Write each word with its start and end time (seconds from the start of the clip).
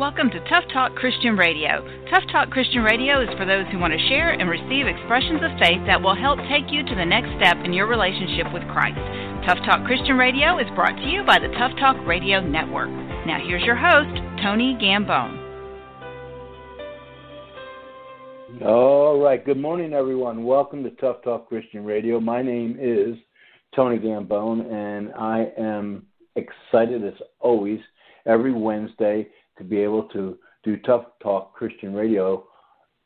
Welcome 0.00 0.30
to 0.30 0.40
Tough 0.48 0.64
Talk 0.72 0.94
Christian 0.94 1.36
Radio. 1.36 1.84
Tough 2.08 2.24
Talk 2.32 2.48
Christian 2.48 2.80
Radio 2.80 3.20
is 3.20 3.28
for 3.36 3.44
those 3.44 3.66
who 3.70 3.78
want 3.78 3.92
to 3.92 4.08
share 4.08 4.30
and 4.30 4.48
receive 4.48 4.86
expressions 4.86 5.44
of 5.44 5.52
faith 5.60 5.84
that 5.84 6.00
will 6.00 6.16
help 6.16 6.38
take 6.48 6.72
you 6.72 6.82
to 6.82 6.94
the 6.94 7.04
next 7.04 7.28
step 7.36 7.58
in 7.66 7.74
your 7.74 7.86
relationship 7.86 8.50
with 8.50 8.62
Christ. 8.72 8.96
Tough 9.44 9.58
Talk 9.68 9.84
Christian 9.84 10.16
Radio 10.16 10.56
is 10.56 10.64
brought 10.74 10.96
to 10.96 11.04
you 11.04 11.22
by 11.24 11.36
the 11.38 11.52
Tough 11.52 11.76
Talk 11.78 12.00
Radio 12.06 12.40
Network. 12.40 12.88
Now, 13.28 13.44
here's 13.46 13.62
your 13.62 13.76
host, 13.76 14.08
Tony 14.42 14.72
Gambone. 14.80 15.36
All 18.64 19.20
right. 19.20 19.44
Good 19.44 19.60
morning, 19.60 19.92
everyone. 19.92 20.44
Welcome 20.44 20.82
to 20.84 20.90
Tough 20.92 21.22
Talk 21.22 21.46
Christian 21.46 21.84
Radio. 21.84 22.18
My 22.18 22.40
name 22.40 22.78
is 22.80 23.18
Tony 23.76 23.98
Gambone, 23.98 24.64
and 24.64 25.12
I 25.12 25.52
am 25.58 26.06
excited 26.36 27.04
as 27.04 27.20
always 27.38 27.80
every 28.24 28.54
Wednesday 28.54 29.28
to 29.60 29.64
be 29.64 29.78
able 29.78 30.04
to 30.04 30.38
do 30.64 30.76
Tough 30.78 31.04
Talk 31.22 31.54
Christian 31.54 31.94
Radio 31.94 32.46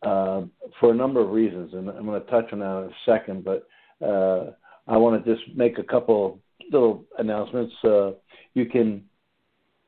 uh, 0.03 0.43
for 0.81 0.93
a 0.93 0.95
number 0.95 1.21
of 1.21 1.31
reasons, 1.31 1.75
and 1.75 1.89
I'm 1.89 2.07
going 2.07 2.21
to 2.21 2.31
touch 2.31 2.53
on 2.53 2.61
that 2.61 2.85
in 2.85 2.91
a 2.91 2.95
second. 3.07 3.45
But 3.45 3.67
uh, 4.05 4.53
I 4.89 4.97
want 4.97 5.25
to 5.25 5.35
just 5.35 5.57
make 5.57 5.79
a 5.79 5.83
couple 5.83 6.41
little 6.71 7.05
announcements. 7.19 7.75
Uh, 7.85 8.12
you 8.55 8.67
can 8.67 9.05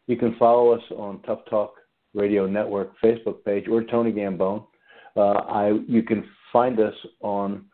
you 0.07 0.16
can 0.16 0.37
follow 0.38 0.73
us 0.73 0.83
on 0.97 1.23
Tough 1.23 1.41
Talk 1.48 1.74
Radio 2.15 2.47
Network 2.47 2.93
Facebook 3.02 3.45
page 3.45 3.69
or 3.69 3.85
Tony 3.85 4.12
Gambone. 4.12 4.65
Uh, 5.16 5.41
I 5.48 5.79
you 5.88 6.02
can 6.02 6.24
find 6.52 6.79
us 6.80 6.95
on 7.21 7.66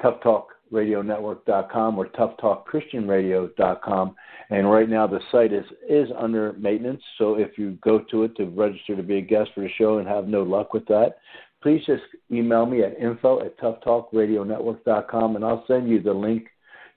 Tough 0.00 0.22
Talk 0.22 0.48
radionetwork.com 0.72 1.98
or 1.98 2.06
toughtalkchristianradio.com. 2.06 4.14
And 4.52 4.70
right 4.70 4.88
now 4.88 5.06
the 5.06 5.20
site 5.30 5.52
is, 5.52 5.64
is 5.88 6.08
under 6.16 6.52
maintenance. 6.54 7.02
So 7.16 7.36
if 7.36 7.56
you 7.56 7.78
go 7.82 8.00
to 8.10 8.24
it 8.24 8.36
to 8.36 8.46
register 8.46 8.94
to 8.96 9.02
be 9.02 9.16
a 9.16 9.22
guest 9.22 9.50
for 9.54 9.62
the 9.62 9.70
show 9.78 9.98
and 9.98 10.06
have 10.06 10.28
no 10.28 10.42
luck 10.42 10.74
with 10.74 10.86
that, 10.86 11.16
please 11.62 11.82
just 11.86 12.02
email 12.30 12.66
me 12.66 12.82
at 12.82 12.98
info 12.98 13.40
at 13.44 13.58
toughtalkradionetwork.com 13.58 15.36
and 15.36 15.44
I'll 15.44 15.64
send 15.66 15.88
you 15.88 16.02
the 16.02 16.12
link 16.12 16.48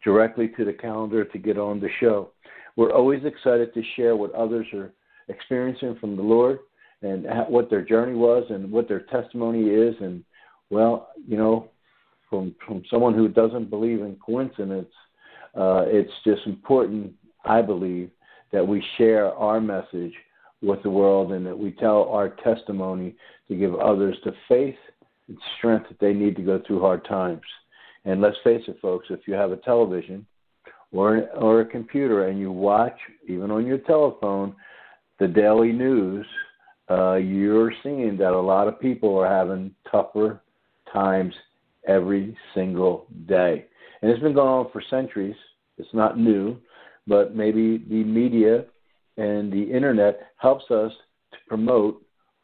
directly 0.04 0.50
to 0.58 0.66
the 0.66 0.74
calendar 0.74 1.24
to 1.24 1.38
get 1.38 1.58
on 1.58 1.80
the 1.80 1.90
show. 2.00 2.32
We're 2.76 2.92
always 2.92 3.24
excited 3.24 3.74
to 3.74 3.84
share 3.96 4.18
what 4.18 4.34
others 4.34 4.68
are 4.74 4.92
experiencing 5.30 5.98
from 6.02 6.18
the 6.18 6.24
Lord 6.24 6.60
and 7.02 7.26
what 7.48 7.70
their 7.70 7.84
journey 7.84 8.16
was 8.16 8.44
and 8.50 8.70
what 8.70 8.90
their 8.90 9.02
testimony 9.02 9.70
is. 9.70 9.96
And, 10.02 10.24
well, 10.70 11.10
you 11.26 11.38
know, 11.38 11.70
from 12.30 12.56
from 12.66 12.84
someone 12.90 13.14
who 13.14 13.30
doesn't 13.30 13.70
believe 13.70 14.02
in 14.02 14.18
coincidence, 14.18 14.92
uh, 15.56 15.84
it's 15.88 16.12
just 16.26 16.46
important, 16.48 17.14
I 17.46 17.62
believe, 17.62 18.12
that 18.52 18.68
we 18.68 18.84
share 18.98 19.34
our 19.34 19.60
message 19.60 20.14
with 20.62 20.82
the 20.84 20.90
world 20.90 21.32
and 21.32 21.46
that 21.46 21.58
we 21.58 21.72
tell 21.72 22.04
our 22.10 22.30
testimony 22.30 23.16
to 23.48 23.56
give 23.56 23.76
others 23.76 24.18
the 24.24 24.34
faith 24.48 24.76
and 25.28 25.38
strength 25.58 25.88
that 25.90 26.00
they 26.00 26.14
need 26.14 26.36
to 26.36 26.42
go 26.42 26.62
through 26.66 26.80
hard 26.80 27.06
times. 27.06 27.42
And 28.06 28.22
let's 28.22 28.38
face 28.44 28.62
it, 28.68 28.78
folks, 28.82 29.08
if 29.10 29.22
you 29.28 29.34
have 29.34 29.52
a 29.52 29.58
television 29.58 30.26
or 30.92 31.28
or 31.32 31.62
a 31.62 31.66
computer 31.66 32.28
and 32.28 32.40
you 32.40 32.52
watch, 32.52 32.98
even 33.28 33.52
on 33.52 33.66
your 33.66 33.80
telephone, 33.80 34.56
the 35.20 35.28
daily 35.28 35.72
news, 35.72 36.26
uh, 36.90 37.16
you're 37.16 37.74
seeing 37.84 38.16
that 38.18 38.32
a 38.32 38.40
lot 38.40 38.68
of 38.68 38.80
people 38.80 39.18
are 39.18 39.28
having 39.28 39.74
tougher 39.90 40.42
times 40.94 41.34
every 41.88 42.38
single 42.54 43.08
day. 43.28 43.66
And 44.02 44.12
it's 44.12 44.22
been 44.22 44.34
going 44.34 44.66
on 44.66 44.72
for 44.72 44.84
centuries. 44.90 45.36
It's 45.78 45.94
not 45.94 46.20
new, 46.20 46.58
but 47.08 47.36
maybe 47.36 47.78
the 47.90 48.04
media 48.04 48.66
and 49.18 49.52
the 49.52 49.64
internet 49.64 50.32
helps 50.38 50.70
us 50.72 50.92
to 51.32 51.38
promote 51.48 52.02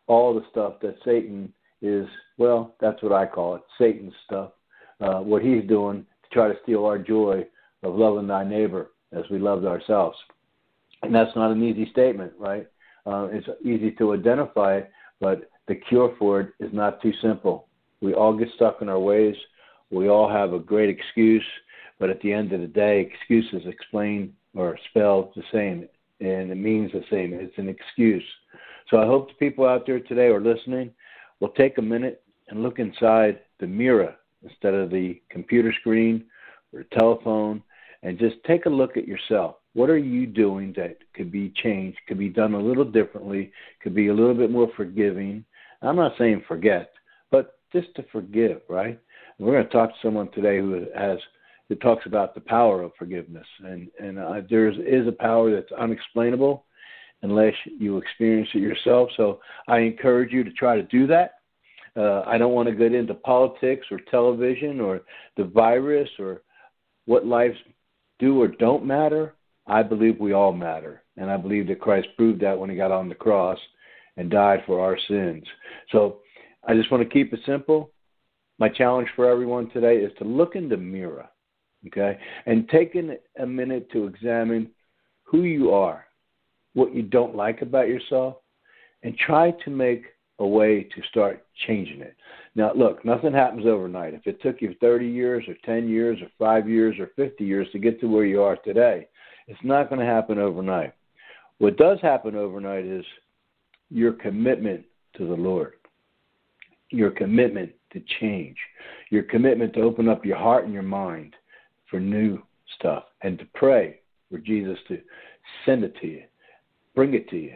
all 0.08 0.34
the 0.34 0.45
stuff 0.52 0.73
that 0.81 0.95
Satan 1.03 1.52
is, 1.81 2.08
well, 2.38 2.76
that's 2.80 3.02
what 3.02 3.12
I 3.12 3.26
call 3.26 3.56
it, 3.56 3.62
Satan's 3.78 4.14
stuff. 4.26 4.52
Uh, 5.00 5.20
what 5.20 5.41
he's 5.41 5.68
doing 5.68 6.06
to 6.24 6.30
try 6.31 6.47
to 6.47 6.53
steal 6.62 6.86
our 6.86 7.00
joy 7.00 7.46
of 7.81 7.96
loving 7.96 8.28
thy 8.28 8.44
neighbor 8.44 8.91
as 9.12 9.24
we 9.31 9.40
loved 9.40 9.66
ourselves. 9.66 10.18
And 11.02 11.13
that's 11.13 11.36
not 11.36 11.52
an 11.52 11.63
easy 11.63 11.90
statement, 11.91 12.34
right? 12.38 12.68
Uh, 13.06 13.28
it's 13.31 13.47
easy 13.63 13.91
to 13.91 14.13
identify, 14.13 14.78
it, 14.78 14.91
but 15.19 15.50
the 15.68 15.75
cure 15.75 16.16
for 16.19 16.41
it 16.41 16.50
is 16.59 16.69
not 16.72 17.02
too 17.02 17.13
simple. 17.22 17.68
We 18.02 18.13
all 18.13 18.38
get 18.38 18.50
stuck 18.56 18.81
in 18.81 18.90
our 18.90 19.00
ways. 19.00 19.36
We 19.90 20.07
all 20.07 20.30
have 20.30 20.53
a 20.53 20.59
great 20.59 20.90
excuse, 20.90 21.46
but 22.00 22.09
at 22.09 22.22
the 22.22 22.31
end 22.31 22.53
of 22.53 22.62
the 22.62 22.68
day, 22.68 23.02
excuses 23.02 23.68
explain 23.68 24.34
or 24.56 24.78
spelled 24.89 25.31
the 25.35 25.44
same, 25.51 25.88
and 26.19 26.51
it 26.51 26.56
means 26.56 26.91
the 26.91 27.03
same. 27.09 27.34
It's 27.34 27.57
an 27.57 27.69
excuse. 27.69 28.23
So 28.89 28.97
I 28.97 29.06
hope 29.06 29.29
the 29.29 29.34
people 29.35 29.66
out 29.66 29.85
there 29.85 30.00
today 30.00 30.28
are 30.28 30.41
listening 30.41 30.91
will 31.39 31.50
take 31.50 31.78
a 31.78 31.81
minute 31.81 32.23
and 32.50 32.62
look 32.62 32.79
inside 32.79 33.39
the 33.59 33.67
mirror 33.67 34.16
instead 34.44 34.73
of 34.73 34.89
the 34.89 35.22
computer 35.29 35.73
screen 35.79 36.25
or 36.73 36.84
telephone 36.97 37.63
and 38.03 38.19
just 38.19 38.35
take 38.45 38.66
a 38.66 38.69
look 38.69 38.97
at 38.97 39.07
yourself. 39.07 39.56
What 39.73 39.89
are 39.89 39.97
you 39.97 40.28
doing 40.28 40.73
that 40.75 40.97
could 41.13 41.31
be 41.31 41.53
changed, 41.63 42.00
could 42.07 42.18
be 42.19 42.29
done 42.29 42.53
a 42.53 42.59
little 42.59 42.83
differently, 42.83 43.51
could 43.81 43.95
be 43.95 44.07
a 44.07 44.13
little 44.13 44.33
bit 44.33 44.51
more 44.51 44.69
forgiving? 44.75 45.45
I'm 45.81 45.95
not 45.95 46.18
saying 46.18 46.44
forget, 46.47 46.91
but 47.29 47.59
just 47.72 47.94
to 47.95 48.06
forgive, 48.12 48.62
right? 48.68 49.00
We're 49.39 49.53
going 49.53 49.66
to 49.66 49.72
talk 49.72 49.89
to 49.89 49.95
someone 50.03 50.29
today 50.31 50.59
who 50.59 50.85
has 50.95 51.18
who 51.72 51.76
talks 51.78 52.06
about 52.06 52.36
the 52.36 52.42
power 52.42 52.82
of 52.82 52.92
forgiveness, 53.00 53.48
and 53.64 53.88
and 53.98 54.20
uh, 54.20 54.42
there 54.50 54.68
is 54.68 55.08
a 55.08 55.12
power 55.14 55.56
that's 55.56 55.72
unexplainable 55.72 56.66
unless 57.22 57.54
you 57.80 57.98
experience 57.98 58.50
it 58.54 58.59
yourself. 58.59 59.08
So 59.16 59.40
I 59.70 59.78
encourage 59.80 60.34
you 60.34 60.44
to 60.44 60.52
try 60.52 60.76
to 60.76 60.84
do 60.84 61.08
that. 61.08 61.36
Uh, 61.96 62.24
I 62.28 62.38
don't 62.38 62.52
want 62.52 62.68
to 62.68 62.76
get 62.76 62.94
into 62.94 63.14
politics 63.14 63.88
or 63.90 64.02
television 64.10 64.81
or 64.81 65.04
the 65.38 65.46
virus 65.46 66.10
or 66.20 66.42
what 67.06 67.26
lives 67.26 67.56
do 68.20 68.42
or 68.42 68.50
don't 68.50 68.86
matter. 68.86 69.36
I 69.66 69.81
believe 69.81 70.20
we 70.20 70.34
all 70.34 70.52
matter, 70.52 71.04
and 71.16 71.31
I 71.31 71.38
believe 71.38 71.68
that 71.68 71.80
Christ 71.80 72.10
proved 72.18 72.42
that 72.42 72.60
when 72.60 72.70
He 72.70 72.76
got 72.76 72.92
on 72.92 73.08
the 73.08 73.16
cross 73.16 73.60
and 74.18 74.30
died 74.30 74.64
for 74.66 74.81
our 74.81 74.98
sins. 75.08 75.46
So 75.94 76.18
I 76.68 76.74
just 76.74 76.92
want 76.92 77.02
to 77.02 77.10
keep 77.10 77.31
it 77.31 77.40
simple. 77.46 77.92
My 78.60 78.68
challenge 78.68 79.08
for 79.16 79.30
everyone 79.30 79.70
today 79.70 80.00
is 80.00 80.12
to 80.18 80.26
look 80.26 80.58
in 80.58 80.68
the 80.68 80.76
mirror, 80.76 81.30
okay, 81.88 82.18
and 82.46 82.68
taking 82.69 83.16
a 83.40 83.46
minute 83.46 83.92
to 83.92 84.06
examine 84.06 84.69
who 85.24 85.44
you 85.44 85.72
are, 85.72 86.06
what 86.74 86.94
you 86.94 87.02
don't 87.02 87.36
like 87.36 87.62
about 87.62 87.88
yourself, 87.88 88.38
and 89.03 89.18
try 89.18 89.52
to 89.64 89.69
make 89.69 90.06
a 90.40 90.47
way 90.47 90.84
to 90.84 91.02
start 91.09 91.46
changing 91.68 92.02
it. 92.02 92.16
Now, 92.56 92.74
look, 92.74 93.06
nothing 93.06 93.34
happens 93.34 93.66
overnight. 93.66 94.14
If 94.14 94.25
it 94.25 94.42
took 94.42 94.62
you 94.62 94.75
30 94.81 95.08
years 95.08 95.44
or 95.47 95.56
10 95.66 95.88
years 95.88 96.19
or 96.22 96.28
5 96.40 96.69
years 96.69 96.97
or 97.00 97.12
50 97.16 97.44
years 97.44 97.68
to 97.72 97.80
get 97.80 98.00
to 98.02 98.08
where 98.08 98.25
you 98.25 98.42
are 98.42 98.58
today, 98.58 99.08
it's 99.48 99.59
not 99.63 99.90
going 99.90 100.00
to 100.00 100.06
happen 100.06 100.40
overnight. 100.40 100.94
What 101.59 101.78
does 101.78 102.00
happen 102.02 102.36
overnight 102.36 102.86
is 102.86 103.06
your 103.90 104.13
commitment 104.13 104.84
to 105.18 105.28
the 105.28 105.36
Lord 105.36 105.74
your 106.92 107.12
commitment 107.12 107.72
to 107.94 108.02
change, 108.19 108.58
your 109.09 109.24
commitment 109.24 109.74
to 109.74 109.81
open 109.81 110.08
up 110.08 110.25
your 110.25 110.38
heart 110.38 110.66
and 110.66 110.74
your 110.74 110.84
mind 110.84 111.36
for 111.91 112.00
new 112.00 112.41
stuff, 112.79 113.03
and 113.22 113.38
to 113.38 113.46
pray 113.53 114.00
for 114.31 114.40
Jesus 114.40 114.79
to 114.88 114.97
send 115.66 115.84
it 115.84 115.94
to 116.02 116.07
you, 116.07 116.24
bring 116.96 117.13
it 117.13 117.29
to 117.29 117.38
you, 117.38 117.53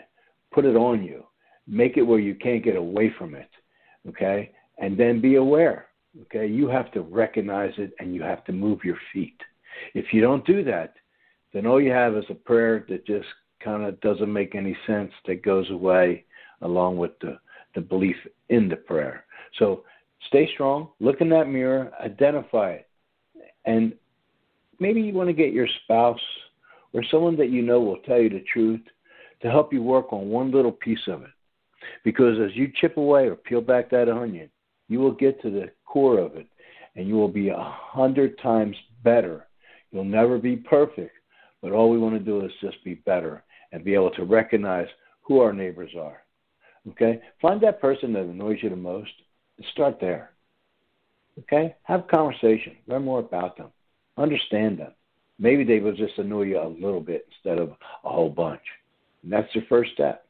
put 0.53 0.65
it 0.65 0.75
on 0.75 1.03
you, 1.03 1.23
make 1.67 1.97
it 1.97 2.03
where 2.03 2.19
you 2.19 2.35
can't 2.35 2.63
get 2.63 2.75
away 2.75 3.11
from 3.17 3.33
it, 3.33 3.49
okay? 4.07 4.51
And 4.77 4.97
then 4.97 5.21
be 5.21 5.35
aware, 5.35 5.87
okay? 6.23 6.45
You 6.45 6.67
have 6.67 6.91
to 6.91 7.01
recognize 7.01 7.73
it 7.77 7.93
and 7.99 8.13
you 8.13 8.21
have 8.21 8.43
to 8.45 8.51
move 8.51 8.83
your 8.83 8.97
feet. 9.13 9.39
If 9.93 10.13
you 10.13 10.21
don't 10.21 10.45
do 10.45 10.63
that, 10.65 10.93
then 11.53 11.65
all 11.65 11.81
you 11.81 11.91
have 11.91 12.15
is 12.15 12.25
a 12.29 12.35
prayer 12.35 12.85
that 12.89 13.07
just 13.07 13.27
kind 13.63 13.83
of 13.83 13.99
doesn't 14.01 14.31
make 14.31 14.53
any 14.53 14.77
sense 14.85 15.11
that 15.25 15.43
goes 15.43 15.69
away 15.71 16.25
along 16.61 16.97
with 16.97 17.17
the, 17.19 17.39
the 17.73 17.81
belief 17.81 18.15
in 18.49 18.67
the 18.67 18.75
prayer. 18.75 19.25
So 19.57 19.83
stay 20.27 20.49
strong, 20.53 20.89
look 20.99 21.21
in 21.21 21.29
that 21.29 21.47
mirror, 21.47 21.91
identify 22.03 22.73
it. 22.73 22.89
And 23.65 23.93
maybe 24.79 25.01
you 25.01 25.13
want 25.13 25.29
to 25.29 25.33
get 25.33 25.53
your 25.53 25.67
spouse 25.83 26.19
or 26.93 27.03
someone 27.11 27.35
that 27.37 27.49
you 27.49 27.61
know 27.61 27.79
will 27.81 27.99
tell 27.99 28.19
you 28.19 28.29
the 28.29 28.43
truth 28.51 28.81
to 29.41 29.49
help 29.49 29.73
you 29.73 29.83
work 29.83 30.11
on 30.13 30.29
one 30.29 30.51
little 30.51 30.71
piece 30.71 31.07
of 31.07 31.23
it. 31.23 31.29
Because 32.03 32.39
as 32.39 32.55
you 32.55 32.71
chip 32.79 32.97
away 32.97 33.27
or 33.27 33.35
peel 33.35 33.61
back 33.61 33.89
that 33.89 34.09
onion, 34.09 34.49
you 34.87 34.99
will 34.99 35.11
get 35.11 35.41
to 35.41 35.49
the 35.49 35.71
core 35.85 36.19
of 36.19 36.35
it 36.35 36.47
and 36.95 37.07
you 37.07 37.15
will 37.15 37.27
be 37.27 37.49
a 37.49 37.57
hundred 37.57 38.37
times 38.39 38.75
better. 39.03 39.47
You'll 39.91 40.03
never 40.03 40.37
be 40.37 40.55
perfect, 40.55 41.15
but 41.61 41.71
all 41.71 41.89
we 41.89 41.97
want 41.97 42.15
to 42.15 42.19
do 42.19 42.45
is 42.45 42.51
just 42.61 42.83
be 42.83 42.95
better 42.95 43.43
and 43.71 43.83
be 43.83 43.93
able 43.93 44.11
to 44.11 44.23
recognize 44.23 44.87
who 45.21 45.41
our 45.41 45.53
neighbors 45.53 45.91
are. 45.99 46.23
Okay? 46.89 47.19
Find 47.41 47.59
that 47.61 47.81
person 47.81 48.13
that 48.13 48.23
annoys 48.23 48.59
you 48.61 48.69
the 48.69 48.75
most 48.75 49.11
and 49.57 49.65
Start 49.73 49.99
there. 49.99 50.31
Okay? 51.39 51.75
Have 51.83 52.01
a 52.01 52.03
conversation. 52.03 52.77
Learn 52.87 53.03
more 53.03 53.19
about 53.19 53.57
them. 53.57 53.69
Understand 54.17 54.79
them. 54.79 54.91
Maybe 55.37 55.63
they 55.63 55.79
will 55.79 55.95
just 55.95 56.17
annoy 56.17 56.43
you 56.43 56.59
a 56.59 56.67
little 56.67 57.01
bit 57.01 57.27
instead 57.31 57.59
of 57.59 57.69
a 58.03 58.09
whole 58.09 58.29
bunch. 58.29 58.61
And 59.23 59.31
that's 59.31 59.53
your 59.53 59.65
first 59.67 59.91
step. 59.93 60.25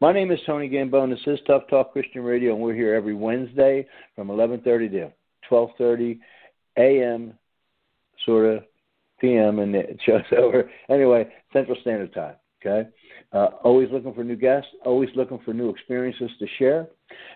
My 0.00 0.12
name 0.12 0.30
is 0.30 0.38
Tony 0.46 0.68
Gambone. 0.68 1.10
This 1.10 1.26
is 1.26 1.40
Tough 1.46 1.62
Talk 1.70 1.92
Christian 1.92 2.22
Radio, 2.22 2.52
and 2.52 2.62
we're 2.62 2.74
here 2.74 2.94
every 2.94 3.14
Wednesday 3.14 3.86
from 4.14 4.28
11:30 4.28 4.90
to 4.90 5.12
12:30 5.50 6.18
a.m. 6.76 7.34
sort 8.26 8.46
of 8.46 8.64
p.m. 9.20 9.60
and 9.60 9.74
it 9.74 9.98
show's 10.04 10.22
over. 10.36 10.70
Anyway, 10.90 11.32
Central 11.52 11.76
Standard 11.80 12.12
Time. 12.12 12.34
Okay. 12.64 12.88
Uh, 13.32 13.48
always 13.64 13.88
looking 13.90 14.14
for 14.14 14.22
new 14.22 14.36
guests. 14.36 14.68
Always 14.84 15.10
looking 15.16 15.40
for 15.44 15.52
new 15.52 15.70
experiences 15.70 16.30
to 16.38 16.46
share. 16.58 16.86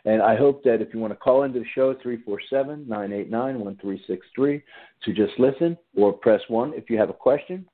And 0.05 0.23
I 0.23 0.37
hope 0.37 0.63
that 0.65 0.81
if 0.81 0.95
you 0.95 1.01
want 1.01 1.13
to 1.13 1.19
call 1.19 1.43
into 1.43 1.59
the 1.59 1.67
show, 1.75 1.93
347-989-1363 1.95 4.63
to 5.05 5.13
just 5.13 5.33
listen 5.39 5.77
or 5.97 6.13
press 6.13 6.41
1 6.49 6.75
if 6.75 6.89
you 6.89 6.97
have 6.99 7.11
a 7.11 7.15
question. 7.15 7.67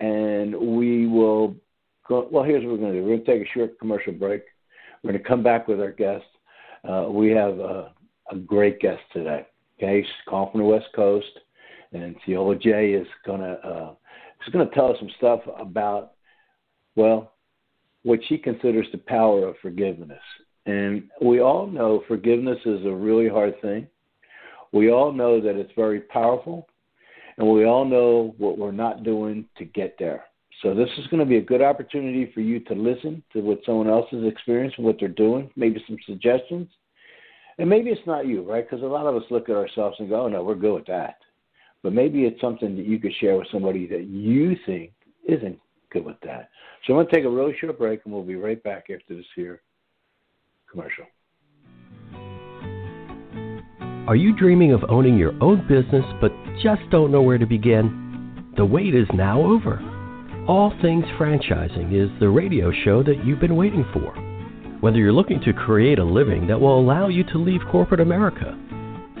And 0.00 0.56
we 0.56 1.06
will 1.06 1.54
go, 2.08 2.26
well, 2.30 2.42
here's 2.42 2.64
what 2.64 2.72
we're 2.72 2.78
going 2.78 2.92
to 2.92 2.98
do. 2.98 3.04
We're 3.04 3.16
going 3.16 3.26
to 3.26 3.38
take 3.38 3.46
a 3.46 3.50
short 3.52 3.78
commercial 3.78 4.12
break. 4.12 4.42
We're 5.02 5.12
going 5.12 5.22
to 5.22 5.28
come 5.28 5.42
back 5.42 5.68
with 5.68 5.80
our 5.80 5.92
guest. 5.92 6.24
Uh, 6.88 7.08
we 7.10 7.30
have 7.30 7.58
a, 7.58 7.92
a 8.30 8.36
great 8.36 8.80
guest 8.80 9.02
today. 9.12 9.46
Okay, 9.78 10.02
she's 10.02 10.10
calling 10.28 10.50
from 10.50 10.62
the 10.62 10.66
West 10.66 10.88
Coast, 10.94 11.26
and 11.92 12.16
Ceola 12.26 12.60
J 12.60 12.92
is 12.92 13.06
going 13.24 13.40
to 13.40 13.52
uh, 13.64 13.94
she's 14.44 14.52
going 14.52 14.68
to 14.68 14.74
tell 14.74 14.90
us 14.90 14.96
some 14.98 15.10
stuff 15.18 15.40
about 15.56 16.14
well, 16.98 17.32
what 18.02 18.18
she 18.28 18.36
considers 18.36 18.88
the 18.90 18.98
power 18.98 19.46
of 19.46 19.54
forgiveness. 19.62 20.20
And 20.66 21.04
we 21.22 21.40
all 21.40 21.66
know 21.66 22.02
forgiveness 22.08 22.58
is 22.66 22.84
a 22.84 22.90
really 22.90 23.28
hard 23.28 23.60
thing. 23.62 23.86
We 24.72 24.90
all 24.90 25.12
know 25.12 25.40
that 25.40 25.56
it's 25.56 25.72
very 25.76 26.00
powerful, 26.00 26.68
and 27.38 27.48
we 27.48 27.64
all 27.64 27.84
know 27.84 28.34
what 28.36 28.58
we're 28.58 28.72
not 28.72 29.04
doing 29.04 29.46
to 29.56 29.64
get 29.64 29.94
there. 29.98 30.24
So 30.62 30.74
this 30.74 30.90
is 30.98 31.06
going 31.06 31.20
to 31.20 31.26
be 31.26 31.36
a 31.36 31.40
good 31.40 31.62
opportunity 31.62 32.32
for 32.34 32.40
you 32.40 32.58
to 32.60 32.74
listen 32.74 33.22
to 33.32 33.40
what 33.40 33.60
someone 33.64 33.88
else 33.88 34.06
has 34.10 34.24
experienced, 34.24 34.78
what 34.80 34.96
they're 34.98 35.08
doing, 35.08 35.50
maybe 35.54 35.82
some 35.86 35.98
suggestions. 36.04 36.68
And 37.58 37.70
maybe 37.70 37.90
it's 37.90 38.06
not 38.06 38.26
you, 38.26 38.42
right? 38.42 38.68
Because 38.68 38.82
a 38.82 38.86
lot 38.86 39.06
of 39.06 39.14
us 39.14 39.30
look 39.30 39.48
at 39.48 39.56
ourselves 39.56 39.96
and 40.00 40.08
go, 40.08 40.24
oh, 40.24 40.28
no, 40.28 40.42
we're 40.42 40.56
good 40.56 40.74
with 40.74 40.86
that. 40.86 41.18
But 41.82 41.92
maybe 41.92 42.24
it's 42.24 42.40
something 42.40 42.76
that 42.76 42.86
you 42.86 42.98
could 42.98 43.14
share 43.20 43.36
with 43.36 43.46
somebody 43.52 43.86
that 43.86 44.08
you 44.08 44.56
think 44.66 44.90
isn't 45.28 45.58
good 45.92 46.04
with 46.04 46.16
that. 46.24 46.50
So 46.86 46.92
I'm 46.92 46.98
going 46.98 47.06
to 47.06 47.12
take 47.14 47.24
a 47.24 47.30
really 47.30 47.54
short 47.60 47.78
break, 47.78 48.00
and 48.04 48.12
we'll 48.12 48.22
be 48.22 48.36
right 48.36 48.62
back 48.62 48.86
after 48.90 49.14
this 49.14 49.26
here 49.34 49.62
commercial. 50.70 51.04
Are 54.06 54.16
you 54.16 54.34
dreaming 54.34 54.72
of 54.72 54.84
owning 54.88 55.18
your 55.18 55.34
own 55.42 55.66
business 55.68 56.04
but 56.20 56.32
just 56.62 56.80
don't 56.90 57.12
know 57.12 57.22
where 57.22 57.38
to 57.38 57.46
begin? 57.46 58.52
The 58.56 58.64
wait 58.64 58.94
is 58.94 59.06
now 59.12 59.40
over. 59.40 59.78
All 60.48 60.72
Things 60.80 61.04
Franchising 61.18 61.92
is 61.92 62.10
the 62.18 62.28
radio 62.28 62.72
show 62.84 63.02
that 63.02 63.22
you've 63.24 63.40
been 63.40 63.56
waiting 63.56 63.84
for. 63.92 64.14
Whether 64.80 64.96
you're 64.96 65.12
looking 65.12 65.40
to 65.42 65.52
create 65.52 65.98
a 65.98 66.04
living 66.04 66.46
that 66.46 66.58
will 66.58 66.80
allow 66.80 67.08
you 67.08 67.22
to 67.24 67.38
leave 67.38 67.60
corporate 67.70 68.00
America, 68.00 68.58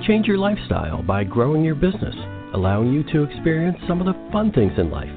change 0.06 0.26
your 0.26 0.38
lifestyle 0.38 1.02
by 1.02 1.24
growing 1.24 1.62
your 1.62 1.74
business, 1.74 2.14
allowing 2.54 2.92
you 2.92 3.02
to 3.12 3.24
experience 3.24 3.76
some 3.86 4.00
of 4.00 4.06
the 4.06 4.30
fun 4.32 4.52
things 4.52 4.72
in 4.78 4.90
life, 4.90 5.12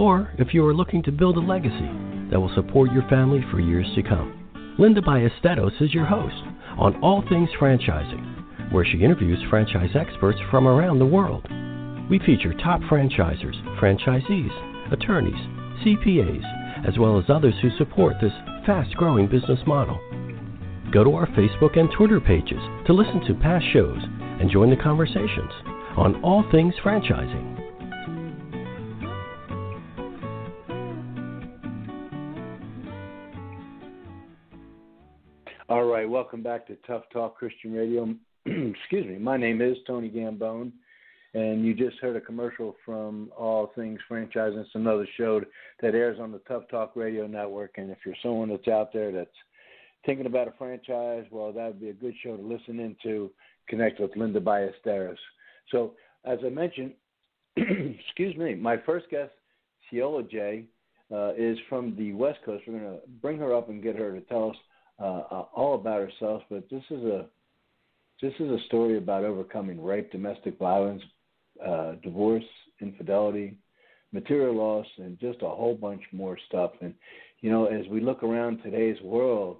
or 0.00 0.32
if 0.38 0.54
you 0.54 0.66
are 0.66 0.72
looking 0.72 1.02
to 1.02 1.12
build 1.12 1.36
a 1.36 1.40
legacy 1.40 1.90
that 2.30 2.40
will 2.40 2.52
support 2.54 2.90
your 2.90 3.06
family 3.10 3.44
for 3.50 3.60
years 3.60 3.86
to 3.94 4.02
come. 4.02 4.74
Linda 4.78 5.02
Ballesteros 5.02 5.80
is 5.82 5.92
your 5.92 6.06
host 6.06 6.42
on 6.78 6.98
All 7.02 7.22
Things 7.28 7.50
Franchising, 7.60 8.72
where 8.72 8.84
she 8.84 9.02
interviews 9.02 9.38
franchise 9.50 9.90
experts 9.94 10.38
from 10.50 10.66
around 10.66 11.00
the 11.00 11.06
world. 11.06 11.46
We 12.08 12.18
feature 12.20 12.54
top 12.54 12.80
franchisers, 12.82 13.60
franchisees, 13.78 14.92
attorneys, 14.92 15.34
CPAs, 15.84 16.88
as 16.88 16.98
well 16.98 17.18
as 17.18 17.26
others 17.28 17.54
who 17.60 17.68
support 17.76 18.14
this 18.22 18.32
fast 18.64 18.94
growing 18.94 19.28
business 19.28 19.60
model. 19.66 20.00
Go 20.92 21.04
to 21.04 21.14
our 21.14 21.26
Facebook 21.28 21.78
and 21.78 21.90
Twitter 21.92 22.20
pages 22.20 22.60
to 22.86 22.94
listen 22.94 23.20
to 23.26 23.34
past 23.34 23.66
shows 23.72 24.00
and 24.40 24.50
join 24.50 24.70
the 24.70 24.76
conversations 24.76 25.52
on 25.96 26.22
all 26.24 26.42
things 26.50 26.74
franchising. 26.82 27.59
Back 36.60 36.66
to 36.66 36.86
Tough 36.86 37.04
Talk 37.10 37.38
Christian 37.38 37.72
Radio. 37.72 38.14
Excuse 38.44 39.06
me, 39.06 39.16
my 39.18 39.38
name 39.38 39.62
is 39.62 39.78
Tony 39.86 40.10
Gambone, 40.10 40.72
and 41.32 41.64
you 41.64 41.72
just 41.72 41.96
heard 42.00 42.16
a 42.16 42.20
commercial 42.20 42.76
from 42.84 43.30
All 43.34 43.72
Things 43.74 43.98
Franchising. 44.10 44.60
It's 44.60 44.68
another 44.74 45.08
show 45.16 45.40
that 45.80 45.94
airs 45.94 46.18
on 46.20 46.32
the 46.32 46.40
Tough 46.40 46.64
Talk 46.70 46.96
Radio 46.96 47.26
Network. 47.26 47.78
And 47.78 47.90
if 47.90 47.96
you're 48.04 48.14
someone 48.22 48.50
that's 48.50 48.68
out 48.68 48.92
there 48.92 49.10
that's 49.10 49.30
thinking 50.04 50.26
about 50.26 50.48
a 50.48 50.54
franchise, 50.58 51.24
well, 51.30 51.50
that 51.50 51.66
would 51.66 51.80
be 51.80 51.88
a 51.88 51.94
good 51.94 52.14
show 52.22 52.36
to 52.36 52.42
listen 52.42 52.78
into. 52.78 53.30
Connect 53.66 53.98
with 53.98 54.14
Linda 54.14 54.40
Ballesteros. 54.40 55.16
So, 55.70 55.94
as 56.26 56.40
I 56.44 56.50
mentioned, 56.50 56.92
excuse 57.56 58.36
me, 58.36 58.54
my 58.54 58.76
first 58.84 59.08
guest, 59.08 59.32
Ceola 59.90 60.30
J, 60.30 60.64
uh, 61.10 61.32
is 61.38 61.56
from 61.70 61.96
the 61.96 62.12
West 62.12 62.40
Coast. 62.44 62.64
We're 62.66 62.80
going 62.80 62.92
to 62.92 63.00
bring 63.22 63.38
her 63.38 63.54
up 63.54 63.70
and 63.70 63.82
get 63.82 63.96
her 63.96 64.12
to 64.12 64.20
tell 64.22 64.50
us 64.50 64.56
uh, 65.00 65.22
uh, 65.30 65.44
all 65.54 65.74
about 65.74 66.00
herself, 66.00 66.42
but 66.50 66.68
this 66.70 66.82
is 66.90 67.02
a 67.04 67.26
this 68.20 68.34
is 68.38 68.50
a 68.50 68.58
story 68.66 68.98
about 68.98 69.24
overcoming 69.24 69.82
rape, 69.82 70.12
domestic 70.12 70.58
violence, 70.58 71.02
uh, 71.66 71.92
divorce, 72.02 72.44
infidelity, 72.82 73.56
material 74.12 74.54
loss, 74.54 74.86
and 74.98 75.18
just 75.18 75.38
a 75.40 75.48
whole 75.48 75.74
bunch 75.74 76.02
more 76.12 76.36
stuff. 76.48 76.72
And 76.82 76.94
you 77.40 77.50
know, 77.50 77.66
as 77.66 77.86
we 77.88 78.00
look 78.00 78.22
around 78.22 78.62
today's 78.62 79.00
world, 79.02 79.58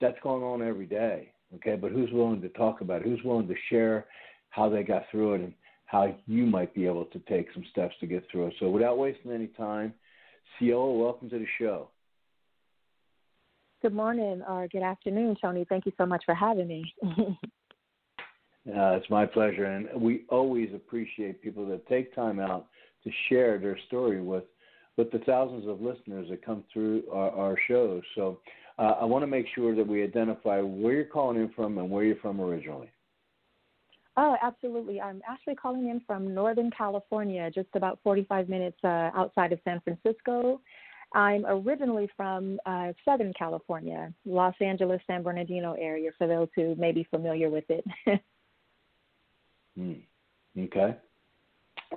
that's 0.00 0.18
going 0.22 0.42
on 0.42 0.66
every 0.66 0.86
day. 0.86 1.32
Okay, 1.54 1.76
but 1.76 1.92
who's 1.92 2.10
willing 2.12 2.42
to 2.42 2.48
talk 2.50 2.80
about 2.80 3.00
it? 3.02 3.06
Who's 3.06 3.22
willing 3.24 3.48
to 3.48 3.54
share 3.70 4.06
how 4.50 4.68
they 4.68 4.82
got 4.82 5.04
through 5.10 5.34
it 5.34 5.40
and 5.40 5.54
how 5.86 6.14
you 6.26 6.44
might 6.44 6.74
be 6.74 6.86
able 6.86 7.04
to 7.06 7.18
take 7.20 7.46
some 7.54 7.64
steps 7.70 7.94
to 8.00 8.06
get 8.06 8.24
through 8.30 8.48
it? 8.48 8.54
So, 8.60 8.68
without 8.68 8.98
wasting 8.98 9.32
any 9.32 9.48
time, 9.48 9.94
Ceola, 10.60 10.98
welcome 10.98 11.30
to 11.30 11.38
the 11.38 11.46
show. 11.58 11.88
Good 13.82 13.94
morning 13.94 14.42
or 14.48 14.68
good 14.68 14.84
afternoon, 14.84 15.36
Tony. 15.42 15.66
Thank 15.68 15.86
you 15.86 15.92
so 15.98 16.06
much 16.06 16.22
for 16.24 16.36
having 16.36 16.68
me. 16.68 16.84
uh, 17.02 17.34
it's 18.64 19.10
my 19.10 19.26
pleasure, 19.26 19.64
and 19.64 19.88
we 20.00 20.24
always 20.28 20.68
appreciate 20.72 21.42
people 21.42 21.66
that 21.66 21.88
take 21.88 22.14
time 22.14 22.38
out 22.38 22.68
to 23.02 23.10
share 23.28 23.58
their 23.58 23.76
story 23.88 24.22
with 24.22 24.44
with 24.96 25.10
the 25.10 25.18
thousands 25.20 25.66
of 25.66 25.80
listeners 25.80 26.28
that 26.30 26.46
come 26.46 26.62
through 26.72 27.02
our, 27.10 27.30
our 27.32 27.56
shows. 27.66 28.02
So 28.14 28.38
uh, 28.78 28.94
I 29.00 29.04
want 29.04 29.24
to 29.24 29.26
make 29.26 29.46
sure 29.52 29.74
that 29.74 29.86
we 29.86 30.04
identify 30.04 30.60
where 30.60 30.92
you're 30.92 31.04
calling 31.04 31.40
in 31.40 31.48
from 31.48 31.76
and 31.78 31.90
where 31.90 32.04
you're 32.04 32.16
from 32.16 32.40
originally. 32.40 32.92
Oh, 34.16 34.36
absolutely. 34.42 35.00
I'm 35.00 35.22
actually 35.28 35.54
calling 35.56 35.88
in 35.88 36.02
from 36.06 36.34
Northern 36.34 36.70
California, 36.70 37.50
just 37.50 37.68
about 37.74 37.98
45 38.04 38.48
minutes 38.48 38.76
uh, 38.84 39.10
outside 39.16 39.52
of 39.52 39.58
San 39.64 39.80
Francisco. 39.80 40.60
I'm 41.14 41.44
originally 41.46 42.08
from 42.16 42.58
uh, 42.66 42.92
Southern 43.04 43.32
California, 43.38 44.12
Los 44.24 44.54
Angeles, 44.60 45.00
San 45.06 45.22
Bernardino 45.22 45.74
area, 45.78 46.10
for 46.16 46.26
those 46.26 46.48
who 46.56 46.74
may 46.76 46.92
be 46.92 47.04
familiar 47.10 47.50
with 47.50 47.64
it. 47.68 47.84
hmm. 49.76 49.92
Okay. 50.58 50.96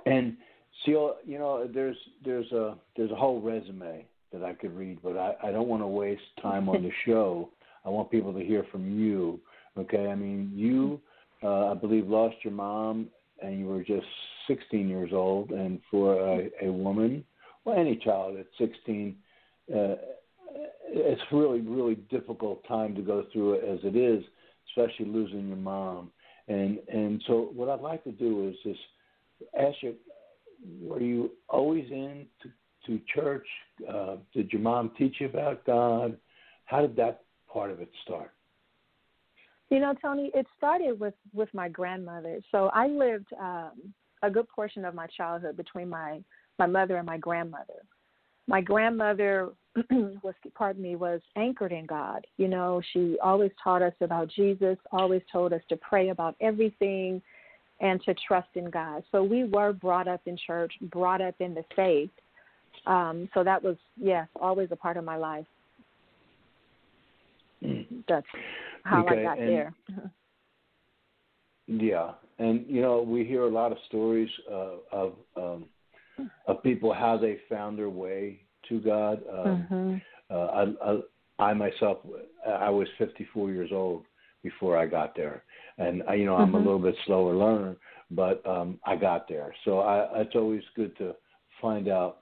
And 0.04 0.36
so 0.84 1.16
you 1.24 1.38
know, 1.38 1.68
there's 1.72 1.96
there's 2.24 2.50
a 2.52 2.76
there's 2.96 3.10
a 3.10 3.16
whole 3.16 3.40
resume 3.40 4.04
that 4.32 4.42
I 4.42 4.52
could 4.54 4.76
read, 4.76 4.98
but 5.02 5.16
I, 5.16 5.34
I 5.42 5.52
don't 5.52 5.68
want 5.68 5.82
to 5.82 5.86
waste 5.86 6.22
time 6.42 6.68
on 6.68 6.82
the 6.82 6.90
show. 7.06 7.50
I 7.84 7.88
want 7.88 8.10
people 8.10 8.32
to 8.32 8.44
hear 8.44 8.66
from 8.70 8.98
you. 8.98 9.40
Okay. 9.78 10.08
I 10.08 10.14
mean, 10.14 10.52
you, 10.54 11.00
uh, 11.42 11.70
I 11.70 11.74
believe, 11.74 12.08
lost 12.08 12.36
your 12.42 12.52
mom, 12.52 13.08
and 13.42 13.58
you 13.58 13.66
were 13.66 13.82
just 13.82 14.06
16 14.48 14.88
years 14.88 15.10
old, 15.12 15.50
and 15.50 15.80
for 15.90 16.14
a, 16.14 16.50
a 16.62 16.72
woman 16.72 17.24
well, 17.66 17.78
any 17.78 17.96
child 17.96 18.36
at 18.38 18.46
16, 18.58 19.16
uh, 19.74 19.96
it's 20.88 21.20
really, 21.32 21.60
really 21.60 21.96
difficult 22.10 22.66
time 22.66 22.94
to 22.94 23.02
go 23.02 23.24
through 23.32 23.54
it 23.54 23.64
as 23.68 23.80
it 23.82 23.96
is, 23.96 24.24
especially 24.70 25.06
losing 25.06 25.48
your 25.48 25.56
mom. 25.56 26.12
And 26.48 26.78
and 26.88 27.20
so 27.26 27.50
what 27.52 27.68
I'd 27.68 27.80
like 27.80 28.04
to 28.04 28.12
do 28.12 28.48
is 28.48 28.54
just 28.62 28.78
ask 29.58 29.76
you, 29.82 29.96
were 30.80 31.00
you 31.00 31.32
always 31.48 31.84
in 31.90 32.26
to, 32.42 32.50
to 32.86 33.00
church? 33.12 33.46
Uh, 33.92 34.16
did 34.32 34.52
your 34.52 34.62
mom 34.62 34.92
teach 34.96 35.16
you 35.18 35.26
about 35.26 35.66
God? 35.66 36.16
How 36.66 36.80
did 36.80 36.94
that 36.96 37.24
part 37.52 37.72
of 37.72 37.80
it 37.80 37.90
start? 38.04 38.30
You 39.70 39.80
know, 39.80 39.92
Tony, 40.00 40.30
it 40.34 40.46
started 40.56 41.00
with 41.00 41.14
with 41.34 41.52
my 41.52 41.68
grandmother. 41.68 42.40
So 42.52 42.70
I 42.72 42.86
lived 42.86 43.32
um, 43.40 43.72
a 44.22 44.30
good 44.30 44.48
portion 44.48 44.84
of 44.84 44.94
my 44.94 45.08
childhood 45.16 45.56
between 45.56 45.88
my 45.88 46.20
my 46.58 46.66
mother 46.66 46.96
and 46.96 47.06
my 47.06 47.18
grandmother. 47.18 47.82
My 48.46 48.60
grandmother 48.60 49.50
was 49.90 50.34
pardon 50.54 50.82
me 50.82 50.96
was 50.96 51.20
anchored 51.36 51.72
in 51.72 51.86
God. 51.86 52.26
You 52.36 52.48
know, 52.48 52.80
she 52.92 53.18
always 53.22 53.50
taught 53.62 53.82
us 53.82 53.94
about 54.00 54.28
Jesus, 54.28 54.78
always 54.92 55.22
told 55.30 55.52
us 55.52 55.62
to 55.68 55.76
pray 55.76 56.10
about 56.10 56.36
everything 56.40 57.20
and 57.80 58.02
to 58.04 58.14
trust 58.26 58.48
in 58.54 58.70
God. 58.70 59.02
So 59.12 59.22
we 59.22 59.44
were 59.44 59.72
brought 59.72 60.08
up 60.08 60.22
in 60.26 60.38
church, 60.46 60.72
brought 60.90 61.20
up 61.20 61.34
in 61.40 61.54
the 61.54 61.64
faith. 61.74 62.10
Um, 62.86 63.28
so 63.34 63.44
that 63.44 63.62
was 63.62 63.76
yes, 63.96 64.28
always 64.40 64.68
a 64.70 64.76
part 64.76 64.96
of 64.96 65.04
my 65.04 65.16
life. 65.16 65.46
that's 68.08 68.26
how 68.84 69.04
okay, 69.06 69.20
I 69.20 69.22
got 69.22 69.38
and, 69.38 69.48
there. 69.48 69.74
yeah, 71.66 72.12
and 72.38 72.64
you 72.68 72.80
know 72.80 73.02
we 73.02 73.24
hear 73.24 73.42
a 73.42 73.50
lot 73.50 73.72
of 73.72 73.78
stories 73.88 74.30
uh, 74.50 74.76
of 74.92 75.14
um, 75.36 75.66
of 76.46 76.62
people 76.62 76.92
how 76.92 77.16
they 77.16 77.38
found 77.48 77.78
their 77.78 77.90
way 77.90 78.40
to 78.68 78.80
God. 78.80 79.22
Um, 79.30 79.66
mm-hmm. 79.70 79.96
uh, 80.30 80.46
I, 80.46 80.92
I, 81.42 81.50
I 81.50 81.54
myself, 81.54 81.98
I 82.46 82.70
was 82.70 82.88
54 82.98 83.50
years 83.50 83.70
old 83.72 84.04
before 84.42 84.78
I 84.78 84.86
got 84.86 85.14
there, 85.16 85.42
and 85.78 86.02
I, 86.08 86.14
you 86.14 86.24
know 86.24 86.36
I'm 86.36 86.48
mm-hmm. 86.48 86.56
a 86.56 86.58
little 86.58 86.78
bit 86.78 86.94
slower 87.06 87.34
learner, 87.34 87.76
but 88.10 88.46
um, 88.46 88.78
I 88.86 88.96
got 88.96 89.28
there. 89.28 89.54
So 89.64 89.80
I, 89.80 90.20
it's 90.20 90.34
always 90.34 90.62
good 90.74 90.96
to 90.98 91.14
find 91.60 91.88
out 91.88 92.18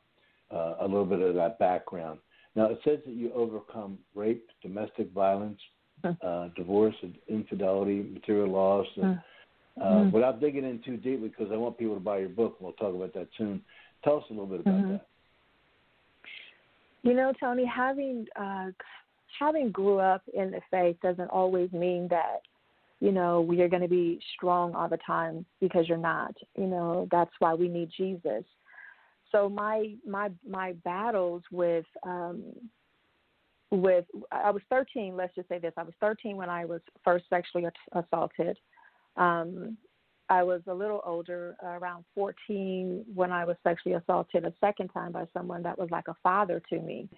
uh, 0.51 0.75
a 0.81 0.85
little 0.85 1.05
bit 1.05 1.21
of 1.21 1.35
that 1.35 1.59
background. 1.59 2.19
Now 2.57 2.67
it 2.67 2.79
says 2.85 2.99
that 3.05 3.15
you 3.15 3.33
overcome 3.35 3.99
rape, 4.15 4.49
domestic 4.63 5.13
violence, 5.13 5.59
uh, 6.23 6.49
divorce, 6.57 6.95
infidelity, 7.29 8.03
material 8.13 8.51
loss. 8.51 8.87
And, 8.97 9.19
uh, 9.81 9.85
mm-hmm. 9.85 10.11
Without 10.13 10.41
digging 10.41 10.65
in 10.65 10.81
too 10.85 10.97
deeply, 10.97 11.29
because 11.29 11.49
I 11.53 11.57
want 11.57 11.79
people 11.79 11.95
to 11.95 12.01
buy 12.01 12.19
your 12.19 12.29
book, 12.29 12.57
we'll 12.61 12.73
talk 12.73 12.95
about 12.95 13.13
that 13.15 13.29
soon. 13.37 13.61
Tell 14.05 14.19
us 14.19 14.25
a 14.31 14.33
little 14.33 14.47
bit 14.47 14.61
about 14.61 14.75
mm-hmm. 14.75 14.93
that. 14.93 15.07
You 17.03 17.15
know, 17.15 17.33
Tony, 17.39 17.65
having 17.65 18.27
uh, 18.39 18.67
having 19.39 19.71
grew 19.71 19.99
up 19.99 20.23
in 20.33 20.51
the 20.51 20.61
faith 20.71 20.97
doesn't 21.03 21.31
always 21.31 21.73
mean 21.73 22.09
that 22.09 22.41
you 23.01 23.13
know 23.13 23.41
we 23.41 23.61
are 23.63 23.69
going 23.69 23.83
to 23.83 23.89
be 23.89 24.21
strong 24.37 24.75
all 24.75 24.89
the 24.89 24.99
time 25.07 25.45
because 25.61 25.89
you're 25.89 25.99
not. 25.99 26.35
You 26.57 26.67
know, 26.67 27.09
that's 27.11 27.33
why 27.39 27.55
we 27.55 27.69
need 27.69 27.91
Jesus 27.97 28.45
so 29.35 29.49
my 29.49 29.95
my 30.07 30.31
my 30.49 30.75
battles 30.85 31.43
with 31.51 31.87
um 32.07 32.45
with 33.71 34.05
I 34.31 34.51
was 34.53 34.63
13. 34.71 35.17
Let's 35.17 35.35
just 35.35 35.49
say 35.49 35.59
this: 35.59 35.73
I 35.77 35.83
was 35.83 35.95
13 36.01 36.37
when 36.37 36.49
I 36.49 36.65
was 36.65 36.81
first 37.03 37.25
sexually 37.29 37.67
assaulted. 37.93 38.57
Um, 39.17 39.77
I 40.29 40.43
was 40.43 40.63
a 40.67 40.75
little 40.75 41.03
older, 41.05 41.57
uh, 41.63 41.79
around 41.79 42.05
14, 42.15 43.05
when 43.15 43.31
I 43.31 43.45
was 43.45 43.57
sexually 43.63 43.95
assaulted 43.95 44.45
a 44.45 44.53
second 44.61 44.89
time 44.89 45.13
by 45.13 45.27
someone 45.33 45.63
that 45.65 45.79
was 45.79 45.91
like 45.91 46.09
a 46.09 46.17
father 46.23 46.63
to 46.71 46.79
me. 46.81 47.09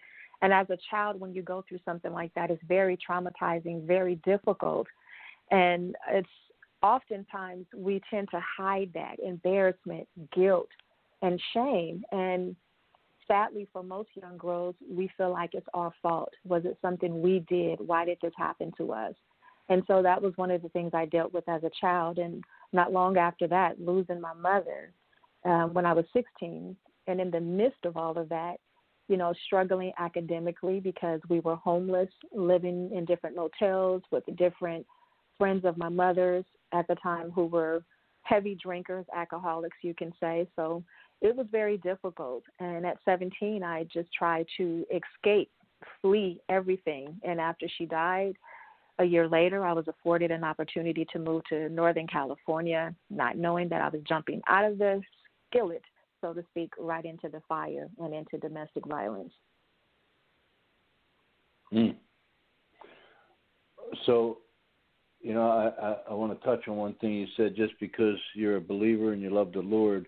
And 0.43 0.53
as 0.53 0.69
a 0.71 0.79
child, 0.91 1.19
when 1.21 1.33
you 1.33 1.43
go 1.43 1.65
through 1.69 1.79
something 1.85 2.13
like 2.13 2.35
that, 2.35 2.51
it's 2.51 2.63
very 2.67 2.99
traumatizing, 3.09 3.87
very 3.87 4.17
difficult, 4.17 4.87
and 5.51 5.95
it's 6.11 6.29
oftentimes 6.83 7.67
we 7.75 8.01
tend 8.11 8.29
to 8.31 8.41
hide 8.41 8.91
that 8.95 9.17
embarrassment, 9.25 10.07
guilt, 10.35 10.69
and 11.23 11.41
shame. 11.55 12.05
And 12.13 12.55
sadly, 13.27 13.67
for 13.73 13.83
most 13.83 14.11
young 14.15 14.37
girls, 14.37 14.75
we 14.89 15.11
feel 15.17 15.31
like 15.31 15.51
it's 15.55 15.67
our 15.75 15.93
fault. 16.03 16.33
Was 16.45 16.65
it 16.65 16.77
something 16.83 17.23
we 17.23 17.45
did? 17.49 17.81
Why 17.81 18.05
did 18.05 18.19
this 18.23 18.35
happen 18.37 18.73
to 18.79 18.93
us? 18.93 19.15
And 19.69 19.83
so 19.87 20.03
that 20.03 20.21
was 20.21 20.33
one 20.37 20.51
of 20.51 20.63
the 20.63 20.69
things 20.71 20.93
I 20.95 21.07
dealt 21.07 21.33
with 21.33 21.49
as 21.49 21.65
a 21.65 21.71
child. 21.81 22.19
And 22.19 22.45
not 22.73 22.93
long 22.93 23.17
after 23.17 23.49
that, 23.49 23.81
losing 23.81 24.21
my 24.21 24.35
mother 24.35 24.93
um, 25.45 25.75
when 25.75 25.87
I 25.87 25.93
was 25.93 26.05
16. 26.13 26.77
And 27.09 27.21
in 27.21 27.31
the 27.31 27.41
midst 27.41 27.85
of 27.85 27.97
all 27.97 28.17
of 28.17 28.29
that, 28.29 28.57
you 29.09 29.17
know, 29.17 29.33
struggling 29.47 29.93
academically 29.99 30.81
because 30.81 31.21
we 31.29 31.41
were 31.41 31.57
homeless, 31.57 32.09
living 32.33 32.91
in 32.93 33.05
different 33.05 33.37
motels 33.37 34.03
with 34.11 34.25
different 34.37 34.85
friends 35.39 35.65
of 35.65 35.77
my 35.77 35.89
mother's 35.89 36.45
at 36.73 36.87
the 36.89 36.97
time 36.97 37.31
who 37.31 37.47
were 37.47 37.85
heavy 38.23 38.57
drinkers, 38.61 39.07
alcoholics, 39.15 39.77
you 39.83 39.95
can 39.95 40.13
say. 40.19 40.49
So 40.57 40.83
it 41.21 41.35
was 41.35 41.47
very 41.53 41.79
difficult. 41.79 42.43
And 42.59 42.85
at 42.85 42.99
17, 43.05 43.63
I 43.63 43.85
just 43.85 44.13
tried 44.13 44.47
to 44.57 44.85
escape, 44.91 45.51
flee 46.03 46.41
everything. 46.49 47.21
And 47.23 47.41
after 47.41 47.67
she 47.79 47.87
died, 47.87 48.35
a 48.99 49.05
year 49.05 49.29
later, 49.29 49.65
I 49.65 49.73
was 49.73 49.87
afforded 49.89 50.31
an 50.31 50.45
opportunity 50.45 51.07
to 51.13 51.19
move 51.19 51.43
to 51.51 51.69
Northern 51.69 52.07
California, 52.07 52.95
not 53.11 53.37
knowing 53.37 53.69
that 53.69 53.83
I 53.83 53.89
was 53.89 54.01
jumping 54.09 54.41
out 54.49 54.65
of 54.65 54.79
the 54.79 55.01
skillet, 55.49 55.83
so 56.21 56.33
to 56.33 56.43
speak, 56.51 56.73
right 56.79 57.05
into 57.05 57.29
the 57.29 57.43
fire 57.49 57.89
and 57.99 58.15
into 58.15 58.39
domestic 58.39 58.87
violence. 58.87 59.33
Mm. 61.73 61.97
So, 64.07 64.39
you 65.21 65.35
know, 65.35 65.49
I, 65.49 65.87
I, 65.87 65.97
I 66.11 66.15
want 66.15 66.39
to 66.39 66.47
touch 66.47 66.69
on 66.69 66.77
one 66.77 66.95
thing 66.95 67.13
you 67.13 67.27
said. 67.37 67.57
Just 67.57 67.75
because 67.81 68.17
you're 68.35 68.57
a 68.57 68.61
believer 68.61 69.13
and 69.13 69.21
you 69.21 69.31
love 69.31 69.53
the 69.53 69.61
Lord 69.61 70.07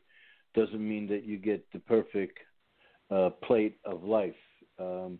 doesn't 0.54 0.86
mean 0.86 1.06
that 1.08 1.24
you 1.24 1.36
get 1.36 1.64
the 1.72 1.78
perfect 1.80 2.38
uh, 3.10 3.30
plate 3.42 3.78
of 3.84 4.02
life. 4.02 4.34
Um, 4.78 5.18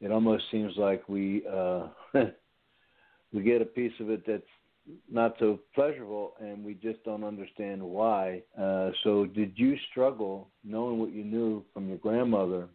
it 0.00 0.10
almost 0.10 0.44
seems 0.50 0.72
like 0.76 1.06
we 1.08 1.42
uh, 1.46 1.88
we 3.32 3.42
get 3.42 3.62
a 3.62 3.66
piece 3.66 3.92
of 4.00 4.10
it 4.10 4.26
that's 4.26 4.42
not 5.10 5.34
so 5.38 5.60
pleasurable, 5.74 6.34
and 6.40 6.64
we 6.64 6.74
just 6.74 7.02
don't 7.04 7.24
understand 7.24 7.82
why. 7.82 8.42
Uh, 8.58 8.90
so, 9.04 9.26
did 9.26 9.52
you 9.56 9.76
struggle 9.90 10.48
knowing 10.64 10.98
what 10.98 11.12
you 11.12 11.24
knew 11.24 11.64
from 11.72 11.88
your 11.88 11.98
grandmother, 11.98 12.68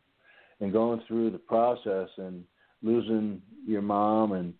and 0.62 0.72
going 0.72 1.02
through 1.08 1.32
the 1.32 1.38
process 1.38 2.10
and 2.18 2.44
losing 2.82 3.42
your 3.68 3.82
mom, 3.82 4.32
and 4.34 4.54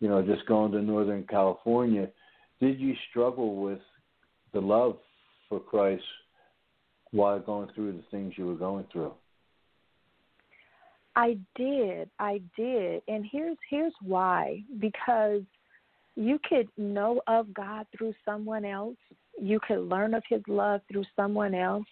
you 0.00 0.08
know 0.08 0.22
just 0.22 0.46
going 0.46 0.72
to 0.72 0.80
Northern 0.80 1.24
California? 1.24 2.08
Did 2.60 2.78
you 2.80 2.94
struggle 3.10 3.56
with 3.56 3.80
the 4.52 4.60
love 4.60 4.96
for 5.48 5.60
Christ 5.60 6.04
while 7.10 7.38
going 7.40 7.68
through 7.74 7.92
the 7.92 8.04
things 8.10 8.34
you 8.36 8.46
were 8.46 8.54
going 8.54 8.86
through? 8.92 9.12
I 11.14 11.38
did. 11.56 12.10
I 12.18 12.40
did. 12.56 13.02
And 13.08 13.26
here's 13.30 13.58
here's 13.68 13.92
why. 14.02 14.62
Because 14.78 15.42
you 16.16 16.38
could 16.48 16.68
know 16.76 17.20
of 17.26 17.52
God 17.54 17.86
through 17.96 18.14
someone 18.24 18.64
else. 18.64 18.96
You 19.40 19.60
could 19.66 19.80
learn 19.80 20.14
of 20.14 20.22
his 20.28 20.42
love 20.46 20.80
through 20.90 21.04
someone 21.16 21.54
else. 21.54 21.86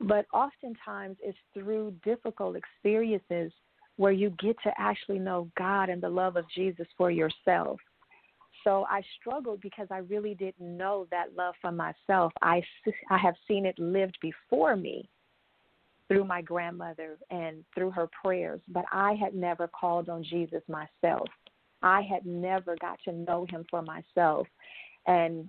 But 0.00 0.26
oftentimes 0.32 1.16
it's 1.22 1.38
through 1.52 1.94
difficult 2.04 2.56
experiences 2.56 3.52
where 3.96 4.12
you 4.12 4.30
get 4.40 4.56
to 4.64 4.72
actually 4.76 5.18
know 5.18 5.48
God 5.56 5.88
and 5.88 6.02
the 6.02 6.08
love 6.08 6.36
of 6.36 6.44
Jesus 6.50 6.86
for 6.96 7.10
yourself. 7.10 7.78
So 8.64 8.86
I 8.88 9.02
struggled 9.20 9.60
because 9.60 9.86
I 9.90 9.98
really 9.98 10.34
didn't 10.34 10.76
know 10.76 11.06
that 11.10 11.36
love 11.36 11.54
for 11.60 11.70
myself. 11.70 12.32
I, 12.42 12.62
I 13.10 13.18
have 13.18 13.34
seen 13.46 13.66
it 13.66 13.78
lived 13.78 14.16
before 14.20 14.74
me 14.74 15.08
through 16.08 16.24
my 16.24 16.42
grandmother 16.42 17.16
and 17.30 17.64
through 17.74 17.90
her 17.90 18.08
prayers, 18.22 18.60
but 18.68 18.84
I 18.92 19.14
had 19.14 19.34
never 19.34 19.68
called 19.68 20.08
on 20.08 20.22
Jesus 20.22 20.62
myself. 20.68 21.28
I 21.82 22.02
had 22.02 22.26
never 22.26 22.76
got 22.80 22.98
to 23.04 23.12
know 23.12 23.46
him 23.50 23.64
for 23.70 23.82
myself. 23.82 24.46
And, 25.06 25.48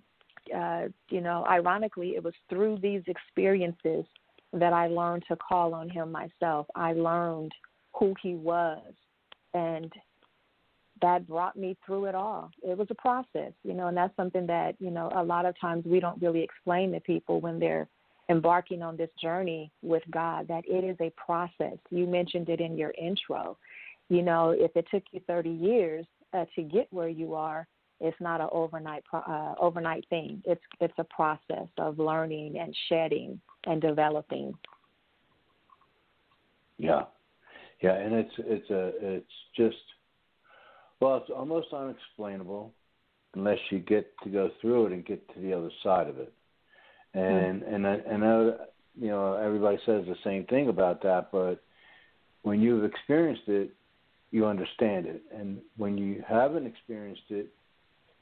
uh, 0.56 0.84
you 1.10 1.22
know, 1.22 1.46
ironically, 1.50 2.16
it 2.16 2.24
was 2.24 2.34
through 2.50 2.80
these 2.82 3.04
experiences 3.08 4.06
that 4.54 4.74
I 4.74 4.88
learned 4.88 5.24
to 5.28 5.36
call 5.36 5.74
on 5.74 5.90
him 5.90 6.12
myself. 6.12 6.68
I 6.76 6.94
learned 6.94 7.52
who 7.94 8.14
he 8.22 8.36
was 8.36 8.82
and 9.54 9.92
that 11.02 11.28
brought 11.28 11.56
me 11.56 11.78
through 11.86 12.06
it 12.06 12.16
all. 12.16 12.52
It 12.62 12.78
was 12.78 12.88
a 12.90 12.96
process, 12.96 13.52
you 13.64 13.74
know, 13.74 13.88
and 13.88 13.98
that's 13.98 14.16
something 14.16 14.48
that, 14.48 14.76
you 14.80 14.92
know, 14.92 15.12
a 15.16 15.24
lot 15.24 15.46
of 15.46 15.60
times 15.60 15.86
we 15.86 16.00
don't 16.00 16.22
really 16.22 16.42
explain 16.42 16.92
to 16.94 17.00
people 17.02 17.42
when 17.42 17.60
they're 17.60 17.88
embarking 18.30 18.82
on 18.82 18.98
this 18.98 19.10
journey 19.22 19.72
with 19.82 20.04
God 20.12 20.48
that 20.48 20.64
it 20.68 20.84
is 20.84 20.98
a 21.00 21.12
process. 21.12 21.78
You 21.90 22.08
mentioned 22.08 22.50
it 22.50 22.60
in 22.60 22.78
your 22.78 22.94
intro. 22.98 23.58
You 24.10 24.22
know, 24.22 24.52
if 24.52 24.76
it 24.76 24.88
took 24.92 25.04
you 25.12 25.22
30 25.28 25.50
years 25.50 26.06
uh, 26.34 26.46
to 26.56 26.64
get 26.64 26.88
where 26.92 27.10
you 27.10 27.34
are, 27.34 27.68
it's 28.02 28.20
not 28.20 28.42
an 28.42 28.50
overnight 28.52 29.04
uh, 29.14 29.56
overnight 29.60 30.06
thing. 30.10 30.42
It's 30.46 30.62
it's 30.82 30.94
a 30.98 31.06
process 31.06 31.68
of 31.78 31.98
learning 31.98 32.58
and 32.60 32.76
shedding 32.90 33.40
and 33.66 33.82
developing. 33.82 34.54
Yeah, 36.78 37.04
yeah, 37.82 37.94
and 37.94 38.14
it's 38.14 38.34
it's 38.40 38.70
a 38.70 38.92
it's 39.00 39.32
just 39.56 39.78
well, 41.00 41.18
it's 41.18 41.30
almost 41.34 41.68
unexplainable 41.74 42.74
unless 43.36 43.60
you 43.70 43.80
get 43.80 44.12
to 44.24 44.30
go 44.30 44.50
through 44.62 44.88
it 44.88 44.92
and 44.94 45.06
get 45.06 45.26
to 45.34 45.40
the 45.42 45.54
other 45.54 45.70
side 45.84 46.08
of 46.08 46.18
it. 46.18 46.34
And 47.16 47.62
mm. 47.64 47.74
and 47.74 47.88
I, 47.88 47.94
and 47.94 48.26
I, 48.26 48.34
you 49.00 49.08
know 49.08 49.36
everybody 49.36 49.78
says 49.86 50.06
the 50.06 50.16
same 50.24 50.46
thing 50.46 50.70
about 50.70 51.02
that, 51.04 51.30
but 51.32 51.62
when 52.44 52.62
you've 52.62 52.84
experienced 52.84 53.48
it, 53.48 53.72
you 54.32 54.46
understand 54.46 55.06
it. 55.06 55.24
And 55.36 55.60
when 55.78 55.98
you 55.98 56.24
haven't 56.28 56.68
experienced 56.68 57.24
it, 57.30 57.48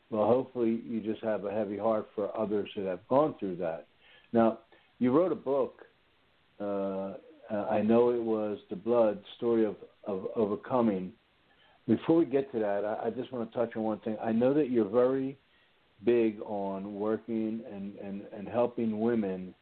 well, 0.10 0.28
hopefully 0.28 0.82
you 0.88 1.02
just 1.02 1.24
have 1.24 1.46
a 1.46 1.52
heavy 1.52 1.78
heart 1.78 2.08
for 2.16 2.36
others 2.38 2.70
that 2.76 2.86
have 2.86 3.06
gone 3.08 3.36
through 3.40 3.58
that. 3.58 3.88
Now, 4.32 4.60
you 5.00 5.12
wrote 5.12 5.32
a 5.32 5.36
book. 5.36 5.82
Uh, 6.60 7.14
I 7.70 7.82
know 7.82 8.12
it 8.12 8.22
was 8.22 8.60
the 8.70 8.76
blood 8.76 9.20
story 9.38 9.66
of 9.66 9.76
of 10.06 10.28
overcoming 10.36 11.14
before 11.88 12.18
we 12.18 12.26
get 12.26 12.52
to 12.54 12.60
that, 12.60 12.86
I, 12.86 13.08
I 13.08 13.10
just 13.10 13.32
want 13.32 13.52
to 13.52 13.58
touch 13.58 13.76
on 13.76 13.84
one 13.84 14.00
thing. 14.00 14.18
I 14.24 14.32
know 14.32 14.54
that 14.54 14.70
you're 14.70 14.88
very 14.88 15.38
big 16.06 16.40
on 16.42 16.96
working 16.96 17.62
and, 17.72 17.96
and, 17.98 18.22
and 18.36 18.48
helping 18.48 19.00
women 19.00 19.54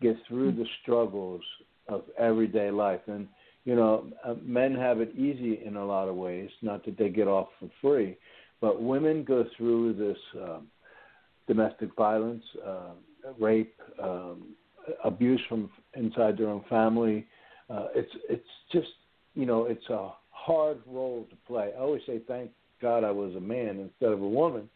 get 0.00 0.16
through 0.28 0.52
the 0.52 0.66
struggles 0.82 1.42
of 1.88 2.02
everyday 2.18 2.70
life. 2.70 3.00
And, 3.06 3.28
you 3.64 3.74
know, 3.74 4.06
uh, 4.24 4.34
men 4.42 4.74
have 4.74 5.00
it 5.00 5.14
easy 5.16 5.60
in 5.64 5.76
a 5.76 5.84
lot 5.84 6.08
of 6.08 6.16
ways, 6.16 6.50
not 6.62 6.84
that 6.84 6.98
they 6.98 7.08
get 7.08 7.28
off 7.28 7.48
for 7.58 7.68
free, 7.80 8.16
but 8.60 8.82
women 8.82 9.24
go 9.24 9.44
through 9.56 9.94
this 9.94 10.18
um, 10.42 10.68
domestic 11.46 11.94
violence, 11.96 12.44
uh, 12.66 12.92
rape, 13.38 13.74
um, 14.02 14.54
abuse 15.04 15.40
from 15.48 15.70
inside 15.94 16.38
their 16.38 16.48
own 16.48 16.64
family. 16.68 17.26
Uh, 17.70 17.88
it's 17.94 18.12
it's 18.28 18.48
just 18.72 18.88
you 19.34 19.46
know 19.46 19.64
it's 19.64 19.88
a 19.90 20.10
hard 20.30 20.78
role 20.86 21.26
to 21.28 21.36
play. 21.46 21.72
I 21.76 21.80
always 21.80 22.02
say 22.06 22.20
thank 22.26 22.50
God 22.80 23.04
I 23.04 23.10
was 23.10 23.34
a 23.34 23.40
man 23.40 23.80
instead 23.80 24.12
of 24.12 24.22
a 24.22 24.28
woman, 24.28 24.68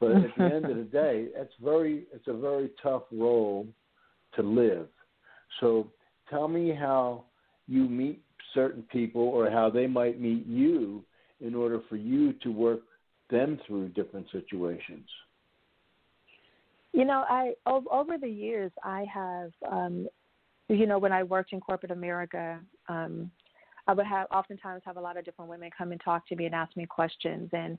but 0.00 0.12
at 0.12 0.36
the 0.36 0.44
end 0.44 0.66
of 0.66 0.76
the 0.76 0.82
day, 0.92 1.28
it's 1.34 1.52
very 1.62 2.04
it's 2.12 2.28
a 2.28 2.32
very 2.32 2.70
tough 2.82 3.02
role 3.12 3.66
to 4.34 4.42
live. 4.42 4.88
So 5.60 5.90
tell 6.30 6.48
me 6.48 6.74
how 6.74 7.24
you 7.66 7.88
meet 7.88 8.22
certain 8.54 8.82
people 8.92 9.22
or 9.22 9.50
how 9.50 9.70
they 9.70 9.86
might 9.86 10.20
meet 10.20 10.46
you 10.46 11.04
in 11.40 11.54
order 11.54 11.80
for 11.88 11.96
you 11.96 12.32
to 12.34 12.50
work 12.50 12.80
them 13.30 13.58
through 13.66 13.88
different 13.90 14.26
situations. 14.32 15.08
You 16.92 17.04
know, 17.04 17.24
I 17.28 17.54
over 17.66 18.16
the 18.18 18.28
years 18.28 18.72
I 18.82 19.04
have, 19.12 19.52
um, 19.70 20.08
you 20.68 20.86
know, 20.86 20.98
when 20.98 21.12
I 21.12 21.22
worked 21.22 21.52
in 21.52 21.60
corporate 21.60 21.92
America, 21.92 22.58
um, 22.88 23.30
I 23.86 23.92
would 23.92 24.06
have 24.06 24.26
oftentimes 24.32 24.82
have 24.84 24.96
a 24.96 25.00
lot 25.00 25.16
of 25.16 25.24
different 25.24 25.50
women 25.50 25.70
come 25.76 25.92
and 25.92 26.00
talk 26.02 26.26
to 26.28 26.36
me 26.36 26.46
and 26.46 26.54
ask 26.54 26.76
me 26.76 26.86
questions, 26.86 27.50
and 27.52 27.76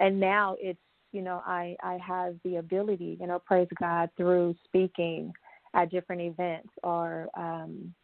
and 0.00 0.18
now 0.18 0.56
it's 0.58 0.78
you 1.14 1.22
know 1.22 1.42
I 1.46 1.76
I 1.82 1.98
have 2.06 2.36
the 2.44 2.56
ability, 2.56 3.16
you 3.20 3.26
know, 3.26 3.38
praise 3.38 3.68
God 3.80 4.10
through 4.16 4.54
speaking 4.64 5.32
at 5.72 5.90
different 5.90 6.22
events 6.22 6.68
or 6.82 7.28
um, 7.36 7.94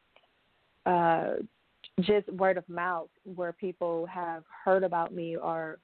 uh, 0.87 1.35
just 2.01 2.29
word 2.33 2.57
of 2.57 2.69
mouth 2.69 3.09
where 3.25 3.53
people 3.53 4.07
have 4.07 4.43
heard 4.65 4.83
about 4.83 5.13
me 5.15 5.37
or 5.37 5.79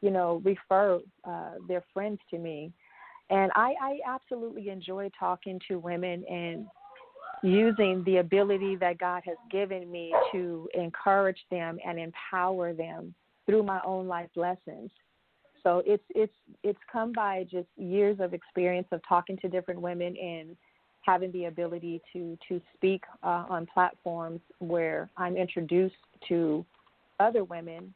you 0.00 0.10
know 0.10 0.40
refer 0.44 1.00
uh, 1.24 1.52
their 1.68 1.84
friends 1.92 2.18
to 2.30 2.38
me 2.38 2.72
and 3.30 3.52
I, 3.54 3.74
I 3.80 3.98
absolutely 4.06 4.70
enjoy 4.70 5.10
talking 5.18 5.60
to 5.68 5.78
women 5.78 6.24
and 6.30 6.66
using 7.42 8.02
the 8.04 8.16
ability 8.16 8.76
that 8.76 8.98
God 8.98 9.22
has 9.26 9.36
given 9.50 9.90
me 9.90 10.14
to 10.32 10.68
encourage 10.74 11.38
them 11.50 11.78
and 11.86 11.98
empower 11.98 12.72
them 12.72 13.14
through 13.46 13.62
my 13.62 13.80
own 13.84 14.08
life 14.08 14.30
lessons. 14.34 14.90
So 15.68 15.82
it's 15.84 16.02
it's 16.14 16.32
it's 16.62 16.78
come 16.90 17.12
by 17.12 17.44
just 17.44 17.68
years 17.76 18.20
of 18.20 18.32
experience 18.32 18.88
of 18.90 19.02
talking 19.06 19.36
to 19.42 19.50
different 19.50 19.82
women 19.82 20.16
and 20.16 20.56
having 21.02 21.30
the 21.32 21.44
ability 21.44 22.00
to 22.14 22.38
to 22.48 22.58
speak 22.74 23.02
uh, 23.22 23.44
on 23.50 23.66
platforms 23.66 24.40
where 24.60 25.10
I'm 25.18 25.36
introduced 25.36 25.94
to 26.28 26.64
other 27.20 27.44
women 27.44 27.92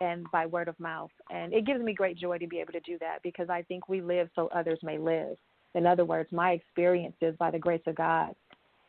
and 0.00 0.30
by 0.30 0.46
word 0.46 0.68
of 0.68 0.78
mouth. 0.78 1.10
And 1.28 1.52
it 1.52 1.66
gives 1.66 1.80
me 1.80 1.92
great 1.92 2.16
joy 2.16 2.38
to 2.38 2.46
be 2.46 2.60
able 2.60 2.72
to 2.74 2.80
do 2.80 2.96
that 3.00 3.18
because 3.24 3.50
I 3.50 3.62
think 3.62 3.88
we 3.88 4.00
live 4.00 4.28
so 4.36 4.48
others 4.54 4.78
may 4.84 4.96
live. 4.96 5.36
In 5.74 5.86
other 5.86 6.04
words, 6.04 6.30
my 6.30 6.52
experiences 6.52 7.34
by 7.36 7.50
the 7.50 7.58
grace 7.58 7.82
of 7.88 7.96
God, 7.96 8.36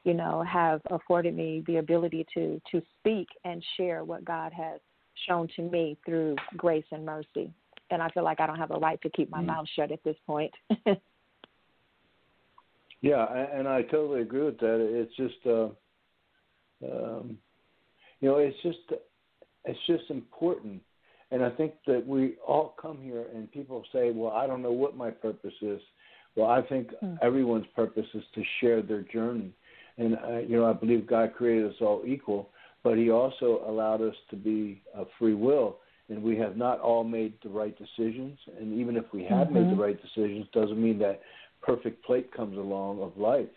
you 0.03 0.13
know, 0.13 0.43
have 0.43 0.81
afforded 0.91 1.35
me 1.35 1.63
the 1.65 1.77
ability 1.77 2.27
to 2.35 2.61
to 2.71 2.79
speak 2.99 3.27
and 3.43 3.65
share 3.75 4.03
what 4.03 4.23
God 4.23 4.53
has 4.53 4.79
shown 5.27 5.47
to 5.55 5.63
me 5.63 5.97
through 6.05 6.35
grace 6.55 6.85
and 6.91 7.03
mercy. 7.03 7.51
And 7.91 8.01
I 8.01 8.09
feel 8.09 8.23
like 8.23 8.39
I 8.39 8.47
don't 8.47 8.57
have 8.57 8.71
a 8.71 8.79
right 8.79 9.01
to 9.01 9.09
keep 9.09 9.29
my 9.29 9.39
mm-hmm. 9.39 9.47
mouth 9.47 9.67
shut 9.75 9.91
at 9.91 10.03
this 10.03 10.17
point. 10.25 10.51
yeah, 13.01 13.25
and 13.53 13.67
I 13.67 13.81
totally 13.83 14.21
agree 14.21 14.43
with 14.43 14.59
that. 14.59 14.77
It's 14.79 15.15
just, 15.15 15.45
uh, 15.45 15.69
um, 16.85 17.37
you 18.21 18.29
know, 18.29 18.37
it's 18.37 18.57
just, 18.63 18.79
it's 19.65 19.79
just 19.87 20.09
important 20.09 20.81
and 21.31 21.43
I 21.43 21.49
think 21.51 21.73
that 21.85 22.05
we 22.05 22.35
all 22.45 22.75
come 22.81 22.99
here 23.01 23.25
and 23.33 23.51
people 23.51 23.83
say, 23.93 24.11
well, 24.11 24.31
I 24.31 24.47
don't 24.47 24.61
know 24.61 24.71
what 24.71 24.97
my 24.97 25.11
purpose 25.11 25.53
is. 25.61 25.79
Well, 26.35 26.49
I 26.49 26.61
think 26.61 26.89
mm. 27.03 27.17
everyone's 27.21 27.67
purpose 27.75 28.05
is 28.13 28.23
to 28.35 28.43
share 28.61 28.81
their 28.81 29.01
journey. 29.01 29.51
And, 29.97 30.15
uh, 30.15 30.37
you 30.39 30.57
know, 30.57 30.65
I 30.65 30.73
believe 30.73 31.05
God 31.05 31.33
created 31.35 31.69
us 31.69 31.75
all 31.81 32.03
equal, 32.05 32.49
but 32.83 32.97
He 32.97 33.11
also 33.11 33.63
allowed 33.67 34.01
us 34.01 34.15
to 34.31 34.35
be 34.35 34.81
a 34.95 35.03
free 35.19 35.33
will. 35.33 35.77
And 36.09 36.23
we 36.23 36.35
have 36.37 36.57
not 36.57 36.79
all 36.79 37.03
made 37.03 37.33
the 37.43 37.49
right 37.49 37.75
decisions. 37.77 38.37
And 38.59 38.79
even 38.79 38.97
if 38.97 39.05
we 39.13 39.23
have 39.23 39.47
mm-hmm. 39.47 39.53
made 39.53 39.63
the 39.63 39.67
mm-hmm. 39.71 39.81
right 39.81 40.01
decisions, 40.01 40.47
doesn't 40.53 40.81
mean 40.81 40.97
that 40.99 41.21
perfect 41.61 42.03
plate 42.03 42.33
comes 42.33 42.57
along 42.57 43.01
of 43.01 43.15
life. 43.17 43.49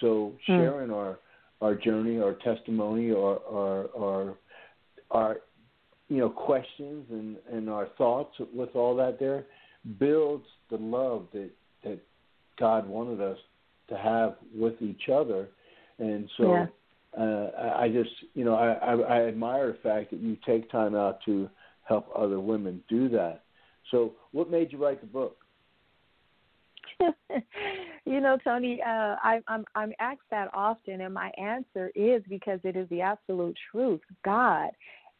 So 0.00 0.06
mm. 0.06 0.38
sharing 0.46 0.90
mm. 0.90 0.94
our 0.96 1.18
our 1.60 1.74
journey, 1.74 2.20
our 2.20 2.34
testimony, 2.34 3.10
or 3.10 3.40
our, 3.50 3.88
our, 3.96 4.34
our 5.10 5.36
you 6.08 6.18
know 6.18 6.28
questions 6.28 7.06
and 7.10 7.36
and 7.50 7.70
our 7.70 7.88
thoughts 7.96 8.34
with 8.52 8.74
all 8.74 8.94
that 8.96 9.18
there 9.18 9.46
builds 9.98 10.44
the 10.70 10.76
love 10.76 11.26
that 11.32 11.50
that 11.84 12.00
God 12.58 12.86
wanted 12.86 13.20
us 13.20 13.38
to 13.88 13.96
have 13.96 14.36
with 14.54 14.80
each 14.82 15.08
other, 15.12 15.48
and 15.98 16.28
so 16.36 16.54
yeah. 16.54 16.66
uh, 17.22 17.76
I 17.78 17.88
just 17.88 18.10
you 18.34 18.44
know 18.44 18.54
I, 18.54 18.72
I 18.72 18.94
I 18.94 19.28
admire 19.28 19.72
the 19.72 19.78
fact 19.78 20.10
that 20.10 20.20
you 20.20 20.36
take 20.46 20.70
time 20.70 20.94
out 20.94 21.18
to 21.26 21.48
help 21.84 22.08
other 22.16 22.40
women 22.40 22.82
do 22.88 23.08
that. 23.10 23.44
So, 23.90 24.14
what 24.32 24.50
made 24.50 24.72
you 24.72 24.82
write 24.82 25.00
the 25.00 25.06
book? 25.06 25.36
you 28.04 28.20
know, 28.20 28.38
Tony, 28.42 28.80
uh, 28.82 29.16
I, 29.22 29.40
I'm 29.48 29.64
I'm 29.74 29.92
asked 29.98 30.20
that 30.30 30.48
often, 30.54 31.02
and 31.02 31.12
my 31.12 31.30
answer 31.38 31.90
is 31.94 32.22
because 32.28 32.60
it 32.64 32.76
is 32.76 32.88
the 32.88 33.00
absolute 33.00 33.56
truth. 33.70 34.00
God 34.24 34.70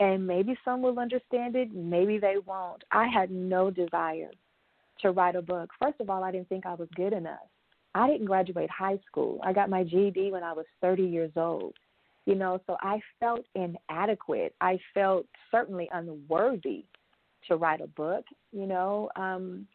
and 0.00 0.27
maybe 0.27 0.57
some 0.64 0.83
will 0.83 0.98
understand 0.98 1.55
it, 1.57 1.72
maybe 1.72 2.18
they 2.18 2.37
won't. 2.44 2.83
I 2.90 3.07
had 3.07 3.31
no 3.31 3.70
desire 3.70 4.31
to 5.00 5.11
write 5.12 5.37
a 5.37 5.42
book. 5.42 5.70
First 5.81 6.00
of 6.00 6.11
all, 6.11 6.24
I 6.24 6.33
didn't 6.33 6.48
think 6.48 6.66
I 6.66 6.74
was 6.74 6.88
good 6.94 7.12
enough. 7.12 7.46
I 7.94 8.09
didn't 8.09 8.27
graduate 8.27 8.70
high 8.70 8.98
school. 9.07 9.38
I 9.44 9.53
got 9.53 9.70
my 9.70 9.85
GED 9.85 10.33
when 10.33 10.42
I 10.42 10.53
was 10.53 10.66
30 10.81 11.05
years 11.05 11.31
old. 11.37 11.74
You 12.27 12.35
know, 12.35 12.61
so 12.67 12.77
I 12.81 13.01
felt 13.21 13.45
inadequate. 13.55 14.55
I 14.61 14.79
felt 14.95 15.27
certainly 15.51 15.89
unworthy 15.93 16.85
to 17.49 17.57
write 17.57 17.83
a 17.83 17.87
book, 17.87 18.25
you 18.53 18.67
know. 18.67 19.11
Um 19.17 19.67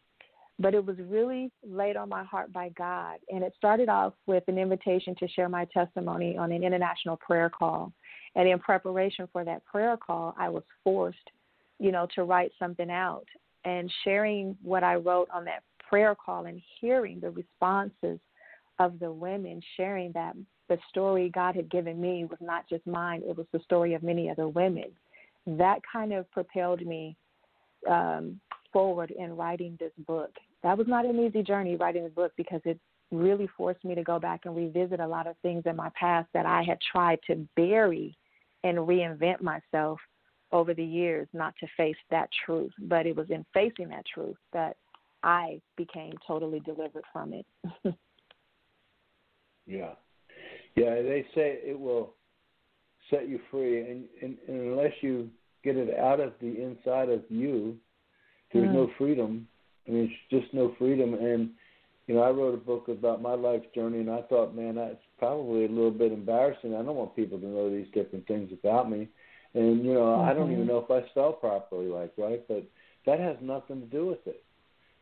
but 0.62 0.74
it 0.74 0.86
was 0.86 0.98
really 1.00 1.50
laid 1.66 1.96
on 1.96 2.10
my 2.10 2.24
heart 2.26 2.52
by 2.52 2.70
God. 2.78 3.20
And 3.30 3.44
it 3.44 3.54
started 3.58 3.88
off 3.88 4.14
with 4.28 4.44
an 4.48 4.58
invitation 4.58 5.16
to 5.20 5.28
share 5.30 5.48
my 5.48 5.66
testimony 5.74 6.38
on 6.38 6.52
an 6.52 6.64
international 6.64 7.16
prayer 7.16 7.50
call. 7.50 7.94
And 8.36 8.48
in 8.48 8.60
preparation 8.60 9.28
for 9.32 9.46
that 9.46 9.66
prayer 9.66 9.96
call, 9.96 10.36
I 10.38 10.50
was 10.50 10.64
forced, 10.84 11.18
you 11.80 11.94
know, 11.94 12.08
to 12.16 12.26
write 12.26 12.52
something 12.60 12.92
out. 12.92 13.26
And 13.64 13.92
sharing 14.04 14.58
what 14.62 14.84
I 14.84 14.96
wrote 14.96 15.30
on 15.34 15.46
that 15.46 15.64
prayer 15.88 16.14
call 16.14 16.46
and 16.46 16.62
hearing 16.80 17.20
the 17.20 17.32
responses 17.32 18.20
of 18.80 19.00
the 19.00 19.12
women, 19.12 19.62
sharing 19.78 20.12
that 20.14 20.36
the 20.70 20.78
story 20.90 21.30
God 21.34 21.56
had 21.56 21.70
given 21.70 22.00
me 22.00 22.26
was 22.26 22.40
not 22.40 22.68
just 22.70 22.86
mine, 22.88 23.22
it 23.28 23.36
was 23.36 23.48
the 23.52 23.60
story 23.60 23.94
of 23.94 24.04
many 24.04 24.30
other 24.30 24.48
women. 24.48 24.86
That 25.46 25.80
kind 25.92 26.14
of 26.14 26.30
propelled 26.32 26.86
me 26.86 27.18
um, 27.90 28.40
forward 28.72 29.12
in 29.12 29.36
writing 29.36 29.78
this 29.80 29.92
book 30.06 30.32
that 30.64 30.78
was 30.78 30.88
not 30.88 31.06
an 31.06 31.20
easy 31.20 31.44
journey 31.44 31.76
writing 31.76 32.04
the 32.04 32.10
book 32.10 32.32
because 32.36 32.62
it 32.66 32.80
really 33.12 33.50
forced 33.58 33.84
me 33.84 33.96
to 33.96 34.04
go 34.04 34.20
back 34.20 34.42
and 34.46 34.56
revisit 34.56 35.00
a 35.00 35.08
lot 35.08 35.28
of 35.28 35.36
things 35.42 35.64
in 35.66 35.76
my 35.76 35.90
past 36.00 36.28
that 36.34 36.46
I 36.46 36.64
had 36.64 36.78
tried 36.92 37.20
to 37.28 37.48
bury 37.56 38.16
and 38.64 38.78
reinvent 38.78 39.42
myself 39.42 40.00
over 40.52 40.74
the 40.74 40.84
years 40.84 41.28
not 41.34 41.54
to 41.60 41.68
face 41.78 41.96
that 42.12 42.30
truth. 42.46 42.72
But 42.80 43.06
it 43.06 43.16
was 43.16 43.30
in 43.30 43.46
facing 43.54 43.90
that 43.90 44.06
truth 44.14 44.38
that 44.54 44.78
I 45.24 45.62
became 45.76 46.14
totally 46.28 46.60
delivered 46.60 47.04
from 47.12 47.34
it. 47.34 47.46
yeah. 49.66 49.94
Yeah, 50.76 50.96
they 50.96 51.26
say 51.36 51.60
it 51.64 51.80
will 51.80 52.14
set 53.10 53.28
you 53.28 53.40
free 53.50 53.80
and, 53.82 54.06
and, 54.22 54.38
and 54.48 54.62
unless 54.72 54.94
you 55.02 55.30
get 55.64 55.76
it 55.76 55.98
out 55.98 56.20
of 56.20 56.34
the 56.42 56.62
inside 56.62 57.10
of 57.10 57.24
you, 57.30 57.76
there's 58.54 58.70
mm. 58.70 58.74
no 58.74 58.92
freedom 58.98 59.48
I 59.90 59.92
mean, 59.92 60.04
it's 60.04 60.44
just 60.44 60.54
no 60.54 60.76
freedom. 60.78 61.14
And 61.16 61.50
you 62.08 62.16
know, 62.16 62.22
I 62.22 62.30
wrote 62.30 62.54
a 62.54 62.58
book 62.58 62.88
about 62.88 63.22
my 63.22 63.34
life 63.34 63.64
journey, 63.74 64.00
and 64.00 64.10
I 64.10 64.22
thought, 64.24 64.56
man, 64.56 64.76
that's 64.76 64.96
probably 65.18 65.66
a 65.66 65.70
little 65.70 65.92
bit 65.92 66.12
embarrassing. 66.12 66.74
I 66.74 66.84
don't 66.84 66.96
want 66.96 67.16
people 67.16 67.40
to 67.40 67.48
know 67.48 67.70
these 67.70 67.88
different 67.94 68.28
things 68.28 68.52
about 68.52 68.90
me. 68.90 69.08
And 69.54 69.84
you 69.84 69.94
know, 69.94 70.02
mm-hmm. 70.02 70.30
I 70.30 70.34
don't 70.34 70.52
even 70.52 70.66
mm-hmm. 70.66 70.74
know 70.74 70.86
if 70.88 70.92
I 70.92 71.08
spell 71.10 71.34
properly, 71.34 71.88
like 71.88 72.14
right, 72.18 72.44
but 72.48 72.64
that 73.06 73.20
has 73.20 73.38
nothing 73.42 73.82
to 73.82 73.88
do 73.88 74.06
with 74.08 74.26
it. 74.26 74.44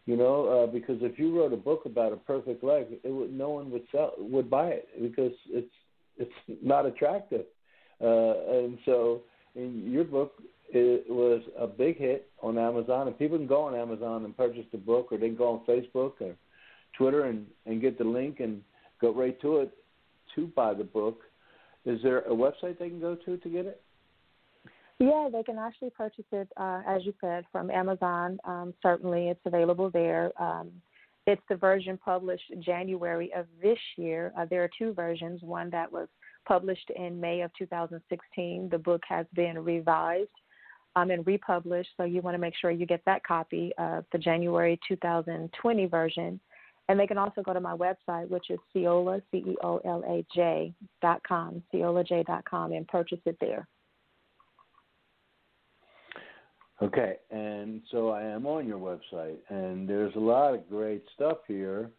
You 0.07 0.15
know, 0.15 0.47
uh, 0.47 0.71
because 0.71 0.99
if 1.01 1.19
you 1.19 1.37
wrote 1.37 1.51
a 1.51 1.57
book 1.57 1.85
about 1.85 2.13
a 2.13 2.15
perfect 2.15 2.63
life, 2.63 2.87
it 3.03 3.09
would 3.09 3.31
no 3.31 3.49
one 3.49 3.69
would 3.71 3.83
sell 3.91 4.13
would 4.17 4.49
buy 4.49 4.67
it 4.67 4.87
because 5.01 5.33
it's 5.49 5.73
it's 6.15 6.31
not 6.63 6.85
attractive. 6.85 7.45
Uh, 8.01 8.35
and 8.49 8.77
so, 8.85 9.23
in 9.55 9.91
your 9.91 10.05
book, 10.05 10.41
it 10.69 11.09
was 11.09 11.41
a 11.59 11.67
big 11.67 11.97
hit 11.97 12.29
on 12.41 12.57
Amazon, 12.57 13.07
and 13.07 13.19
people 13.19 13.37
can 13.37 13.47
go 13.47 13.63
on 13.63 13.75
Amazon 13.75 14.23
and 14.23 14.35
purchase 14.37 14.65
the 14.71 14.77
book, 14.77 15.09
or 15.11 15.17
they 15.17 15.27
can 15.27 15.35
go 15.35 15.51
on 15.51 15.65
Facebook 15.67 16.13
or 16.21 16.37
Twitter 16.97 17.25
and 17.25 17.45
and 17.65 17.81
get 17.81 17.97
the 17.97 18.05
link 18.05 18.39
and 18.39 18.61
go 19.01 19.13
right 19.13 19.39
to 19.41 19.57
it 19.57 19.71
to 20.35 20.47
buy 20.55 20.73
the 20.73 20.85
book. 20.85 21.19
Is 21.85 21.99
there 22.01 22.19
a 22.19 22.29
website 22.29 22.79
they 22.79 22.87
can 22.87 23.01
go 23.01 23.15
to 23.25 23.35
to 23.35 23.49
get 23.49 23.65
it? 23.65 23.81
Yeah, 24.99 25.29
they 25.31 25.43
can 25.43 25.59
actually 25.59 25.91
purchase 25.91 26.25
it, 26.31 26.49
uh, 26.57 26.81
as 26.87 27.05
you 27.05 27.13
said, 27.21 27.45
from 27.51 27.69
Amazon. 27.69 28.39
Um, 28.45 28.73
certainly, 28.81 29.29
it's 29.29 29.45
available 29.45 29.91
there. 29.91 30.31
Um, 30.41 30.71
it's 31.27 31.41
the 31.49 31.55
version 31.55 31.99
published 32.03 32.51
January 32.61 33.31
of 33.35 33.45
this 33.61 33.77
year. 33.97 34.33
Uh, 34.37 34.45
there 34.49 34.63
are 34.63 34.69
two 34.75 34.93
versions. 34.93 35.41
One 35.43 35.69
that 35.69 35.91
was 35.91 36.07
published 36.47 36.89
in 36.95 37.19
May 37.19 37.41
of 37.41 37.51
2016. 37.57 38.69
The 38.71 38.77
book 38.77 39.03
has 39.07 39.27
been 39.33 39.59
revised 39.59 40.29
um, 40.95 41.11
and 41.11 41.27
republished, 41.27 41.89
so 41.97 42.03
you 42.03 42.21
want 42.21 42.33
to 42.33 42.39
make 42.39 42.55
sure 42.59 42.71
you 42.71 42.87
get 42.87 43.03
that 43.05 43.23
copy 43.23 43.71
of 43.77 44.05
the 44.11 44.17
January 44.17 44.79
2020 44.87 45.85
version. 45.85 46.39
And 46.89 46.99
they 46.99 47.05
can 47.05 47.17
also 47.17 47.43
go 47.43 47.53
to 47.53 47.59
my 47.59 47.75
website, 47.75 48.29
which 48.29 48.49
is 48.49 48.57
Ceola, 48.73 49.21
C 49.29 49.39
E 49.39 49.57
O 49.61 49.79
L 49.85 50.03
A 50.07 50.25
J 50.33 50.73
dot 51.01 51.21
com, 51.27 51.61
Ceolaj 51.71 52.25
dot 52.25 52.45
com, 52.45 52.71
and 52.71 52.87
purchase 52.87 53.19
it 53.25 53.37
there. 53.41 53.67
Okay, 56.81 57.15
and 57.31 57.81
so 57.91 58.09
I 58.09 58.21
am 58.23 58.45
on 58.45 58.67
your 58.67 58.77
website, 58.77 59.37
and 59.49 59.89
there's 59.89 60.15
a 60.15 60.19
lot 60.19 60.53
of 60.53 60.69
great 60.69 61.03
stuff 61.15 61.37
here. 61.47 61.89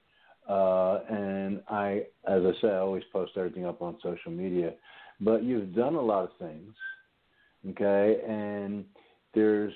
Uh, 0.49 1.01
and 1.11 1.61
I, 1.69 2.05
as 2.27 2.43
I 2.45 2.53
say, 2.63 2.69
I 2.69 2.79
always 2.79 3.03
post 3.13 3.33
everything 3.37 3.67
up 3.67 3.83
on 3.83 3.99
social 4.03 4.31
media. 4.31 4.73
But 5.21 5.43
you've 5.43 5.75
done 5.75 5.97
a 5.97 6.01
lot 6.01 6.25
of 6.25 6.31
things, 6.39 6.75
okay? 7.71 8.21
And 8.27 8.85
there's 9.35 9.73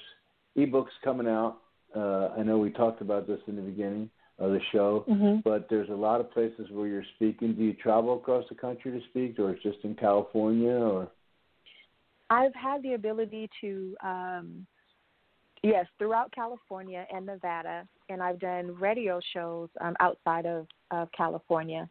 ebooks 0.56 0.92
coming 1.02 1.26
out. 1.26 1.58
Uh, 1.94 2.28
I 2.38 2.42
know 2.42 2.58
we 2.58 2.70
talked 2.70 3.02
about 3.02 3.26
this 3.26 3.40
in 3.48 3.56
the 3.56 3.62
beginning 3.62 4.08
of 4.38 4.52
the 4.52 4.60
show, 4.70 5.04
mm-hmm. 5.08 5.40
but 5.44 5.66
there's 5.68 5.90
a 5.90 5.94
lot 5.94 6.20
of 6.20 6.30
places 6.30 6.68
where 6.70 6.86
you're 6.86 7.04
speaking. 7.16 7.54
Do 7.54 7.64
you 7.64 7.74
travel 7.74 8.16
across 8.16 8.44
the 8.48 8.54
country 8.54 8.92
to 8.92 9.00
speak, 9.10 9.38
or 9.40 9.50
it's 9.50 9.62
just 9.64 9.78
in 9.82 9.96
California, 9.96 10.70
or? 10.70 11.08
I've 12.30 12.54
had 12.54 12.82
the 12.82 12.94
ability 12.94 13.50
to 13.60 13.96
um, 14.02 14.66
Yes, 15.62 15.86
throughout 15.98 16.32
California 16.32 17.06
and 17.14 17.24
Nevada, 17.24 17.86
and 18.08 18.20
I've 18.20 18.40
done 18.40 18.74
radio 18.74 19.20
shows 19.32 19.68
um, 19.80 19.94
outside 20.00 20.44
of, 20.44 20.66
of 20.90 21.08
California. 21.16 21.88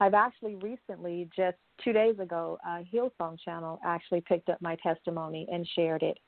I've 0.00 0.14
actually 0.14 0.56
recently, 0.56 1.28
just 1.34 1.56
two 1.82 1.92
days 1.92 2.18
ago, 2.18 2.58
uh, 2.66 2.80
Hillsong 2.92 3.38
Channel 3.42 3.80
actually 3.84 4.20
picked 4.22 4.50
up 4.50 4.60
my 4.60 4.76
testimony 4.82 5.46
and 5.50 5.66
shared 5.74 6.02
it. 6.02 6.18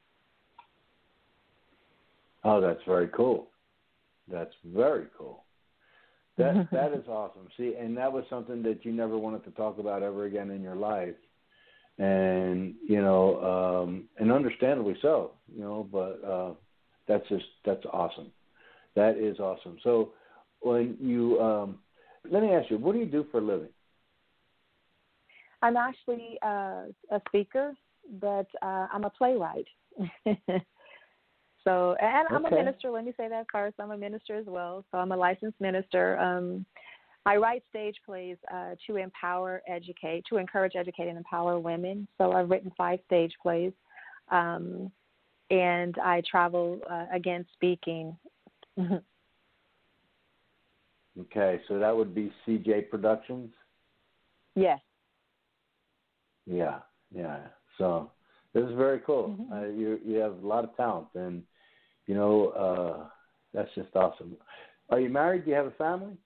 Oh, 2.45 2.61
that's 2.61 2.81
very 2.87 3.09
cool. 3.09 3.49
That's 4.31 4.55
very 4.65 5.07
cool. 5.17 5.45
That 6.39 6.69
that 6.73 6.93
is 6.93 7.07
awesome. 7.09 7.49
See, 7.57 7.75
and 7.79 7.97
that 7.97 8.11
was 8.11 8.25
something 8.31 8.63
that 8.63 8.85
you 8.85 8.93
never 8.93 9.19
wanted 9.19 9.45
to 9.45 9.51
talk 9.51 9.79
about 9.79 10.03
ever 10.03 10.25
again 10.25 10.51
in 10.51 10.63
your 10.63 10.75
life, 10.75 11.15
and 11.99 12.75
you 12.89 13.03
know, 13.03 13.85
um, 13.85 14.05
and 14.19 14.33
understandably 14.33 14.97
so. 15.03 15.33
You 15.55 15.61
know, 15.61 15.89
but 15.93 16.21
uh, 16.27 16.55
that's 17.13 17.29
just 17.29 17.45
that's 17.65 17.85
awesome. 17.93 18.31
That 18.97 19.17
is 19.17 19.39
awesome. 19.39 19.79
So 19.83 20.13
when 20.61 20.97
you 21.01 21.41
um, 21.41 21.79
let 22.31 22.43
me 22.43 22.53
ask 22.53 22.71
you, 22.71 22.79
what 22.79 22.95
do 22.95 22.99
you 22.99 23.07
do 23.07 23.27
for 23.31 23.39
a 23.39 23.43
living? 23.43 23.69
I'm 25.61 25.77
actually 25.77 26.39
uh, 26.43 26.85
a 27.11 27.21
speaker, 27.29 27.75
but 28.21 28.47
uh, 28.63 28.87
I'm 28.93 29.05
a 29.05 29.11
playwright. 29.11 29.67
so, 30.27 31.97
and 32.01 32.29
I'm 32.31 32.47
okay. 32.47 32.57
a 32.57 32.59
minister. 32.65 32.91
Let 32.91 33.05
me 33.05 33.13
say 33.17 33.29
that 33.29 33.47
first. 33.53 33.77
I'm 33.79 33.93
a 33.93 33.97
minister 33.97 34.37
as 34.37 34.47
well. 34.47 34.85
So 34.91 34.99
I'm 34.99 35.13
a 35.13 35.17
licensed 35.17 35.61
minister. 35.61 36.19
Um, 36.19 36.67
I 37.25 37.37
write 37.37 37.63
stage 37.71 37.97
plays 38.05 38.37
uh, 38.53 38.71
to 38.89 38.97
empower, 38.97 39.63
educate, 39.69 40.25
to 40.31 40.39
encourage, 40.39 40.73
educate, 40.75 41.07
and 41.07 41.17
empower 41.17 41.61
women. 41.61 42.09
So 42.19 42.33
I've 42.33 42.51
written 42.51 42.73
five 42.77 42.99
stage 43.07 43.33
plays. 43.41 43.73
Um, 44.31 44.91
and 45.53 45.97
I 46.03 46.23
travel 46.29 46.81
uh, 46.91 47.05
again 47.13 47.45
speaking. 47.53 48.17
okay, 51.21 51.61
so 51.69 51.79
that 51.79 51.95
would 51.95 52.15
be 52.15 52.33
CJ 52.47 52.89
Productions. 52.89 53.51
Yes. 54.55 54.81
Yeah, 56.47 56.79
yeah. 57.15 57.41
So 57.77 58.11
this 58.55 58.65
is 58.65 58.75
very 58.77 59.01
cool. 59.01 59.37
Mm-hmm. 59.39 59.53
Uh, 59.53 59.67
you 59.67 60.01
you 60.05 60.17
have 60.17 60.43
a 60.43 60.47
lot 60.47 60.65
of 60.65 60.75
talent, 60.77 61.09
and 61.15 61.43
you 62.07 62.15
know 62.15 62.49
uh, 62.49 63.05
that's 63.53 63.71
just 63.75 63.95
awesome. 63.95 64.37
Are 64.89 65.01
you 65.01 65.11
married? 65.11 65.45
Do 65.45 65.51
you 65.51 65.57
have 65.57 65.67
a 65.67 65.73
family? 65.73 66.17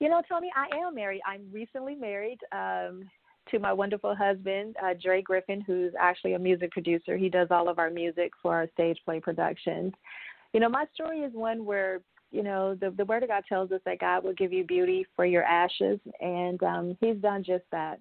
You 0.00 0.08
know, 0.08 0.20
Tony, 0.28 0.50
I 0.56 0.66
am 0.84 0.96
married. 0.96 1.20
I'm 1.24 1.46
recently 1.52 1.94
married. 1.94 2.38
Um, 2.50 3.08
to 3.50 3.58
my 3.58 3.72
wonderful 3.72 4.14
husband, 4.14 4.76
uh, 4.82 4.94
Dre 5.00 5.22
Griffin, 5.22 5.60
who's 5.60 5.92
actually 5.98 6.34
a 6.34 6.38
music 6.38 6.70
producer. 6.70 7.16
He 7.16 7.28
does 7.28 7.48
all 7.50 7.68
of 7.68 7.78
our 7.78 7.90
music 7.90 8.32
for 8.40 8.54
our 8.54 8.68
stage 8.72 8.98
play 9.04 9.20
productions. 9.20 9.92
You 10.52 10.60
know, 10.60 10.68
my 10.68 10.86
story 10.94 11.20
is 11.20 11.32
one 11.34 11.64
where 11.64 12.00
you 12.30 12.42
know 12.42 12.74
the 12.74 12.90
the 12.90 13.04
Word 13.04 13.22
of 13.22 13.28
God 13.28 13.44
tells 13.48 13.72
us 13.72 13.80
that 13.84 13.98
God 13.98 14.24
will 14.24 14.34
give 14.34 14.52
you 14.52 14.64
beauty 14.64 15.06
for 15.16 15.26
your 15.26 15.44
ashes, 15.44 15.98
and 16.20 16.62
um, 16.62 16.96
He's 17.00 17.16
done 17.16 17.44
just 17.44 17.64
that. 17.72 17.98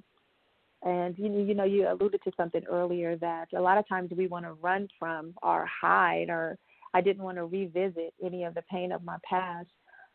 And 0.84 1.18
you 1.18 1.32
you 1.32 1.54
know, 1.54 1.64
you 1.64 1.92
alluded 1.92 2.22
to 2.24 2.32
something 2.38 2.64
earlier 2.70 3.16
that 3.18 3.48
a 3.56 3.62
lot 3.62 3.78
of 3.78 3.88
times 3.88 4.12
we 4.16 4.28
want 4.28 4.46
to 4.46 4.54
run 4.54 4.88
from 4.98 5.34
or 5.42 5.66
hide, 5.66 6.30
or 6.30 6.58
I 6.94 7.02
didn't 7.02 7.24
want 7.24 7.38
to 7.38 7.46
revisit 7.46 8.14
any 8.24 8.44
of 8.44 8.54
the 8.54 8.64
pain 8.64 8.92
of 8.92 9.04
my 9.04 9.18
past. 9.28 9.70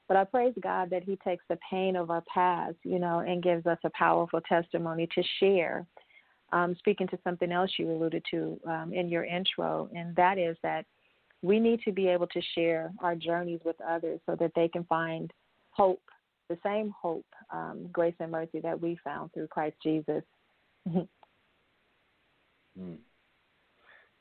But 0.08 0.16
I 0.16 0.24
praise 0.24 0.54
God 0.60 0.90
that 0.90 1.02
He 1.02 1.16
takes 1.24 1.44
the 1.48 1.58
pain 1.68 1.96
of 1.96 2.10
our 2.10 2.22
past, 2.32 2.76
you 2.84 2.98
know, 2.98 3.20
and 3.20 3.42
gives 3.42 3.66
us 3.66 3.78
a 3.84 3.90
powerful 3.90 4.40
testimony 4.48 5.08
to 5.14 5.22
share. 5.40 5.86
Um, 6.52 6.76
speaking 6.78 7.08
to 7.08 7.18
something 7.24 7.50
else 7.50 7.72
you 7.76 7.90
alluded 7.90 8.24
to 8.30 8.60
um, 8.68 8.92
in 8.92 9.08
your 9.08 9.24
intro, 9.24 9.90
and 9.94 10.14
that 10.14 10.38
is 10.38 10.56
that 10.62 10.86
we 11.42 11.58
need 11.58 11.80
to 11.82 11.92
be 11.92 12.06
able 12.06 12.28
to 12.28 12.40
share 12.54 12.92
our 13.00 13.14
journeys 13.16 13.60
with 13.64 13.76
others 13.80 14.20
so 14.26 14.36
that 14.36 14.52
they 14.54 14.68
can 14.68 14.84
find 14.84 15.32
hope, 15.70 16.02
the 16.48 16.58
same 16.64 16.94
hope, 17.00 17.26
um, 17.52 17.88
grace, 17.92 18.14
and 18.20 18.30
mercy 18.30 18.60
that 18.60 18.80
we 18.80 18.96
found 19.02 19.32
through 19.32 19.48
Christ 19.48 19.76
Jesus. 19.82 20.22
mm. 20.88 21.06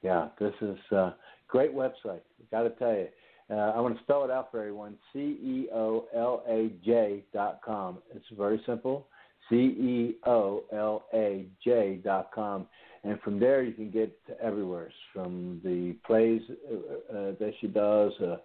Yeah, 0.02 0.28
this 0.40 0.54
is 0.62 0.78
a 0.92 1.16
great 1.48 1.74
website. 1.74 2.22
Got 2.52 2.64
to 2.64 2.70
tell 2.72 2.94
you, 2.94 3.08
uh, 3.50 3.54
I 3.76 3.80
want 3.80 3.96
to 3.96 4.04
spell 4.04 4.24
it 4.24 4.32
out 4.32 4.50
for 4.52 4.60
everyone. 4.60 4.96
C 5.14 5.20
E 5.20 5.68
O 5.74 6.06
L 6.16 6.44
A 6.48 6.72
J 6.84 7.24
dot 7.34 7.62
com. 7.64 8.00
It's 8.16 8.26
very 8.38 8.62
simple. 8.66 9.08
C 9.50 9.56
E 9.56 10.16
O 10.26 10.64
L 10.74 11.06
A 11.14 11.46
J 11.64 12.00
dot 12.04 12.32
com. 12.34 12.68
And 13.04 13.20
from 13.22 13.40
there, 13.40 13.62
you 13.62 13.74
can 13.74 13.92
get 13.92 14.26
to 14.26 14.42
everywhere. 14.42 14.92
From 15.14 15.62
the 15.64 15.96
plays 16.08 16.42
uh, 16.50 17.16
uh, 17.16 17.32
that 17.40 17.54
she 17.62 17.68
does, 17.68 18.12
uh, 18.20 18.38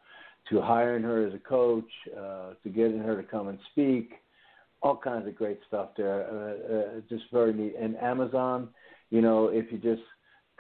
to 0.51 0.61
hiring 0.61 1.03
her 1.03 1.27
as 1.27 1.33
a 1.33 1.39
coach, 1.39 1.91
uh, 2.15 2.51
to 2.63 2.69
getting 2.69 2.99
her 2.99 3.17
to 3.17 3.27
come 3.27 3.49
and 3.49 3.59
speak, 3.73 4.13
all 4.83 4.97
kinds 4.97 5.27
of 5.27 5.35
great 5.35 5.61
stuff 5.67 5.91
there. 5.97 6.27
Uh, 6.31 6.75
uh, 6.75 7.01
just 7.09 7.25
very 7.33 7.55
neat. 7.55 7.75
And 7.81 7.97
Amazon, 7.97 8.69
you 9.09 9.23
know, 9.23 9.49
if 9.49 9.73
you 9.73 9.79
just 9.79 10.03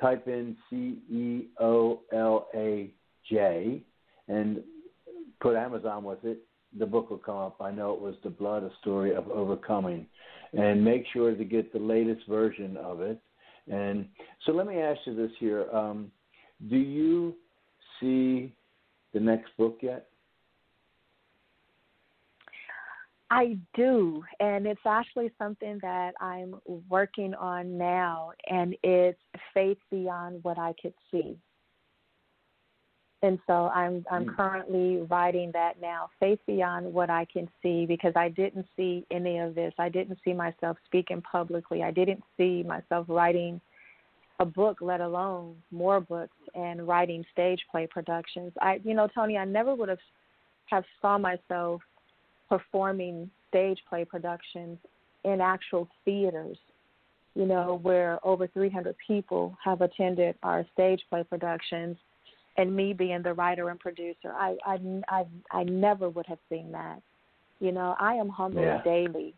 type 0.00 0.26
in 0.28 0.56
C 0.70 0.98
E 1.10 1.48
O 1.60 2.00
L 2.12 2.48
A 2.54 2.90
J 3.30 3.82
and 4.30 4.62
put 5.40 5.56
Amazon 5.56 6.04
with 6.04 6.24
it, 6.24 6.38
the 6.78 6.86
book 6.86 7.10
will 7.10 7.18
come 7.18 7.36
up. 7.36 7.56
I 7.60 7.70
know 7.70 7.92
it 7.92 8.00
was 8.00 8.14
The 8.22 8.30
Blood, 8.30 8.62
a 8.62 8.70
Story 8.80 9.14
of 9.14 9.28
Overcoming. 9.28 10.06
And 10.52 10.84
make 10.84 11.04
sure 11.12 11.34
to 11.34 11.44
get 11.44 11.72
the 11.72 11.78
latest 11.78 12.26
version 12.28 12.76
of 12.76 13.00
it. 13.00 13.20
And 13.70 14.06
so 14.44 14.52
let 14.52 14.66
me 14.66 14.78
ask 14.78 15.00
you 15.04 15.14
this 15.14 15.30
here. 15.38 15.68
Um, 15.72 16.10
do 16.68 16.76
you 16.76 17.34
see 18.00 18.52
the 19.14 19.20
next 19.20 19.56
book 19.56 19.78
yet? 19.80 20.06
I 23.32 23.58
do, 23.76 24.24
and 24.40 24.66
it's 24.66 24.80
actually 24.84 25.30
something 25.38 25.78
that 25.82 26.14
I'm 26.20 26.56
working 26.88 27.32
on 27.34 27.78
now, 27.78 28.32
and 28.48 28.74
it's 28.82 29.20
faith 29.54 29.78
beyond 29.88 30.40
what 30.42 30.58
I 30.58 30.74
could 30.82 30.94
see 31.12 31.38
and 33.22 33.38
so 33.46 33.68
I'm 33.68 34.04
I'm 34.10 34.26
mm. 34.26 34.36
currently 34.36 35.02
writing 35.10 35.50
that 35.52 35.80
now, 35.80 36.08
faith 36.18 36.38
beyond 36.46 36.92
what 36.92 37.10
I 37.10 37.26
can 37.30 37.48
see, 37.62 37.84
because 37.84 38.12
I 38.16 38.30
didn't 38.30 38.66
see 38.76 39.04
any 39.10 39.38
of 39.38 39.54
this. 39.54 39.74
I 39.78 39.88
didn't 39.90 40.18
see 40.24 40.32
myself 40.32 40.78
speaking 40.86 41.20
publicly. 41.22 41.82
I 41.82 41.90
didn't 41.90 42.22
see 42.36 42.62
myself 42.62 43.06
writing 43.08 43.60
a 44.38 44.44
book, 44.46 44.78
let 44.80 45.02
alone 45.02 45.54
more 45.70 46.00
books 46.00 46.36
and 46.54 46.88
writing 46.88 47.22
stage 47.30 47.60
play 47.70 47.86
productions. 47.86 48.52
I, 48.60 48.80
you 48.84 48.94
know, 48.94 49.06
Tony, 49.14 49.36
I 49.36 49.44
never 49.44 49.74
would 49.74 49.90
have 49.90 49.98
have 50.66 50.84
saw 51.02 51.18
myself 51.18 51.82
performing 52.48 53.30
stage 53.48 53.78
play 53.88 54.04
productions 54.04 54.78
in 55.24 55.40
actual 55.42 55.88
theaters. 56.04 56.56
You 57.34 57.46
know, 57.46 57.78
where 57.82 58.18
over 58.26 58.48
300 58.48 58.96
people 59.06 59.56
have 59.62 59.82
attended 59.82 60.34
our 60.42 60.66
stage 60.72 61.00
play 61.10 61.22
productions 61.22 61.96
and 62.60 62.74
me 62.74 62.92
being 62.92 63.22
the 63.22 63.32
writer 63.32 63.70
and 63.70 63.80
producer. 63.80 64.32
I 64.34 64.56
I 64.64 64.78
I, 65.08 65.24
I 65.50 65.62
never 65.64 66.08
would 66.10 66.26
have 66.26 66.38
seen 66.48 66.70
that. 66.72 67.00
You 67.58 67.72
know, 67.72 67.94
I 67.98 68.14
am 68.14 68.28
humbled 68.28 68.64
yeah. 68.64 68.82
daily 68.82 69.34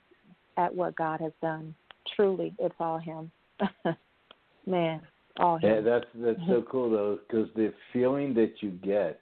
at 0.56 0.74
what 0.74 0.96
God 0.96 1.20
has 1.20 1.32
done. 1.40 1.74
Truly, 2.16 2.52
it's 2.58 2.74
all 2.78 2.98
Him. 2.98 3.30
Man. 4.66 5.00
All 5.38 5.58
Him. 5.58 5.70
Yeah, 5.70 5.80
that's 5.80 6.06
that's 6.16 6.40
so 6.48 6.62
cool 6.70 6.90
though, 6.90 7.18
because 7.26 7.48
the 7.54 7.72
feeling 7.92 8.34
that 8.34 8.54
you 8.60 8.70
get 8.70 9.20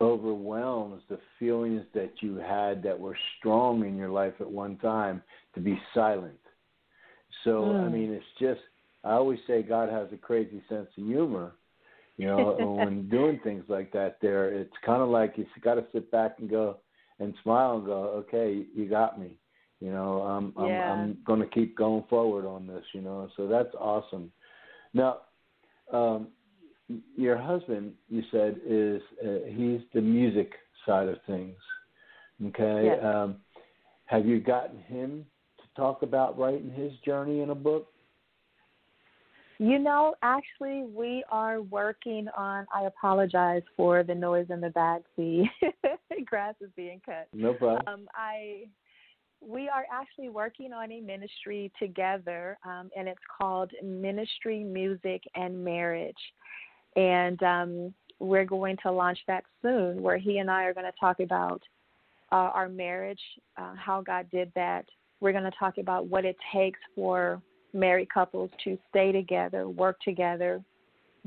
overwhelms 0.00 1.02
the 1.10 1.18
feelings 1.38 1.82
that 1.92 2.10
you 2.20 2.36
had 2.36 2.82
that 2.82 2.98
were 2.98 3.16
strong 3.38 3.84
in 3.86 3.96
your 3.98 4.08
life 4.08 4.32
at 4.40 4.50
one 4.50 4.78
time 4.78 5.22
to 5.54 5.60
be 5.60 5.78
silent. 5.92 6.38
So 7.44 7.72
I 7.72 7.88
Mm. 7.88 7.92
mean, 7.92 8.12
it's 8.12 8.24
just 8.38 8.60
I 9.04 9.12
always 9.12 9.38
say 9.46 9.62
God 9.62 9.88
has 9.90 10.12
a 10.12 10.16
crazy 10.16 10.62
sense 10.68 10.88
of 10.96 11.04
humor. 11.04 11.52
You 12.20 12.26
know, 12.26 12.76
when 12.78 13.08
doing 13.10 13.40
things 13.42 13.64
like 13.68 13.92
that, 13.92 14.18
there 14.20 14.52
it's 14.52 14.72
kind 14.84 15.02
of 15.02 15.08
like 15.08 15.34
you 15.36 15.46
got 15.62 15.74
to 15.74 15.86
sit 15.92 16.10
back 16.10 16.36
and 16.38 16.50
go 16.50 16.78
and 17.18 17.34
smile 17.42 17.76
and 17.76 17.86
go, 17.86 18.24
okay, 18.28 18.64
you 18.74 18.88
got 18.88 19.18
me. 19.18 19.38
You 19.80 19.90
know, 19.90 20.20
I'm 20.22 20.52
I'm, 20.56 20.70
I'm 20.70 21.18
going 21.26 21.40
to 21.40 21.46
keep 21.46 21.76
going 21.76 22.04
forward 22.10 22.44
on 22.44 22.66
this. 22.66 22.84
You 22.92 23.00
know, 23.00 23.28
so 23.36 23.48
that's 23.48 23.74
awesome. 23.78 24.30
Now, 24.92 25.18
um, 25.92 26.28
your 27.16 27.38
husband, 27.38 27.94
you 28.08 28.22
said, 28.30 28.60
is 28.66 29.00
uh, 29.24 29.46
he's 29.46 29.80
the 29.94 30.00
music 30.00 30.52
side 30.86 31.08
of 31.08 31.16
things. 31.26 31.56
Okay. 32.48 32.86
Yes. 32.86 32.98
Um, 33.02 33.36
have 34.06 34.26
you 34.26 34.40
gotten 34.40 34.78
him 34.80 35.24
to 35.58 35.80
talk 35.80 36.02
about 36.02 36.38
writing 36.38 36.70
his 36.70 36.92
journey 37.04 37.40
in 37.40 37.50
a 37.50 37.54
book? 37.54 37.86
You 39.60 39.78
know, 39.78 40.14
actually, 40.22 40.84
we 40.84 41.22
are 41.30 41.60
working 41.60 42.28
on. 42.34 42.66
I 42.74 42.84
apologize 42.84 43.60
for 43.76 44.02
the 44.02 44.14
noise 44.14 44.46
in 44.48 44.58
the 44.58 44.70
back. 44.70 45.02
The 45.18 45.44
grass 46.24 46.54
is 46.62 46.70
being 46.76 47.02
cut. 47.04 47.28
No 47.34 47.52
problem. 47.52 47.82
Um, 47.86 48.08
I 48.14 48.68
we 49.46 49.68
are 49.68 49.84
actually 49.92 50.30
working 50.30 50.72
on 50.72 50.90
a 50.90 51.02
ministry 51.02 51.70
together, 51.78 52.56
um, 52.64 52.88
and 52.96 53.06
it's 53.06 53.20
called 53.38 53.70
Ministry 53.84 54.64
Music 54.64 55.22
and 55.34 55.62
Marriage, 55.62 56.16
and 56.96 57.42
um, 57.42 57.94
we're 58.18 58.46
going 58.46 58.78
to 58.84 58.90
launch 58.90 59.18
that 59.26 59.44
soon. 59.60 60.00
Where 60.00 60.16
he 60.16 60.38
and 60.38 60.50
I 60.50 60.64
are 60.64 60.72
going 60.72 60.90
to 60.90 60.98
talk 60.98 61.20
about 61.20 61.60
uh, 62.32 62.50
our 62.54 62.70
marriage, 62.70 63.20
uh, 63.58 63.74
how 63.74 64.00
God 64.00 64.26
did 64.32 64.50
that. 64.54 64.86
We're 65.20 65.32
going 65.32 65.44
to 65.44 65.58
talk 65.58 65.76
about 65.76 66.06
what 66.06 66.24
it 66.24 66.36
takes 66.50 66.80
for 66.94 67.42
married 67.72 68.08
couples 68.12 68.50
to 68.64 68.78
stay 68.90 69.12
together, 69.12 69.68
work 69.68 69.98
together, 70.00 70.62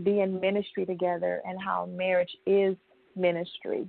be 0.04 0.22
in 0.22 0.40
ministry 0.40 0.86
together, 0.86 1.42
and 1.46 1.62
how 1.62 1.86
marriage 1.86 2.36
is 2.46 2.76
ministry. 3.16 3.88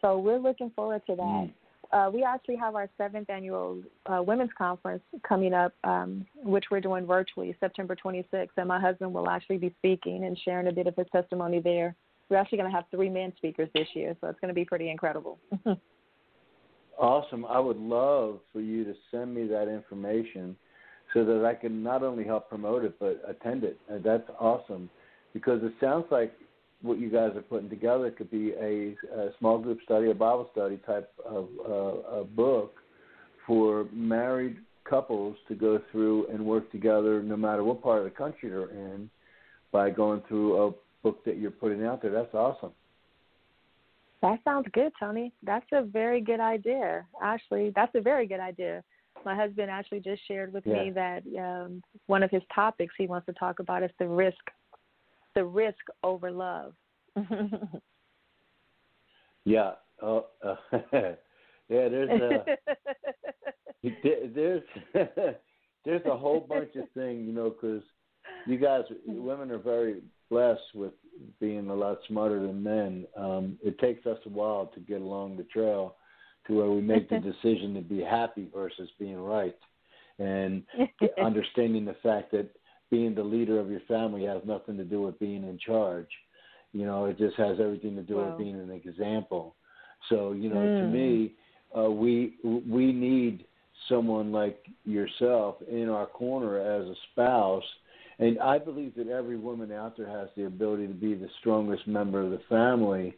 So 0.00 0.18
we're 0.18 0.38
looking 0.38 0.70
forward 0.76 1.02
to 1.06 1.16
that. 1.16 1.22
Mm. 1.22 1.52
Uh, 1.92 2.10
we 2.10 2.24
actually 2.24 2.56
have 2.56 2.74
our 2.74 2.88
seventh 2.98 3.30
annual 3.30 3.80
uh, 4.06 4.22
women's 4.22 4.50
conference 4.56 5.02
coming 5.26 5.54
up, 5.54 5.72
um, 5.84 6.26
which 6.42 6.64
we're 6.70 6.80
doing 6.80 7.06
virtually 7.06 7.56
September 7.60 7.94
26th, 7.94 8.48
and 8.56 8.66
my 8.68 8.80
husband 8.80 9.12
will 9.12 9.28
actually 9.28 9.58
be 9.58 9.72
speaking 9.78 10.24
and 10.24 10.38
sharing 10.44 10.66
a 10.66 10.72
bit 10.72 10.86
of 10.86 10.96
his 10.96 11.06
testimony 11.12 11.60
there. 11.60 11.94
We're 12.28 12.38
actually 12.38 12.58
going 12.58 12.70
to 12.70 12.74
have 12.74 12.86
three 12.90 13.10
men 13.10 13.32
speakers 13.36 13.68
this 13.74 13.86
year, 13.94 14.16
so 14.20 14.28
it's 14.28 14.40
going 14.40 14.48
to 14.48 14.54
be 14.54 14.64
pretty 14.64 14.90
incredible. 14.90 15.38
Awesome. 16.98 17.44
I 17.46 17.58
would 17.58 17.78
love 17.78 18.40
for 18.52 18.60
you 18.60 18.84
to 18.84 18.94
send 19.10 19.34
me 19.34 19.46
that 19.48 19.68
information 19.68 20.56
so 21.14 21.24
that 21.24 21.44
I 21.44 21.54
can 21.54 21.82
not 21.82 22.02
only 22.02 22.24
help 22.24 22.48
promote 22.48 22.84
it 22.84 22.98
but 22.98 23.22
attend 23.26 23.64
it. 23.64 23.78
And 23.88 24.04
that's 24.04 24.28
awesome 24.38 24.90
because 25.32 25.62
it 25.62 25.72
sounds 25.80 26.04
like 26.10 26.34
what 26.82 26.98
you 26.98 27.08
guys 27.08 27.30
are 27.34 27.42
putting 27.42 27.70
together 27.70 28.10
could 28.10 28.30
be 28.30 28.52
a, 28.60 28.96
a 29.16 29.30
small 29.38 29.58
group 29.58 29.78
study, 29.84 30.10
a 30.10 30.14
Bible 30.14 30.48
study 30.52 30.78
type 30.86 31.10
of 31.24 31.48
uh, 31.66 32.20
a 32.20 32.24
book 32.24 32.74
for 33.46 33.86
married 33.92 34.58
couples 34.88 35.36
to 35.48 35.54
go 35.54 35.80
through 35.90 36.26
and 36.26 36.44
work 36.44 36.70
together 36.70 37.22
no 37.22 37.36
matter 37.36 37.64
what 37.64 37.82
part 37.82 37.98
of 37.98 38.04
the 38.04 38.10
country 38.10 38.50
they're 38.50 38.68
in 38.70 39.08
by 39.72 39.88
going 39.88 40.22
through 40.28 40.62
a 40.62 40.72
book 41.02 41.24
that 41.24 41.38
you're 41.38 41.50
putting 41.50 41.84
out 41.84 42.02
there. 42.02 42.10
That's 42.10 42.34
awesome. 42.34 42.72
That 44.20 44.38
sounds 44.44 44.66
good, 44.72 44.92
Tony. 44.98 45.32
That's 45.42 45.66
a 45.72 45.82
very 45.82 46.20
good 46.20 46.40
idea. 46.40 47.06
Actually, 47.22 47.72
that's 47.74 47.94
a 47.94 48.00
very 48.00 48.26
good 48.26 48.40
idea. 48.40 48.82
My 49.24 49.34
husband 49.34 49.70
actually 49.70 50.00
just 50.00 50.20
shared 50.28 50.52
with 50.52 50.66
me 50.66 50.90
that 50.90 51.22
um, 51.38 51.82
one 52.06 52.22
of 52.22 52.30
his 52.30 52.42
topics 52.54 52.94
he 52.98 53.06
wants 53.06 53.26
to 53.26 53.32
talk 53.32 53.58
about 53.58 53.82
is 53.82 53.90
the 53.98 54.06
risk, 54.06 54.36
the 55.34 55.44
risk 55.44 55.78
over 56.02 56.30
love. 56.30 56.74
Yeah. 59.44 59.72
Oh, 60.02 60.26
uh, 60.42 60.56
yeah. 60.92 61.14
There's 61.68 62.10
a 62.10 62.44
there's 64.34 64.62
there's 65.84 66.06
a 66.06 66.16
whole 66.16 66.40
bunch 66.40 66.74
of 66.76 66.88
things, 66.94 67.26
you 67.26 67.32
know, 67.32 67.50
because 67.50 67.82
you 68.46 68.58
guys, 68.58 68.84
women 69.06 69.50
are 69.50 69.58
very 69.58 70.02
blessed 70.30 70.74
with 70.74 70.92
being 71.40 71.68
a 71.68 71.74
lot 71.74 71.98
smarter 72.08 72.40
than 72.40 72.62
men. 72.62 73.06
Um, 73.16 73.58
it 73.62 73.78
takes 73.78 74.06
us 74.06 74.18
a 74.26 74.30
while 74.30 74.66
to 74.74 74.80
get 74.80 75.00
along 75.00 75.36
the 75.36 75.44
trail 75.44 75.96
to 76.46 76.54
where 76.56 76.70
we 76.70 76.80
make 76.80 77.08
the 77.10 77.16
decision 77.18 77.74
to 77.74 77.80
be 77.82 78.00
happy 78.00 78.48
versus 78.54 78.88
being 78.98 79.18
right, 79.20 79.56
and 80.18 80.62
understanding 81.20 81.84
the 81.84 81.96
fact 82.02 82.32
that 82.32 82.48
being 82.90 83.14
the 83.14 83.22
leader 83.22 83.58
of 83.58 83.70
your 83.70 83.80
family 83.88 84.24
has 84.24 84.42
nothing 84.44 84.76
to 84.76 84.84
do 84.84 85.02
with 85.02 85.18
being 85.18 85.42
in 85.44 85.58
charge. 85.58 86.08
You 86.72 86.86
know, 86.86 87.06
it 87.06 87.18
just 87.18 87.36
has 87.36 87.58
everything 87.60 87.96
to 87.96 88.02
do 88.02 88.18
Wow. 88.18 88.26
with 88.26 88.36
being 88.36 88.56
an 88.56 88.70
example. 88.70 89.56
So, 90.08 90.32
you 90.32 90.48
know, 90.50 90.70
to 90.78 90.84
Mm. 90.84 90.86
me, 90.86 91.34
uh, 91.76 91.90
we 91.90 92.36
we 92.42 92.92
need 92.92 93.44
someone 93.88 94.32
like 94.32 94.64
yourself 94.84 95.56
in 95.68 95.88
our 95.88 96.06
corner 96.06 96.58
as 96.58 96.86
a 96.88 96.94
spouse. 97.12 97.64
And 98.18 98.38
I 98.38 98.58
believe 98.58 98.94
that 98.96 99.08
every 99.08 99.36
woman 99.36 99.72
out 99.72 99.96
there 99.96 100.08
has 100.08 100.28
the 100.36 100.44
ability 100.44 100.86
to 100.88 100.94
be 100.94 101.14
the 101.14 101.28
strongest 101.40 101.86
member 101.86 102.20
of 102.22 102.30
the 102.30 102.40
family 102.48 103.14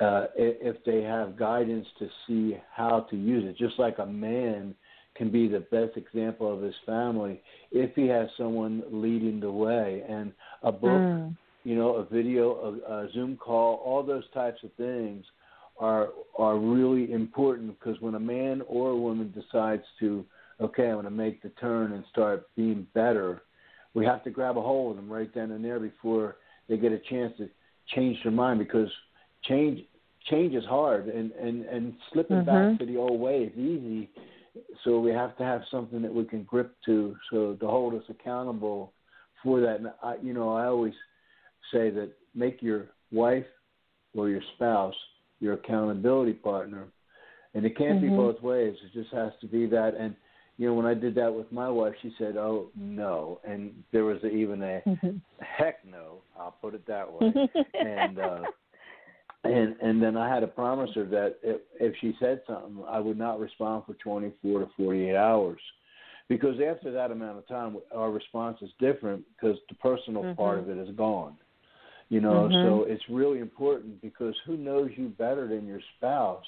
uh, 0.00 0.26
if 0.36 0.76
they 0.84 1.02
have 1.02 1.38
guidance 1.38 1.86
to 1.98 2.08
see 2.26 2.56
how 2.72 3.00
to 3.10 3.16
use 3.16 3.44
it. 3.44 3.56
Just 3.56 3.78
like 3.78 3.98
a 3.98 4.06
man 4.06 4.74
can 5.16 5.30
be 5.30 5.48
the 5.48 5.60
best 5.60 5.96
example 5.96 6.52
of 6.52 6.62
his 6.62 6.74
family 6.84 7.40
if 7.72 7.94
he 7.94 8.06
has 8.06 8.28
someone 8.36 8.82
leading 8.90 9.40
the 9.40 9.50
way. 9.50 10.04
And 10.08 10.32
a 10.62 10.72
book 10.72 11.02
Mm. 11.02 11.34
you 11.64 11.74
know, 11.74 11.96
a 11.96 12.04
video, 12.04 12.80
a, 12.86 12.92
a 12.92 13.12
Zoom 13.12 13.36
call, 13.36 13.82
all 13.84 14.02
those 14.02 14.22
types 14.32 14.62
of 14.62 14.72
things 14.74 15.24
are 15.80 16.10
are 16.38 16.56
really 16.56 17.12
important 17.12 17.76
because 17.78 18.00
when 18.00 18.14
a 18.14 18.20
man 18.20 18.62
or 18.68 18.90
a 18.90 18.96
woman 18.96 19.32
decides 19.34 19.82
to, 19.98 20.24
okay, 20.60 20.86
I'm 20.86 20.92
going 20.92 21.04
to 21.06 21.10
make 21.10 21.42
the 21.42 21.48
turn 21.60 21.92
and 21.92 22.04
start 22.10 22.48
being 22.54 22.86
better, 22.94 23.42
we 23.94 24.04
have 24.04 24.22
to 24.24 24.30
grab 24.30 24.56
a 24.56 24.62
hold 24.62 24.92
of 24.92 24.96
them 24.96 25.12
right 25.12 25.32
then 25.34 25.50
and 25.50 25.64
there 25.64 25.80
before 25.80 26.36
they 26.68 26.76
get 26.76 26.92
a 26.92 27.00
chance 27.10 27.32
to 27.38 27.48
change 27.94 28.16
their 28.22 28.32
mind 28.32 28.60
because 28.60 28.90
change 29.48 29.80
change 30.30 30.54
is 30.54 30.64
hard 30.64 31.08
and 31.08 31.32
and 31.32 31.64
and 31.66 31.94
slipping 32.12 32.44
back 32.44 32.66
Mhm. 32.72 32.78
to 32.78 32.86
the 32.86 32.96
old 32.96 33.20
way 33.20 33.44
is 33.44 33.56
easy. 33.56 34.10
So 34.84 35.00
we 35.00 35.10
have 35.10 35.36
to 35.36 35.44
have 35.44 35.62
something 35.70 36.00
that 36.02 36.12
we 36.12 36.24
can 36.24 36.42
grip 36.44 36.74
to, 36.86 37.14
so 37.30 37.54
to 37.54 37.66
hold 37.66 37.94
us 37.94 38.08
accountable 38.08 38.92
for 39.42 39.60
that. 39.60 39.80
And 39.80 39.92
I, 40.02 40.16
you 40.22 40.32
know, 40.32 40.54
I 40.54 40.66
always 40.66 40.94
say 41.70 41.90
that 41.90 42.10
make 42.34 42.62
your 42.62 42.86
wife 43.12 43.46
or 44.16 44.28
your 44.30 44.40
spouse 44.54 44.94
your 45.40 45.54
accountability 45.54 46.32
partner, 46.32 46.84
and 47.54 47.66
it 47.66 47.76
can't 47.76 48.00
be 48.00 48.08
Mhm. 48.08 48.16
both 48.16 48.40
ways. 48.40 48.76
It 48.82 48.92
just 48.92 49.10
has 49.12 49.32
to 49.40 49.46
be 49.46 49.66
that. 49.66 49.94
And 49.94 50.16
you 50.58 50.66
know, 50.66 50.74
when 50.74 50.86
I 50.86 50.94
did 50.94 51.14
that 51.16 51.34
with 51.34 51.52
my 51.52 51.68
wife, 51.68 51.94
she 52.00 52.10
said, 52.16 52.38
"Oh 52.38 52.70
no," 52.74 53.40
and 53.44 53.84
there 53.92 54.04
was 54.04 54.24
even 54.24 54.62
a 54.62 54.82
Mhm. 54.86 55.20
heck 55.40 55.84
no. 55.84 56.22
I'll 56.38 56.52
put 56.62 56.74
it 56.74 56.86
that 56.86 57.12
way. 57.12 57.32
and 57.74 58.18
uh, 58.18 58.46
and 59.44 59.76
and 59.80 60.02
then 60.02 60.16
I 60.16 60.28
had 60.32 60.40
to 60.40 60.46
promise 60.46 60.90
her 60.94 61.04
that 61.04 61.36
if, 61.42 61.60
if 61.80 61.94
she 62.00 62.16
said 62.18 62.42
something, 62.46 62.82
I 62.88 62.98
would 62.98 63.18
not 63.18 63.38
respond 63.40 63.84
for 63.86 63.94
24 63.94 64.60
to 64.60 64.66
48 64.76 65.16
hours, 65.16 65.60
because 66.28 66.56
after 66.60 66.90
that 66.92 67.10
amount 67.10 67.38
of 67.38 67.46
time, 67.46 67.76
our 67.94 68.10
response 68.10 68.58
is 68.62 68.70
different 68.80 69.24
because 69.36 69.58
the 69.68 69.76
personal 69.76 70.24
part 70.34 70.58
of 70.58 70.68
it 70.68 70.78
is 70.78 70.94
gone. 70.96 71.36
You 72.08 72.20
know, 72.20 72.48
Mhm. 72.48 72.62
so 72.62 72.84
it's 72.84 73.08
really 73.08 73.40
important 73.40 74.00
because 74.00 74.34
who 74.44 74.56
knows 74.56 74.90
you 74.96 75.08
better 75.08 75.48
than 75.48 75.66
your 75.66 75.80
spouse? 75.96 76.46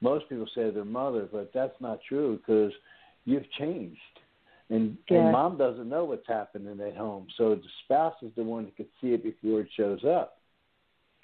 Most 0.00 0.28
people 0.28 0.46
say 0.54 0.70
their 0.70 0.84
mother, 0.84 1.28
but 1.30 1.52
that's 1.52 1.80
not 1.80 2.00
true 2.02 2.36
because 2.36 2.72
you've 3.24 3.50
changed. 3.52 4.00
And, 4.68 4.96
Yeah. 5.08 5.18
and 5.18 5.32
mom 5.32 5.56
doesn't 5.56 5.88
know 5.88 6.04
what's 6.04 6.26
happening 6.26 6.80
at 6.80 6.96
home. 6.96 7.28
So 7.36 7.54
the 7.56 7.68
spouse 7.84 8.20
is 8.22 8.32
the 8.34 8.44
one 8.44 8.64
that 8.64 8.76
can 8.76 8.86
see 9.00 9.12
it 9.12 9.22
before 9.22 9.60
it 9.60 9.72
shows 9.72 10.04
up. 10.04 10.35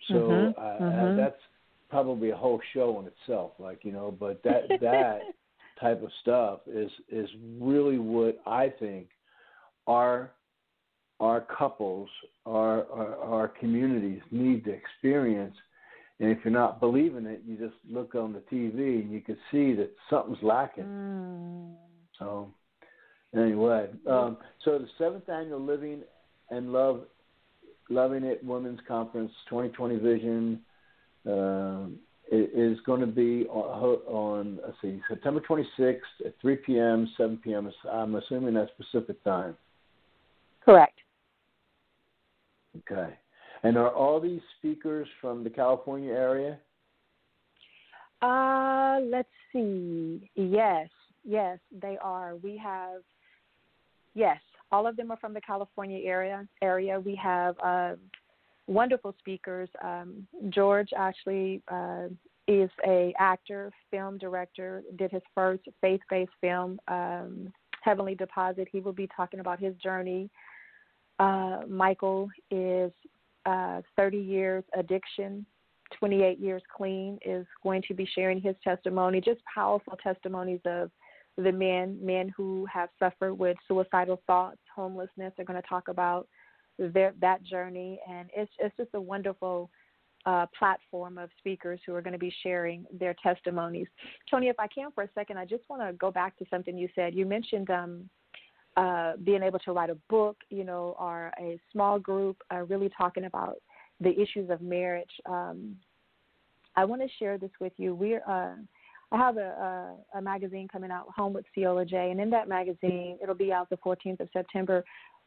So 0.08 0.14
Mhm, 0.18 0.54
uh, 0.58 0.80
mhm. 0.82 1.16
that's 1.16 1.40
probably 1.88 2.30
a 2.30 2.36
whole 2.36 2.60
show 2.72 2.98
in 3.00 3.06
itself, 3.06 3.52
like 3.58 3.84
you 3.84 3.92
know. 3.92 4.10
But 4.10 4.42
that 4.42 4.68
that 4.80 5.34
type 5.80 6.02
of 6.02 6.10
stuff 6.22 6.60
is 6.66 6.90
is 7.08 7.28
really 7.60 7.98
what 7.98 8.40
I 8.46 8.68
think 8.70 9.08
our 9.86 10.32
our 11.20 11.40
couples, 11.40 12.08
our, 12.46 12.84
our 12.90 13.16
our 13.16 13.48
communities 13.48 14.22
need 14.30 14.64
to 14.64 14.72
experience. 14.72 15.56
And 16.20 16.30
if 16.30 16.38
you're 16.44 16.52
not 16.52 16.80
believing 16.80 17.26
it, 17.26 17.42
you 17.46 17.56
just 17.56 17.74
look 17.88 18.14
on 18.14 18.32
the 18.32 18.40
TV 18.40 19.00
and 19.02 19.10
you 19.10 19.20
can 19.20 19.36
see 19.50 19.74
that 19.74 19.90
something's 20.08 20.42
lacking. 20.42 20.84
Mm. 20.84 21.74
So 22.18 22.54
anyway, 23.34 23.90
um, 24.08 24.36
so 24.64 24.78
the 24.78 24.88
seventh 24.98 25.28
annual 25.28 25.60
Living 25.60 26.02
and 26.50 26.72
love 26.72 27.02
loving 27.92 28.24
it 28.24 28.42
women's 28.44 28.80
conference 28.86 29.32
2020 29.48 29.96
vision 29.96 30.60
uh, 31.28 31.86
is 32.30 32.78
going 32.86 33.00
to 33.00 33.06
be 33.06 33.46
on, 33.48 33.98
on 34.06 34.58
let's 34.64 34.76
see 34.80 35.00
September 35.08 35.40
26th 35.40 35.98
at 36.24 36.34
3 36.40 36.56
p.m. 36.56 37.08
7 37.16 37.38
p.m. 37.44 37.70
I'm 37.90 38.14
assuming 38.14 38.54
that's 38.54 38.70
Pacific 38.76 39.22
time. 39.22 39.56
Correct. 40.64 40.98
Okay. 42.78 43.12
And 43.62 43.76
are 43.76 43.90
all 43.90 44.20
these 44.20 44.40
speakers 44.58 45.06
from 45.20 45.44
the 45.44 45.50
California 45.50 46.12
area? 46.12 46.58
Uh, 48.22 49.00
let's 49.04 49.28
see. 49.52 50.30
Yes, 50.34 50.88
yes, 51.24 51.58
they 51.80 51.98
are. 52.00 52.36
We 52.36 52.56
have, 52.56 53.02
yes, 54.14 54.38
all 54.72 54.86
of 54.86 54.96
them 54.96 55.10
are 55.10 55.18
from 55.18 55.34
the 55.34 55.40
California 55.40 56.00
area. 56.04 56.46
Area. 56.62 56.98
We 56.98 57.14
have 57.16 57.54
uh, 57.62 57.94
wonderful 58.66 59.14
speakers. 59.18 59.68
Um, 59.84 60.26
George 60.48 60.88
actually 60.96 61.62
uh, 61.68 62.06
is 62.48 62.70
a 62.86 63.14
actor, 63.18 63.70
film 63.90 64.18
director. 64.18 64.82
Did 64.96 65.12
his 65.12 65.22
first 65.34 65.62
faith-based 65.80 66.32
film, 66.40 66.80
um, 66.88 67.52
Heavenly 67.82 68.14
Deposit. 68.14 68.68
He 68.70 68.80
will 68.80 68.92
be 68.92 69.08
talking 69.14 69.40
about 69.40 69.60
his 69.60 69.76
journey. 69.76 70.30
Uh, 71.18 71.60
Michael 71.68 72.30
is 72.50 72.90
uh, 73.46 73.82
30 73.96 74.18
years 74.18 74.64
addiction 74.76 75.46
28 75.98 76.38
years 76.38 76.62
clean 76.74 77.18
is 77.24 77.46
going 77.62 77.82
to 77.88 77.94
be 77.94 78.08
sharing 78.14 78.40
his 78.40 78.54
testimony, 78.62 79.20
just 79.20 79.40
powerful 79.52 79.96
testimonies 80.02 80.60
of 80.64 80.90
the 81.36 81.52
men, 81.52 81.98
men 82.02 82.32
who 82.36 82.66
have 82.72 82.88
suffered 82.98 83.34
with 83.34 83.56
suicidal 83.66 84.20
thoughts, 84.26 84.58
homelessness. 84.74 85.32
They're 85.36 85.46
going 85.46 85.60
to 85.60 85.68
talk 85.68 85.88
about 85.88 86.28
their, 86.78 87.14
that 87.20 87.42
journey, 87.42 88.00
and 88.08 88.28
it's 88.34 88.50
it's 88.58 88.76
just 88.76 88.90
a 88.94 89.00
wonderful 89.00 89.70
uh, 90.26 90.46
platform 90.58 91.18
of 91.18 91.30
speakers 91.38 91.80
who 91.84 91.94
are 91.94 92.02
going 92.02 92.12
to 92.12 92.18
be 92.18 92.32
sharing 92.42 92.86
their 92.98 93.14
testimonies. 93.22 93.88
Tony, 94.30 94.48
if 94.48 94.58
I 94.58 94.68
can 94.68 94.90
for 94.92 95.04
a 95.04 95.08
second, 95.14 95.38
I 95.38 95.44
just 95.44 95.64
want 95.68 95.82
to 95.82 95.92
go 95.94 96.10
back 96.10 96.38
to 96.38 96.44
something 96.50 96.76
you 96.76 96.88
said. 96.94 97.14
You 97.14 97.26
mentioned 97.26 97.70
um, 97.70 98.08
uh, 98.76 99.14
being 99.24 99.42
able 99.42 99.58
to 99.60 99.72
write 99.72 99.90
a 99.90 99.96
book, 100.08 100.36
you 100.48 100.64
know, 100.64 100.96
or 100.98 101.32
a 101.38 101.58
small 101.72 101.98
group, 101.98 102.36
uh, 102.52 102.62
really 102.62 102.90
talking 102.96 103.24
about 103.24 103.56
the 104.00 104.10
issues 104.20 104.50
of 104.50 104.60
marriage. 104.60 105.10
Um, 105.26 105.76
I 106.76 106.84
want 106.84 107.02
to 107.02 107.08
share 107.18 107.36
this 107.36 107.50
with 107.60 107.72
you. 107.76 107.94
We're 107.94 108.22
uh, 108.26 108.54
I 109.12 109.18
have 109.18 109.36
a, 109.36 109.96
a, 110.14 110.18
a 110.18 110.22
magazine 110.22 110.68
coming 110.68 110.90
out, 110.90 111.06
Home 111.16 111.34
with 111.34 111.44
Ceola 111.56 111.86
J, 111.86 112.10
and 112.10 112.20
in 112.20 112.30
that 112.30 112.48
magazine, 112.48 113.18
it'll 113.22 113.34
be 113.34 113.52
out 113.52 113.68
the 113.68 113.76
14th 113.76 114.20
of 114.20 114.28
September. 114.32 114.82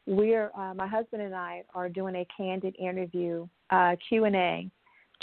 We're 0.06 0.50
uh, 0.58 0.74
my 0.74 0.88
husband 0.88 1.22
and 1.22 1.34
I 1.34 1.62
are 1.74 1.88
doing 1.88 2.16
a 2.16 2.26
candid 2.36 2.74
interview, 2.78 3.46
uh, 3.70 3.94
Q 4.08 4.24
and 4.24 4.34
A, 4.34 4.70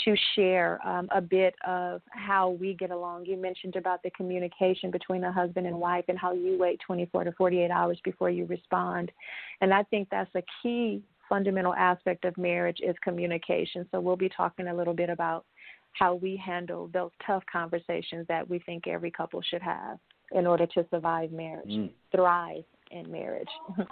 to 0.06 0.16
share 0.34 0.80
um, 0.86 1.08
a 1.14 1.20
bit 1.20 1.54
of 1.66 2.00
how 2.10 2.50
we 2.50 2.74
get 2.74 2.90
along. 2.90 3.26
You 3.26 3.36
mentioned 3.36 3.76
about 3.76 4.02
the 4.02 4.10
communication 4.10 4.90
between 4.90 5.24
a 5.24 5.32
husband 5.32 5.66
and 5.66 5.78
wife, 5.78 6.06
and 6.08 6.18
how 6.18 6.32
you 6.32 6.56
wait 6.58 6.80
24 6.86 7.24
to 7.24 7.32
48 7.32 7.70
hours 7.70 7.98
before 8.02 8.30
you 8.30 8.46
respond, 8.46 9.12
and 9.60 9.74
I 9.74 9.82
think 9.84 10.08
that's 10.10 10.34
a 10.34 10.42
key 10.62 11.02
fundamental 11.28 11.74
aspect 11.74 12.24
of 12.24 12.36
marriage 12.36 12.78
is 12.82 12.94
communication. 13.02 13.86
So 13.90 14.00
we'll 14.00 14.16
be 14.16 14.28
talking 14.28 14.68
a 14.68 14.74
little 14.74 14.94
bit 14.94 15.08
about 15.10 15.46
how 15.94 16.14
we 16.14 16.36
handle 16.36 16.90
those 16.92 17.10
tough 17.26 17.42
conversations 17.50 18.26
that 18.28 18.48
we 18.48 18.58
think 18.60 18.86
every 18.86 19.10
couple 19.10 19.40
should 19.42 19.62
have 19.62 19.98
in 20.32 20.46
order 20.46 20.66
to 20.66 20.86
survive 20.90 21.32
marriage, 21.32 21.68
mm. 21.68 21.90
thrive 22.12 22.64
in 22.90 23.10
marriage. 23.10 23.48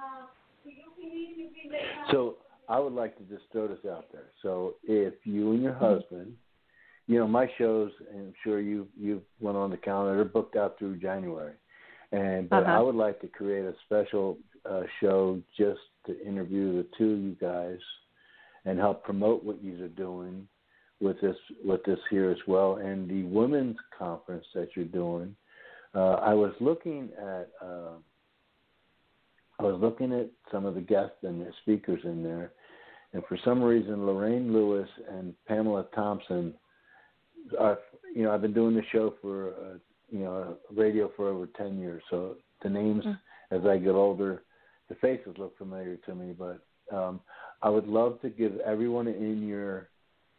so 2.10 2.36
I 2.68 2.78
would 2.78 2.92
like 2.92 3.16
to 3.18 3.24
just 3.24 3.44
throw 3.52 3.68
this 3.68 3.84
out 3.90 4.06
there. 4.12 4.30
So 4.42 4.74
if 4.84 5.14
you 5.24 5.52
and 5.52 5.62
your 5.62 5.74
husband, 5.74 6.34
you 7.06 7.18
know, 7.18 7.26
my 7.26 7.50
shows, 7.58 7.90
and 8.10 8.28
I'm 8.28 8.34
sure 8.44 8.60
you 8.60 8.88
you 8.98 9.22
went 9.40 9.56
on 9.56 9.70
the 9.70 9.76
calendar, 9.76 10.16
they're 10.16 10.24
booked 10.24 10.56
out 10.56 10.78
through 10.78 10.96
January, 10.96 11.54
and 12.12 12.48
but 12.48 12.62
uh-huh. 12.62 12.72
I 12.72 12.80
would 12.80 12.94
like 12.94 13.20
to 13.20 13.28
create 13.28 13.64
a 13.64 13.74
special 13.84 14.38
uh, 14.68 14.82
show 15.00 15.40
just 15.56 15.80
to 16.06 16.26
interview 16.26 16.76
the 16.76 16.86
two 16.96 17.12
of 17.12 17.18
you 17.18 17.36
guys 17.40 17.78
and 18.64 18.78
help 18.78 19.04
promote 19.04 19.44
what 19.44 19.62
you 19.62 19.84
are 19.84 19.88
doing 19.88 20.46
with 21.02 21.20
this 21.20 21.36
with 21.64 21.82
this 21.84 21.98
here 22.08 22.30
as 22.30 22.38
well, 22.46 22.76
and 22.76 23.10
the 23.10 23.24
women's 23.24 23.76
conference 23.98 24.46
that 24.54 24.68
you're 24.74 24.84
doing. 24.86 25.34
Uh, 25.94 26.14
I 26.14 26.32
was 26.32 26.52
looking 26.60 27.10
at 27.18 27.50
uh, 27.60 27.96
I 29.58 29.64
was 29.64 29.78
looking 29.80 30.12
at 30.12 30.30
some 30.50 30.64
of 30.64 30.74
the 30.74 30.80
guests 30.80 31.16
and 31.22 31.40
the 31.40 31.50
speakers 31.62 32.00
in 32.04 32.22
there, 32.22 32.52
and 33.12 33.22
for 33.28 33.36
some 33.44 33.60
reason, 33.62 34.06
Lorraine 34.06 34.52
Lewis 34.52 34.88
and 35.10 35.34
Pamela 35.46 35.86
Thompson 35.94 36.54
are 37.58 37.78
you 38.14 38.22
know 38.22 38.32
I've 38.32 38.42
been 38.42 38.54
doing 38.54 38.76
the 38.76 38.84
show 38.92 39.14
for 39.20 39.48
uh, 39.48 39.78
you 40.10 40.20
know 40.20 40.56
radio 40.74 41.10
for 41.16 41.28
over 41.28 41.46
ten 41.56 41.80
years, 41.80 42.02
so 42.10 42.36
the 42.62 42.70
names 42.70 43.04
mm. 43.04 43.18
as 43.50 43.66
I 43.66 43.76
get 43.76 43.90
older, 43.90 44.44
the 44.88 44.94
faces 44.96 45.34
look 45.36 45.58
familiar 45.58 45.96
to 45.96 46.14
me, 46.14 46.32
but 46.38 46.64
um, 46.96 47.20
I 47.60 47.68
would 47.68 47.88
love 47.88 48.20
to 48.22 48.30
give 48.30 48.58
everyone 48.60 49.08
in 49.08 49.46
your 49.46 49.88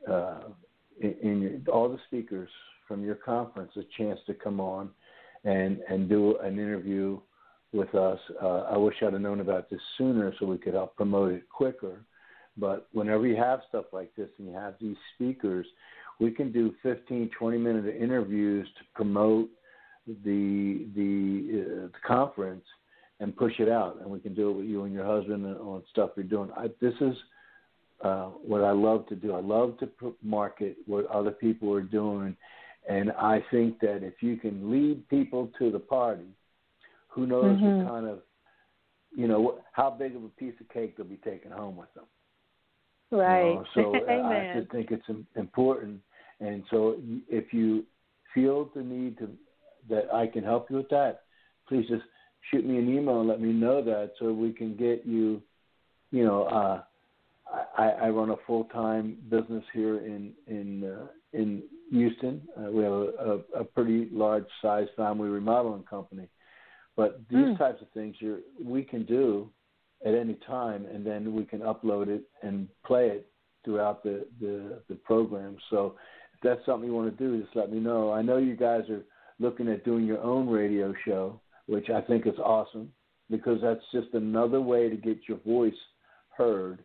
uh, 0.09 0.41
in, 1.01 1.15
in 1.21 1.41
your, 1.41 1.73
all 1.73 1.89
the 1.89 1.99
speakers 2.07 2.49
from 2.87 3.03
your 3.03 3.15
conference 3.15 3.71
a 3.77 3.83
chance 3.97 4.19
to 4.27 4.33
come 4.33 4.59
on 4.59 4.89
and 5.43 5.79
and 5.89 6.09
do 6.09 6.37
an 6.37 6.53
interview 6.53 7.19
with 7.73 7.93
us. 7.95 8.19
Uh, 8.41 8.61
I 8.61 8.77
wish 8.77 8.95
I'd 9.01 9.13
have 9.13 9.21
known 9.21 9.39
about 9.39 9.69
this 9.69 9.81
sooner 9.97 10.33
so 10.39 10.45
we 10.45 10.57
could 10.57 10.75
help 10.75 10.95
promote 10.95 11.33
it 11.33 11.49
quicker. 11.49 12.05
But 12.55 12.87
whenever 12.93 13.25
you 13.25 13.35
have 13.35 13.61
stuff 13.67 13.85
like 13.91 14.15
this 14.15 14.29
and 14.37 14.47
you 14.47 14.53
have 14.53 14.75
these 14.79 14.95
speakers, 15.15 15.65
we 16.19 16.29
can 16.29 16.51
do 16.51 16.73
15, 16.83 17.31
20 17.37 17.57
minute 17.57 17.95
interviews 17.99 18.67
to 18.77 18.83
promote 18.93 19.49
the 20.23 20.85
the, 20.95 21.61
uh, 21.61 21.87
the 21.87 22.07
conference 22.07 22.65
and 23.19 23.35
push 23.35 23.53
it 23.59 23.69
out. 23.69 23.97
And 24.01 24.09
we 24.09 24.19
can 24.19 24.35
do 24.35 24.51
it 24.51 24.53
with 24.53 24.65
you 24.65 24.83
and 24.83 24.93
your 24.93 25.05
husband 25.05 25.45
on 25.45 25.83
stuff 25.91 26.11
you're 26.15 26.25
doing. 26.25 26.49
I, 26.55 26.67
this 26.79 26.93
is 27.01 27.15
uh, 28.03 28.25
what 28.45 28.63
I 28.63 28.71
love 28.71 29.07
to 29.07 29.15
do. 29.15 29.33
I 29.33 29.39
love 29.39 29.77
to 29.79 30.13
market 30.21 30.75
what 30.85 31.07
other 31.07 31.31
people 31.31 31.73
are 31.73 31.81
doing, 31.81 32.35
and 32.87 33.11
I 33.13 33.43
think 33.49 33.79
that 33.79 34.03
if 34.03 34.15
you 34.21 34.35
can 34.35 34.69
lead 34.69 35.07
people 35.07 35.49
to 35.57 35.71
the 35.71 35.79
party, 35.79 36.27
who 37.07 37.25
knows 37.25 37.57
mm-hmm. 37.57 37.77
what 37.77 37.87
kind 37.87 38.07
of, 38.07 38.19
you 39.15 39.27
know, 39.27 39.59
how 39.71 39.89
big 39.89 40.17
of 40.17 40.23
a 40.23 40.29
piece 40.29 40.53
of 40.59 40.67
cake 40.67 40.97
they'll 40.97 41.05
be 41.05 41.19
taking 41.23 41.51
home 41.51 41.77
with 41.77 41.93
them. 41.93 42.03
Right. 43.11 43.51
You 43.51 43.53
know? 43.53 43.65
So 43.73 43.95
I 44.09 44.53
just 44.59 44.71
think 44.71 44.91
it's 44.91 45.27
important, 45.37 46.01
and 46.41 46.63
so 46.69 46.97
if 47.29 47.53
you 47.53 47.85
feel 48.33 48.69
the 48.75 48.81
need 48.81 49.17
to 49.19 49.29
that 49.89 50.13
I 50.13 50.27
can 50.27 50.43
help 50.43 50.69
you 50.69 50.75
with 50.77 50.89
that, 50.89 51.21
please 51.69 51.87
just 51.87 52.03
shoot 52.51 52.65
me 52.65 52.77
an 52.77 52.93
email 52.93 53.21
and 53.21 53.29
let 53.29 53.39
me 53.39 53.53
know 53.53 53.81
that 53.81 54.11
so 54.19 54.33
we 54.33 54.51
can 54.51 54.75
get 54.75 55.05
you, 55.05 55.41
you 56.11 56.25
know. 56.25 56.43
uh 56.43 56.81
I, 57.77 57.89
I 57.89 58.09
run 58.09 58.31
a 58.31 58.35
full 58.47 58.65
time 58.65 59.17
business 59.29 59.63
here 59.73 59.99
in 59.99 60.33
in 60.47 60.83
uh, 60.83 61.07
in 61.33 61.63
Houston. 61.91 62.41
Uh, 62.57 62.71
we 62.71 62.83
have 62.83 62.93
a, 62.93 63.41
a, 63.55 63.61
a 63.61 63.63
pretty 63.63 64.09
large 64.11 64.45
size 64.61 64.87
family 64.95 65.29
remodeling 65.29 65.83
company, 65.83 66.27
but 66.95 67.21
these 67.29 67.39
mm. 67.39 67.57
types 67.57 67.81
of 67.81 67.89
things 67.93 68.15
you 68.19 68.39
we 68.63 68.83
can 68.83 69.05
do 69.05 69.49
at 70.05 70.13
any 70.13 70.37
time, 70.47 70.85
and 70.85 71.05
then 71.05 71.33
we 71.33 71.45
can 71.45 71.59
upload 71.59 72.07
it 72.07 72.23
and 72.41 72.67
play 72.85 73.07
it 73.07 73.27
throughout 73.63 74.03
the 74.03 74.25
the, 74.39 74.81
the 74.89 74.95
program. 74.95 75.57
So 75.69 75.95
if 76.33 76.39
that's 76.41 76.65
something 76.65 76.89
you 76.89 76.95
want 76.95 77.15
to 77.15 77.23
do, 77.23 77.41
just 77.41 77.55
let 77.55 77.71
me 77.71 77.79
know. 77.79 78.11
I 78.11 78.21
know 78.21 78.37
you 78.37 78.55
guys 78.55 78.89
are 78.89 79.03
looking 79.39 79.67
at 79.67 79.85
doing 79.85 80.05
your 80.05 80.21
own 80.21 80.47
radio 80.47 80.93
show, 81.05 81.39
which 81.67 81.89
I 81.89 82.01
think 82.01 82.25
is 82.25 82.37
awesome 82.43 82.91
because 83.30 83.59
that's 83.61 83.84
just 83.91 84.13
another 84.13 84.61
way 84.61 84.89
to 84.89 84.95
get 84.95 85.17
your 85.28 85.38
voice 85.39 85.73
heard 86.36 86.84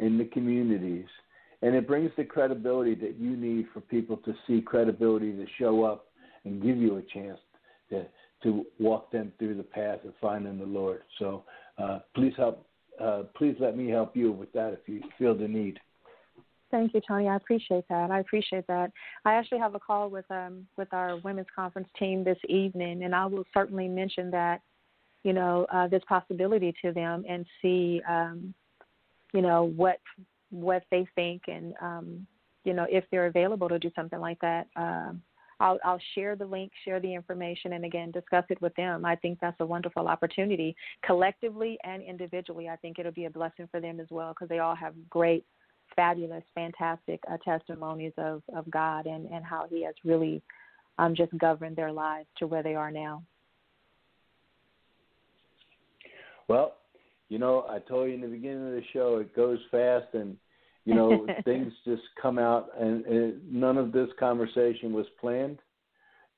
in 0.00 0.18
the 0.18 0.24
communities. 0.24 1.06
And 1.62 1.74
it 1.74 1.86
brings 1.86 2.10
the 2.16 2.24
credibility 2.24 2.94
that 2.96 3.16
you 3.18 3.36
need 3.36 3.66
for 3.72 3.80
people 3.80 4.18
to 4.18 4.34
see 4.46 4.60
credibility 4.60 5.32
to 5.32 5.46
show 5.58 5.84
up 5.84 6.06
and 6.44 6.62
give 6.62 6.76
you 6.76 6.96
a 6.96 7.02
chance 7.02 7.38
to 7.90 8.06
to 8.42 8.66
walk 8.78 9.10
them 9.10 9.32
through 9.38 9.56
the 9.56 9.62
path 9.62 10.04
of 10.04 10.12
finding 10.20 10.58
the 10.58 10.66
Lord. 10.66 11.00
So 11.18 11.44
uh, 11.78 12.00
please 12.14 12.34
help. 12.36 12.66
Uh, 13.00 13.22
please 13.34 13.56
let 13.58 13.76
me 13.76 13.88
help 13.88 14.14
you 14.14 14.30
with 14.30 14.52
that 14.52 14.72
if 14.74 14.80
you 14.86 15.00
feel 15.18 15.34
the 15.34 15.48
need. 15.48 15.80
Thank 16.70 16.92
you, 16.92 17.00
Tony. 17.06 17.28
I 17.28 17.36
appreciate 17.36 17.84
that. 17.88 18.10
I 18.10 18.20
appreciate 18.20 18.66
that. 18.66 18.92
I 19.24 19.34
actually 19.34 19.58
have 19.58 19.74
a 19.74 19.80
call 19.80 20.10
with 20.10 20.28
um 20.30 20.66
with 20.76 20.92
our 20.92 21.16
women's 21.18 21.46
conference 21.54 21.88
team 21.98 22.22
this 22.22 22.38
evening, 22.48 23.04
and 23.04 23.14
I 23.14 23.26
will 23.26 23.44
certainly 23.54 23.88
mention 23.88 24.30
that, 24.32 24.60
you 25.22 25.32
know, 25.32 25.66
uh, 25.72 25.88
this 25.88 26.02
possibility 26.08 26.74
to 26.82 26.92
them 26.92 27.24
and 27.28 27.46
see 27.62 28.02
um, 28.08 28.54
you 29.34 29.42
know 29.42 29.64
what 29.76 29.98
what 30.50 30.84
they 30.90 31.06
think 31.14 31.42
and 31.48 31.74
um, 31.82 32.26
you 32.64 32.72
know 32.72 32.86
if 32.88 33.04
they're 33.10 33.26
available 33.26 33.68
to 33.68 33.78
do 33.78 33.90
something 33.94 34.20
like 34.20 34.40
that. 34.40 34.66
Uh, 34.76 35.12
I'll, 35.60 35.78
I'll 35.84 36.00
share 36.16 36.34
the 36.34 36.44
link, 36.44 36.72
share 36.84 36.98
the 36.98 37.14
information, 37.14 37.74
and 37.74 37.84
again, 37.84 38.10
discuss 38.10 38.44
it 38.48 38.60
with 38.60 38.74
them. 38.74 39.04
I 39.04 39.14
think 39.14 39.38
that's 39.40 39.60
a 39.60 39.64
wonderful 39.64 40.08
opportunity 40.08 40.74
collectively 41.04 41.78
and 41.84 42.02
individually. 42.02 42.68
I 42.68 42.74
think 42.74 42.98
it'll 42.98 43.12
be 43.12 43.26
a 43.26 43.30
blessing 43.30 43.68
for 43.70 43.80
them 43.80 44.00
as 44.00 44.08
well 44.10 44.32
because 44.32 44.48
they 44.48 44.58
all 44.58 44.74
have 44.74 44.94
great, 45.08 45.44
fabulous, 45.94 46.42
fantastic 46.56 47.20
uh, 47.30 47.36
testimonies 47.44 48.12
of, 48.18 48.42
of 48.54 48.68
God 48.68 49.06
and, 49.06 49.30
and 49.30 49.44
how 49.44 49.66
He 49.70 49.84
has 49.84 49.94
really 50.04 50.42
um, 50.98 51.14
just 51.14 51.36
governed 51.38 51.76
their 51.76 51.92
lives 51.92 52.26
to 52.38 52.48
where 52.48 52.64
they 52.64 52.74
are 52.74 52.90
now. 52.90 53.22
Well, 56.48 56.74
you 57.28 57.38
know, 57.38 57.66
I 57.68 57.78
told 57.78 58.08
you 58.08 58.14
in 58.14 58.20
the 58.20 58.28
beginning 58.28 58.66
of 58.66 58.72
the 58.72 58.82
show, 58.92 59.18
it 59.18 59.34
goes 59.34 59.58
fast, 59.70 60.06
and 60.14 60.36
you 60.84 60.94
know, 60.94 61.26
things 61.44 61.72
just 61.84 62.02
come 62.20 62.38
out, 62.38 62.68
and, 62.78 63.04
and 63.06 63.52
none 63.52 63.78
of 63.78 63.92
this 63.92 64.08
conversation 64.18 64.92
was 64.92 65.06
planned. 65.20 65.58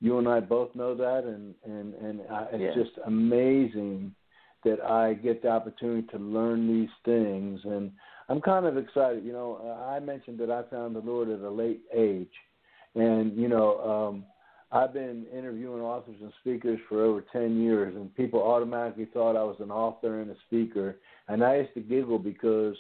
You 0.00 0.18
and 0.18 0.28
I 0.28 0.40
both 0.40 0.74
know 0.74 0.94
that, 0.94 1.24
and 1.24 1.54
and 1.64 1.94
and 1.94 2.20
I, 2.30 2.46
it's 2.52 2.76
yeah. 2.76 2.82
just 2.82 2.96
amazing 3.06 4.14
that 4.64 4.82
I 4.82 5.14
get 5.14 5.42
the 5.42 5.48
opportunity 5.48 6.06
to 6.08 6.18
learn 6.18 6.66
these 6.66 6.90
things, 7.04 7.60
and 7.64 7.90
I'm 8.28 8.40
kind 8.40 8.66
of 8.66 8.76
excited. 8.76 9.24
You 9.24 9.32
know, 9.32 9.86
I 9.88 10.00
mentioned 10.00 10.38
that 10.40 10.50
I 10.50 10.62
found 10.70 10.94
the 10.94 11.00
Lord 11.00 11.28
at 11.28 11.40
a 11.40 11.50
late 11.50 11.82
age, 11.94 12.32
and 12.94 13.36
you 13.36 13.48
know, 13.48 14.10
um, 14.10 14.24
I've 14.76 14.92
been 14.92 15.24
interviewing 15.32 15.80
authors 15.80 16.16
and 16.20 16.32
speakers 16.40 16.78
for 16.86 17.02
over 17.02 17.24
10 17.32 17.62
years, 17.62 17.96
and 17.96 18.14
people 18.14 18.42
automatically 18.42 19.06
thought 19.06 19.34
I 19.34 19.42
was 19.42 19.56
an 19.60 19.70
author 19.70 20.20
and 20.20 20.30
a 20.30 20.34
speaker. 20.46 20.96
And 21.28 21.42
I 21.42 21.56
used 21.56 21.72
to 21.74 21.80
giggle 21.80 22.18
because, 22.18 22.76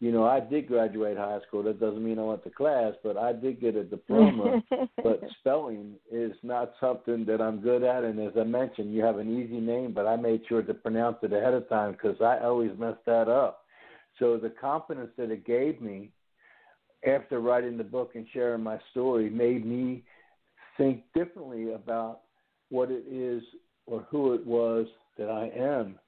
you 0.00 0.10
know, 0.10 0.24
I 0.24 0.40
did 0.40 0.66
graduate 0.66 1.16
high 1.16 1.38
school. 1.46 1.62
That 1.62 1.78
doesn't 1.78 2.04
mean 2.04 2.18
I 2.18 2.22
went 2.22 2.42
to 2.42 2.50
class, 2.50 2.94
but 3.04 3.16
I 3.16 3.32
did 3.32 3.60
get 3.60 3.76
a 3.76 3.84
diploma. 3.84 4.60
but 5.04 5.20
spelling 5.38 5.94
is 6.10 6.32
not 6.42 6.72
something 6.80 7.24
that 7.26 7.40
I'm 7.40 7.60
good 7.60 7.84
at. 7.84 8.02
And 8.02 8.18
as 8.18 8.32
I 8.36 8.42
mentioned, 8.42 8.92
you 8.92 9.04
have 9.04 9.18
an 9.18 9.40
easy 9.40 9.60
name, 9.60 9.92
but 9.92 10.08
I 10.08 10.16
made 10.16 10.42
sure 10.48 10.62
to 10.62 10.74
pronounce 10.74 11.18
it 11.22 11.32
ahead 11.32 11.54
of 11.54 11.68
time 11.68 11.92
because 11.92 12.20
I 12.20 12.44
always 12.44 12.72
mess 12.76 12.96
that 13.06 13.28
up. 13.28 13.64
So 14.18 14.38
the 14.38 14.50
confidence 14.50 15.10
that 15.16 15.30
it 15.30 15.46
gave 15.46 15.80
me 15.80 16.10
after 17.06 17.38
writing 17.38 17.78
the 17.78 17.84
book 17.84 18.16
and 18.16 18.26
sharing 18.32 18.64
my 18.64 18.80
story 18.90 19.30
made 19.30 19.64
me– 19.64 20.02
think 20.78 21.02
differently 21.14 21.72
about 21.74 22.20
what 22.70 22.90
it 22.90 23.04
is 23.10 23.42
or 23.86 24.06
who 24.10 24.32
it 24.32 24.46
was 24.46 24.86
that 25.18 25.28
I 25.28 25.50
am. 25.54 25.98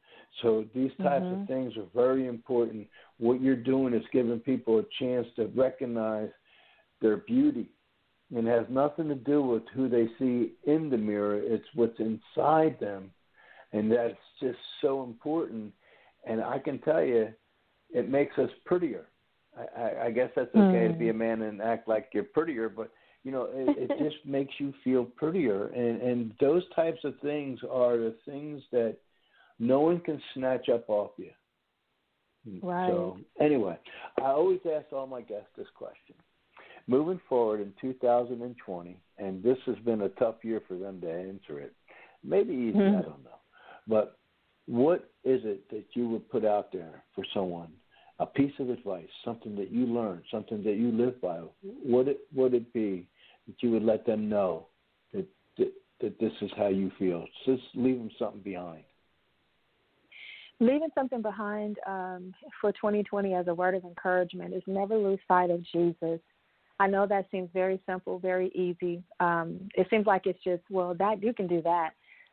So 0.43 0.65
these 0.75 0.93
types 1.03 1.25
mm-hmm. 1.25 1.43
of 1.43 1.49
things 1.49 1.73
are 1.77 1.87
very 1.95 2.27
important. 2.27 2.87
What 3.19 3.43
you're 3.43 3.57
doing 3.57 3.93
is 3.93 4.05
giving 4.13 4.39
people 4.39 4.79
a 4.79 4.85
chance 4.99 5.27
to 5.37 5.47
recognize 5.55 6.31
their 7.03 7.19
beauty. 7.19 7.71
And 8.35 8.47
it 8.47 8.51
has 8.51 8.67
nothing 8.71 9.09
to 9.09 9.17
do 9.17 9.43
with 9.43 9.65
who 9.75 9.89
they 9.89 10.07
see 10.19 10.53
in 10.65 10.89
the 10.89 10.97
mirror, 10.97 11.41
it's 11.43 11.67
what's 11.75 11.99
inside 11.99 12.79
them. 12.79 13.11
And 13.73 13.91
that's 13.91 14.15
just 14.41 14.59
so 14.81 15.03
important. 15.03 15.73
And 16.25 16.43
I 16.43 16.59
can 16.59 16.79
tell 16.79 17.03
you, 17.03 17.29
it 17.91 18.09
makes 18.09 18.39
us 18.39 18.51
prettier. 18.65 19.07
I, 19.57 19.83
I, 19.83 20.05
I 20.07 20.11
guess 20.11 20.31
that's 20.37 20.55
okay 20.55 20.87
mm. 20.87 20.93
to 20.93 20.99
be 20.99 21.09
a 21.09 21.15
man 21.15 21.43
and 21.43 21.61
act 21.61 21.89
like 21.89 22.11
you're 22.13 22.23
prettier, 22.23 22.69
but 22.69 22.93
you 23.25 23.33
know 23.33 23.49
it, 23.53 23.91
it 23.91 23.99
just 24.03 24.25
makes 24.25 24.55
you 24.59 24.73
feel 24.83 25.05
prettier. 25.05 25.67
And 25.69 26.01
and 26.03 26.35
those 26.41 26.63
types 26.75 27.01
of 27.05 27.15
things 27.21 27.61
are 27.71 27.97
the 27.97 28.15
things 28.25 28.63
that 28.73 28.97
no 29.59 29.81
one 29.81 30.01
can 30.01 30.21
snatch 30.35 30.69
up 30.69 30.89
off 30.89 31.11
you. 31.17 31.31
Right 32.63 32.89
so 32.89 33.19
anyway 33.39 33.79
i 34.19 34.29
always 34.29 34.61
ask 34.65 34.87
all 34.93 35.07
my 35.07 35.21
guests 35.21 35.51
this 35.59 35.67
question. 35.75 36.15
Moving 36.87 37.21
forward 37.29 37.61
in 37.61 37.75
2020 37.83 38.99
and 39.19 39.43
this 39.43 39.59
has 39.67 39.77
been 39.85 40.01
a 40.03 40.09
tough 40.09 40.37
year 40.43 40.63
for 40.67 40.79
them 40.79 41.03
to 41.03 41.13
answer 41.13 41.61
it 41.61 41.75
maybe 42.25 42.55
easy 42.55 42.79
mm-hmm. 42.79 42.99
i 42.99 43.03
don't 43.03 43.23
know 43.23 43.39
but 43.87 44.19
what 44.67 45.11
is 45.23 45.43
it 45.45 45.69
that 45.69 45.85
you 45.93 46.09
would 46.09 46.29
put 46.31 46.45
out 46.45 46.73
there 46.73 47.05
for 47.15 47.25
someone 47.35 47.69
a 48.21 48.27
piece 48.27 48.53
of 48.59 48.69
advice, 48.69 49.09
something 49.25 49.57
that 49.57 49.73
you 49.73 49.87
learned, 49.87 50.23
something 50.31 50.63
that 50.63 50.77
you 50.77 50.93
live 50.93 51.21
by, 51.23 51.41
would 51.63 52.07
it 52.07 52.21
would 52.35 52.53
it 52.53 52.71
be 52.73 53.09
that 53.47 53.63
you 53.63 53.71
would 53.71 53.83
let 53.83 54.07
them 54.07 54.29
know 54.29 54.67
that 55.13 55.27
that, 55.59 55.73
that 56.01 56.19
this 56.19 56.33
is 56.41 56.51
how 56.57 56.69
you 56.69 56.91
feel? 56.99 57.25
Just 57.45 57.63
leave 57.75 57.99
them 57.99 58.11
something 58.19 58.43
behind. 58.43 58.85
Leaving 60.63 60.91
something 60.95 61.23
behind 61.23 61.79
um, 61.87 62.35
for 62.61 62.71
2020 62.73 63.33
as 63.33 63.49
a 63.49 63.55
word 63.55 63.75
of 63.75 63.85
encouragement 63.85 64.53
is 64.53 64.63
never 64.67 64.97
lose 64.97 65.19
sight 65.27 65.49
of 65.49 65.63
Jesus. 65.73 66.21
I 66.79 66.87
know 66.87 67.07
that 67.07 67.27
seems 67.31 67.49
very 67.55 67.81
simple, 67.87 68.19
very 68.19 68.49
easy. 68.55 69.03
Um, 69.21 69.69
it 69.75 69.87
seems 69.89 70.07
like 70.07 70.27
it's 70.27 70.43
just 70.45 70.63
well 70.71 70.95
that 70.99 71.23
you 71.23 71.33
can 71.33 71.47
do 71.47 71.63
that. 71.63 71.91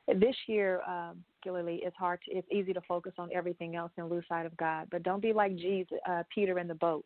This 0.08 0.36
year, 0.48 0.82
um, 0.88 1.24
particularly, 1.40 1.82
it's 1.84 1.96
hard. 1.98 2.20
To, 2.26 2.38
it's 2.38 2.48
easy 2.52 2.74
to 2.74 2.82
focus 2.82 3.14
on 3.18 3.30
everything 3.34 3.76
else 3.76 3.92
and 3.98 4.10
lose 4.10 4.24
sight 4.28 4.46
of 4.46 4.56
God. 4.58 4.88
But 4.92 5.04
don't 5.04 5.22
be 5.22 5.34
like 5.34 5.56
Jesus, 5.56 5.98
uh, 6.10 6.24
Peter 6.34 6.60
in 6.60 6.68
the 6.68 6.76
boat, 6.76 7.06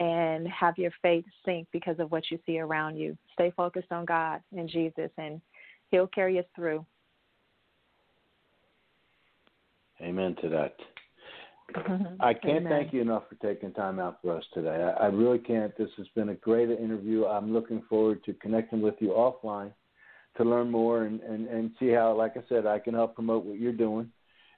and 0.00 0.46
have 0.48 0.78
your 0.78 0.92
faith 1.02 1.24
sink 1.44 1.66
because 1.72 1.98
of 1.98 2.10
what 2.10 2.30
you 2.30 2.38
see 2.46 2.58
around 2.58 2.96
you. 2.96 3.16
Stay 3.32 3.52
focused 3.56 3.90
on 3.90 4.04
God 4.04 4.40
and 4.56 4.68
Jesus, 4.68 5.10
and 5.18 5.40
He'll 5.90 6.06
carry 6.06 6.38
us 6.38 6.44
through. 6.54 6.84
Amen 10.00 10.36
to 10.42 10.48
that. 10.48 10.76
I 12.20 12.32
can't 12.32 12.64
Amen. 12.64 12.68
thank 12.68 12.92
you 12.92 13.02
enough 13.02 13.24
for 13.28 13.34
taking 13.36 13.72
time 13.72 13.98
out 13.98 14.18
for 14.22 14.36
us 14.36 14.44
today. 14.54 14.92
I, 14.98 15.04
I 15.04 15.06
really 15.06 15.38
can't. 15.38 15.76
This 15.76 15.90
has 15.96 16.06
been 16.14 16.30
a 16.30 16.34
great 16.34 16.70
interview. 16.70 17.26
I'm 17.26 17.52
looking 17.52 17.82
forward 17.88 18.24
to 18.24 18.32
connecting 18.34 18.80
with 18.80 18.94
you 19.00 19.08
offline 19.08 19.72
to 20.36 20.44
learn 20.44 20.70
more 20.70 21.04
and, 21.04 21.20
and, 21.20 21.48
and 21.48 21.70
see 21.78 21.90
how, 21.90 22.14
like 22.16 22.36
I 22.36 22.42
said, 22.48 22.66
I 22.66 22.78
can 22.78 22.94
help 22.94 23.14
promote 23.14 23.44
what 23.44 23.58
you're 23.58 23.72
doing. 23.72 24.10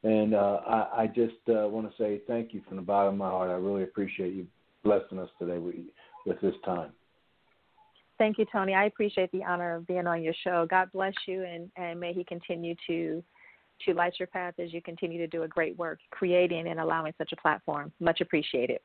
And 0.03 0.35
uh, 0.35 0.61
I, 0.67 1.03
I 1.03 1.07
just 1.07 1.35
uh, 1.49 1.69
want 1.69 1.91
to 1.91 2.03
say 2.03 2.21
thank 2.27 2.55
you 2.55 2.63
from 2.67 2.77
the 2.77 2.83
bottom 2.83 3.15
of 3.15 3.19
my 3.19 3.29
heart. 3.29 3.51
I 3.51 3.55
really 3.55 3.83
appreciate 3.83 4.35
you 4.35 4.47
blessing 4.85 5.19
us 5.19 5.29
today 5.39 5.59
with, 5.59 5.75
with 6.27 6.41
this 6.41 6.55
time. 6.65 6.93
Thank 8.19 8.39
you, 8.39 8.47
Tony. 8.53 8.75
I 8.75 8.85
appreciate 8.85 9.33
the 9.33 9.45
honor 9.45 9.77
of 9.77 9.87
being 9.87 10.07
on 10.07 10.23
your 10.23 10.35
show. 10.45 10.67
God 10.69 10.91
bless 10.93 11.15
you, 11.27 11.45
and, 11.45 11.71
and 11.77 11.99
may 11.99 12.13
He 12.13 12.25
continue 12.25 12.75
to 12.87 13.23
to 13.87 13.95
light 13.95 14.13
your 14.19 14.27
path 14.27 14.53
as 14.59 14.75
you 14.75 14.83
continue 14.83 15.17
to 15.19 15.27
do 15.27 15.43
a 15.45 15.49
great 15.49 15.75
work, 15.79 16.01
creating 16.11 16.69
and 16.69 16.79
allowing 16.79 17.15
such 17.17 17.33
a 17.33 17.37
platform. 17.37 17.91
Much 17.99 18.21
appreciated. 18.21 18.79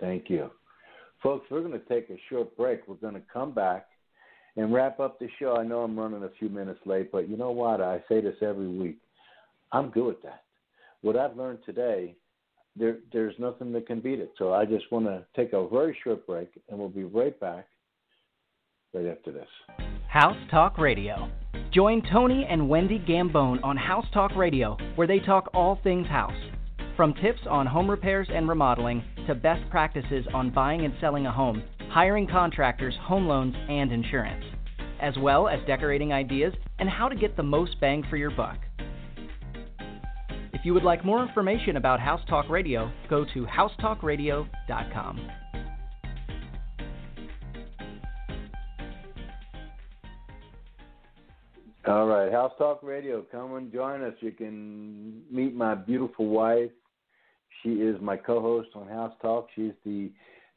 Thank 0.00 0.28
you. 0.28 0.50
Folks, 1.22 1.46
we're 1.50 1.60
going 1.60 1.72
to 1.72 1.88
take 1.88 2.10
a 2.10 2.20
short 2.28 2.56
break. 2.56 2.86
We're 2.86 2.96
going 2.96 3.14
to 3.14 3.22
come 3.32 3.52
back 3.52 3.86
and 4.56 4.72
wrap 4.72 5.00
up 5.00 5.18
the 5.18 5.28
show. 5.38 5.56
I 5.56 5.64
know 5.64 5.82
I'm 5.82 5.98
running 5.98 6.24
a 6.24 6.30
few 6.38 6.48
minutes 6.48 6.80
late, 6.84 7.10
but 7.10 7.28
you 7.28 7.36
know 7.36 7.50
what? 7.50 7.80
I 7.80 8.02
say 8.08 8.20
this 8.20 8.36
every 8.42 8.68
week. 8.68 8.98
I'm 9.72 9.90
good 9.90 10.06
with 10.06 10.22
that. 10.22 10.44
What 11.02 11.16
I've 11.16 11.36
learned 11.36 11.60
today, 11.64 12.16
there 12.78 12.98
there's 13.12 13.34
nothing 13.38 13.72
that 13.72 13.86
can 13.86 14.00
beat 14.00 14.20
it. 14.20 14.32
So 14.38 14.52
I 14.52 14.64
just 14.64 14.90
want 14.90 15.06
to 15.06 15.24
take 15.36 15.52
a 15.52 15.68
very 15.68 15.96
short 16.04 16.26
break, 16.26 16.48
and 16.68 16.78
we'll 16.78 16.88
be 16.88 17.04
right 17.04 17.38
back 17.40 17.66
right 18.94 19.06
after 19.06 19.32
this. 19.32 19.48
House 20.08 20.36
Talk 20.50 20.78
Radio. 20.78 21.30
Join 21.72 22.02
Tony 22.10 22.46
and 22.48 22.68
Wendy 22.68 22.98
Gambone 22.98 23.62
on 23.62 23.76
House 23.76 24.06
Talk 24.14 24.34
Radio, 24.34 24.76
where 24.94 25.06
they 25.06 25.18
talk 25.18 25.50
all 25.52 25.78
things 25.82 26.06
house. 26.06 26.32
From 26.96 27.14
tips 27.14 27.40
on 27.48 27.66
home 27.66 27.90
repairs 27.90 28.28
and 28.32 28.48
remodeling 28.48 29.04
to 29.26 29.34
best 29.34 29.68
practices 29.70 30.26
on 30.32 30.50
buying 30.50 30.84
and 30.84 30.94
selling 31.00 31.26
a 31.26 31.32
home 31.32 31.62
hiring 31.90 32.26
contractors, 32.26 32.94
home 33.02 33.26
loans, 33.26 33.54
and 33.68 33.92
insurance, 33.92 34.44
as 35.00 35.14
well 35.18 35.48
as 35.48 35.58
decorating 35.66 36.12
ideas 36.12 36.52
and 36.78 36.88
how 36.88 37.08
to 37.08 37.16
get 37.16 37.36
the 37.36 37.42
most 37.42 37.80
bang 37.80 38.04
for 38.10 38.16
your 38.16 38.30
buck. 38.30 38.58
If 40.58 40.66
you 40.66 40.74
would 40.74 40.82
like 40.82 41.04
more 41.04 41.22
information 41.22 41.76
about 41.76 42.00
House 42.00 42.20
Talk 42.28 42.50
Radio, 42.50 42.90
go 43.08 43.24
to 43.32 43.46
housetalkradio.com. 43.46 45.30
All 51.86 52.06
right, 52.08 52.32
House 52.32 52.50
Talk 52.58 52.82
Radio, 52.82 53.24
come 53.30 53.54
and 53.54 53.72
join 53.72 54.02
us. 54.02 54.14
You 54.18 54.32
can 54.32 55.22
meet 55.30 55.54
my 55.54 55.76
beautiful 55.76 56.26
wife. 56.26 56.72
She 57.62 57.74
is 57.74 57.96
my 58.00 58.16
co 58.16 58.40
host 58.40 58.70
on 58.74 58.88
House 58.88 59.14
Talk. 59.22 59.46
She's 59.54 59.72
the 59.84 60.10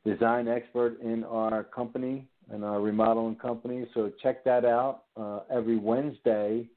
design 0.03 0.47
expert 0.47 0.99
in 1.01 1.23
our 1.25 1.63
company 1.63 2.27
and 2.49 2.65
our 2.65 2.81
remodeling 2.81 3.35
company. 3.35 3.85
So 3.93 4.11
check 4.23 4.43
that 4.45 4.65
out 4.65 5.03
uh, 5.15 5.41
every 5.55 5.77
Wednesday. 5.77 6.67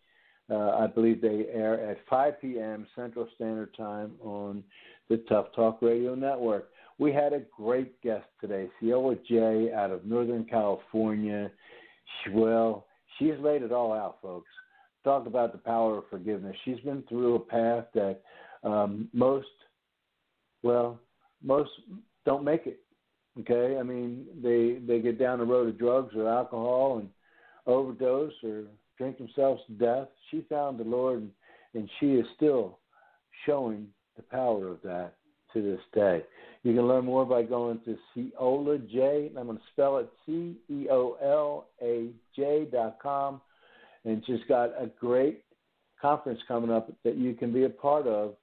Uh, 0.51 0.71
I 0.71 0.87
believe 0.87 1.21
they 1.21 1.47
air 1.53 1.91
at 1.91 1.99
5 2.09 2.41
p.m. 2.41 2.87
Central 2.95 3.27
Standard 3.35 3.75
Time 3.77 4.13
on 4.23 4.63
the 5.09 5.19
Tough 5.29 5.47
Talk 5.57 5.81
Radio 5.81 6.15
Network. 6.15 6.69
We 6.99 7.13
had 7.13 7.33
a 7.33 7.43
great 7.57 8.01
guest 8.03 8.27
today, 8.41 8.69
Ceola 8.81 9.19
J 9.27 9.73
out 9.73 9.91
of 9.91 10.05
Northern 10.05 10.45
California. 10.45 11.51
She, 12.23 12.31
well, 12.31 12.87
she's 13.19 13.35
laid 13.41 13.63
it 13.63 13.73
all 13.73 13.93
out, 13.93 14.19
folks. 14.23 14.51
Talk 15.03 15.27
about 15.27 15.53
the 15.53 15.59
power 15.59 15.99
of 15.99 16.05
forgiveness. 16.11 16.57
She's 16.65 16.81
been 16.81 17.03
through 17.09 17.37
a 17.37 17.41
path 17.41 17.87
that 17.95 18.21
um, 18.63 19.09
most, 19.13 19.47
well, 20.63 21.01
most 21.43 21.71
don't 22.25 22.45
make 22.45 22.67
it 22.67 22.81
Okay, 23.41 23.77
I 23.79 23.83
mean 23.83 24.27
they 24.43 24.79
they 24.87 25.01
get 25.01 25.19
down 25.19 25.41
the 25.41 25.45
road 25.45 25.69
of 25.69 25.79
drugs 25.79 26.15
or 26.15 26.29
alcohol, 26.29 26.99
and 26.99 27.09
overdose 27.67 28.33
or 28.45 28.65
drink 28.99 29.19
themselves 29.19 29.63
to 29.67 29.73
death. 29.73 30.09
She 30.31 30.45
found 30.49 30.79
the 30.79 30.85
Lord, 30.85 31.29
and, 31.75 31.91
she 31.99 32.15
is 32.15 32.27
still 32.37 32.79
showing 33.47 33.89
the 34.17 34.23
power 34.23 34.69
of 34.69 34.79
that 34.83 35.15
to 35.53 35.63
this 35.63 35.81
day. 35.93 36.23
You 36.63 36.75
can 36.75 36.87
learn 36.87 37.05
more 37.05 37.25
by 37.25 37.43
going 37.43 37.81
to 37.85 37.97
Ceola 38.17 38.79
J. 38.91 39.31
I'm 39.37 39.47
going 39.47 39.59
to 39.59 39.63
spell 39.73 39.99
it 39.99 40.09
C 40.25 40.57
E 40.71 40.87
O 40.91 41.17
L 41.23 41.67
A 41.83 42.11
J 42.37 42.67
dot 42.71 42.99
com, 43.03 43.41
and 44.05 44.23
she's 44.27 44.41
got 44.49 44.71
a 44.81 44.89
great 44.99 45.45
conference 46.01 46.41
coming 46.47 46.71
up 46.71 46.93
that 47.05 47.17
you 47.17 47.35
can 47.35 47.53
be 47.53 47.65
a 47.65 47.69
part 47.69 48.07
of 48.07 48.35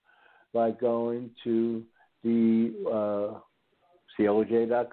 by 0.53 0.71
going 0.71 1.31
to 1.43 1.83
the 2.23 2.73
uh, 2.91 3.39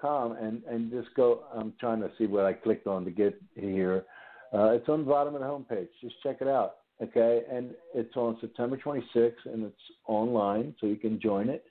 com 0.01 0.31
and 0.33 0.63
and 0.63 0.91
just 0.91 1.13
go. 1.15 1.43
I'm 1.53 1.73
trying 1.79 2.01
to 2.01 2.11
see 2.17 2.25
what 2.25 2.45
I 2.45 2.53
clicked 2.53 2.87
on 2.87 3.05
to 3.05 3.11
get 3.11 3.39
here. 3.55 4.05
Uh, 4.53 4.71
it's 4.71 4.89
on 4.89 5.05
the 5.05 5.09
bottom 5.09 5.35
of 5.35 5.41
the 5.41 5.47
homepage. 5.47 5.87
Just 6.01 6.15
check 6.23 6.37
it 6.41 6.47
out. 6.47 6.75
Okay, 7.01 7.43
and 7.49 7.71
it's 7.95 8.15
on 8.17 8.37
September 8.41 8.77
26th, 8.77 9.31
and 9.45 9.63
it's 9.63 9.81
online, 10.05 10.75
so 10.81 10.87
you 10.87 10.97
can 10.97 11.19
join 11.19 11.47
it. 11.47 11.63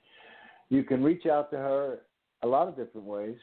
You 0.69 0.83
can 0.83 1.03
reach 1.03 1.27
out 1.27 1.51
to 1.51 1.57
her 1.57 1.99
a 2.41 2.47
lot 2.47 2.67
of 2.67 2.75
different 2.75 3.05
ways, 3.05 3.37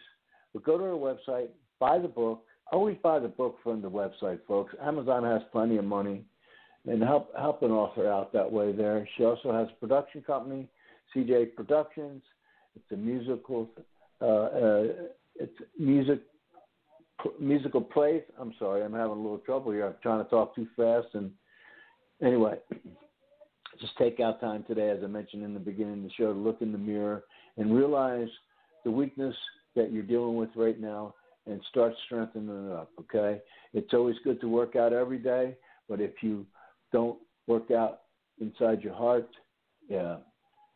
but 0.52 0.64
go 0.64 0.78
to 0.78 0.84
her 0.84 0.90
website, 0.92 1.48
buy 1.78 1.98
the 1.98 2.08
book. 2.08 2.42
Always 2.72 2.96
buy 3.04 3.20
the 3.20 3.28
book 3.28 3.58
from 3.62 3.82
the 3.82 3.90
website, 3.90 4.40
folks. 4.48 4.74
Amazon 4.82 5.22
has 5.22 5.42
plenty 5.52 5.76
of 5.76 5.84
money, 5.84 6.24
and 6.86 7.00
help 7.02 7.30
help 7.36 7.62
an 7.62 7.70
author 7.70 8.10
out 8.10 8.32
that 8.32 8.50
way. 8.50 8.72
There, 8.72 9.08
she 9.16 9.24
also 9.24 9.52
has 9.52 9.68
a 9.70 9.80
production 9.80 10.22
company, 10.22 10.68
CJ 11.14 11.54
Productions. 11.54 12.22
It's 12.74 12.92
a 12.92 12.96
musical, 12.96 13.68
uh, 14.20 14.24
uh, 14.24 14.82
it's 15.36 15.56
music 15.78 16.20
musical 17.40 17.80
plays. 17.80 18.22
I'm 18.38 18.52
sorry, 18.58 18.84
I'm 18.84 18.92
having 18.92 19.18
a 19.18 19.22
little 19.22 19.38
trouble 19.38 19.72
here. 19.72 19.86
I'm 19.86 19.94
trying 20.02 20.24
to 20.24 20.30
talk 20.30 20.54
too 20.54 20.66
fast, 20.76 21.08
and 21.14 21.30
anyway, 22.22 22.58
just 23.80 23.96
take 23.98 24.20
out 24.20 24.40
time 24.40 24.64
today, 24.66 24.90
as 24.90 24.98
I 25.02 25.06
mentioned 25.06 25.42
in 25.42 25.54
the 25.54 25.60
beginning 25.60 25.98
of 25.98 26.02
the 26.04 26.10
show, 26.16 26.32
to 26.32 26.38
look 26.38 26.62
in 26.62 26.72
the 26.72 26.78
mirror 26.78 27.24
and 27.56 27.74
realize 27.74 28.28
the 28.84 28.90
weakness 28.90 29.34
that 29.74 29.92
you're 29.92 30.02
dealing 30.02 30.36
with 30.36 30.50
right 30.56 30.80
now 30.80 31.14
and 31.46 31.60
start 31.70 31.92
strengthening 32.06 32.70
it 32.70 32.72
up, 32.72 32.90
okay? 33.00 33.40
It's 33.72 33.92
always 33.92 34.16
good 34.24 34.40
to 34.40 34.48
work 34.48 34.76
out 34.76 34.92
every 34.92 35.18
day, 35.18 35.56
but 35.88 36.00
if 36.00 36.12
you 36.22 36.46
don't 36.92 37.18
work 37.46 37.70
out 37.70 38.00
inside 38.40 38.82
your 38.82 38.94
heart, 38.94 39.28
yeah, 39.88 40.16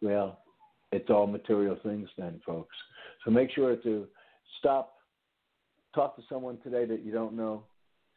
well, 0.03 0.41
it's 0.93 1.11
all 1.11 1.26
material 1.26 1.76
things 1.82 2.09
then, 2.16 2.41
folks. 2.47 2.76
So 3.24 3.30
make 3.30 3.51
sure 3.53 3.76
to 3.76 4.07
stop, 4.59 4.95
talk 5.95 6.16
to 6.16 6.22
someone 6.28 6.59
today 6.62 6.84
that 6.84 7.05
you 7.05 7.12
don't 7.12 7.34
know, 7.34 7.64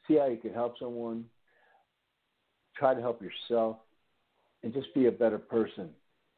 see 0.08 0.18
how 0.18 0.28
you 0.28 0.38
can 0.38 0.54
help 0.54 0.78
someone, 0.80 1.26
try 2.76 2.94
to 2.94 3.02
help 3.02 3.22
yourself, 3.22 3.78
and 4.64 4.74
just 4.74 4.94
be 4.94 5.08
a 5.08 5.12
better 5.12 5.38
person 5.38 5.90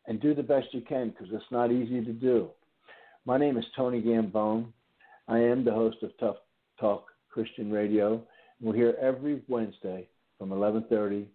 and 0.08 0.22
do 0.22 0.34
the 0.34 0.44
best 0.44 0.68
you 0.72 0.82
can 0.82 1.10
because 1.10 1.28
it's 1.32 1.52
not 1.52 1.72
easy 1.72 2.04
to 2.04 2.14
do. 2.14 2.50
My 3.26 3.38
name 3.38 3.58
is 3.58 3.66
Tony 3.76 4.02
Gambone. 4.02 4.68
I 5.28 5.40
am 5.40 5.66
the 5.66 5.72
host 5.72 5.98
of 6.04 6.12
Tough 6.20 6.38
Talk 6.80 7.08
Christian 7.32 7.72
Radio. 7.72 8.22
We're 8.62 8.76
here 8.76 8.96
every 9.02 9.42
Wednesday 9.48 10.08
from 10.38 10.52
11:30 10.52 11.28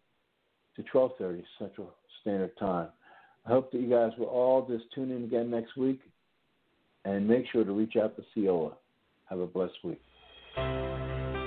to 0.77 0.83
12:30 0.85 1.45
Central 1.59 1.93
Standard 2.21 2.57
Time. 2.57 2.89
I 3.45 3.49
hope 3.49 3.73
that 3.73 3.81
you 3.81 3.89
guys 3.89 4.17
will 4.17 4.27
all 4.27 4.67
just 4.67 4.91
tune 4.93 5.11
in 5.11 5.25
again 5.25 5.51
next 5.51 5.77
week 5.77 6.01
and 7.05 7.27
make 7.27 7.47
sure 7.47 7.65
to 7.65 7.73
reach 7.73 7.97
out 7.97 8.17
to 8.17 8.23
Ceola. 8.35 8.77
Have 9.31 9.39
a 9.39 9.47
blessed 9.47 9.79
week. 9.85 10.03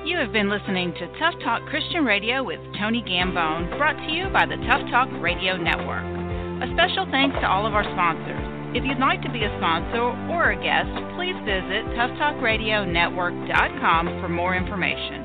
You 0.05 0.17
have 0.17 0.31
been 0.31 0.49
listening 0.49 0.93
to 0.93 1.07
Tough 1.19 1.35
Talk 1.43 1.67
Christian 1.67 2.05
Radio 2.05 2.41
with 2.41 2.61
Tony 2.79 3.03
Gambone, 3.03 3.77
brought 3.77 3.97
to 4.07 4.11
you 4.11 4.29
by 4.31 4.45
the 4.45 4.55
Tough 4.67 4.89
Talk 4.89 5.09
Radio 5.19 5.57
Network. 5.57 6.05
A 6.63 6.71
special 6.71 7.05
thanks 7.11 7.35
to 7.41 7.47
all 7.47 7.65
of 7.67 7.73
our 7.73 7.83
sponsors. 7.83 8.39
If 8.71 8.85
you'd 8.87 8.99
like 8.99 9.21
to 9.23 9.31
be 9.31 9.43
a 9.43 9.51
sponsor 9.59 10.15
or 10.31 10.51
a 10.51 10.55
guest, 10.63 10.87
please 11.19 11.35
visit 11.43 11.83
toughtalkradionetwork.com 11.99 14.21
for 14.23 14.29
more 14.29 14.55
information. 14.55 15.22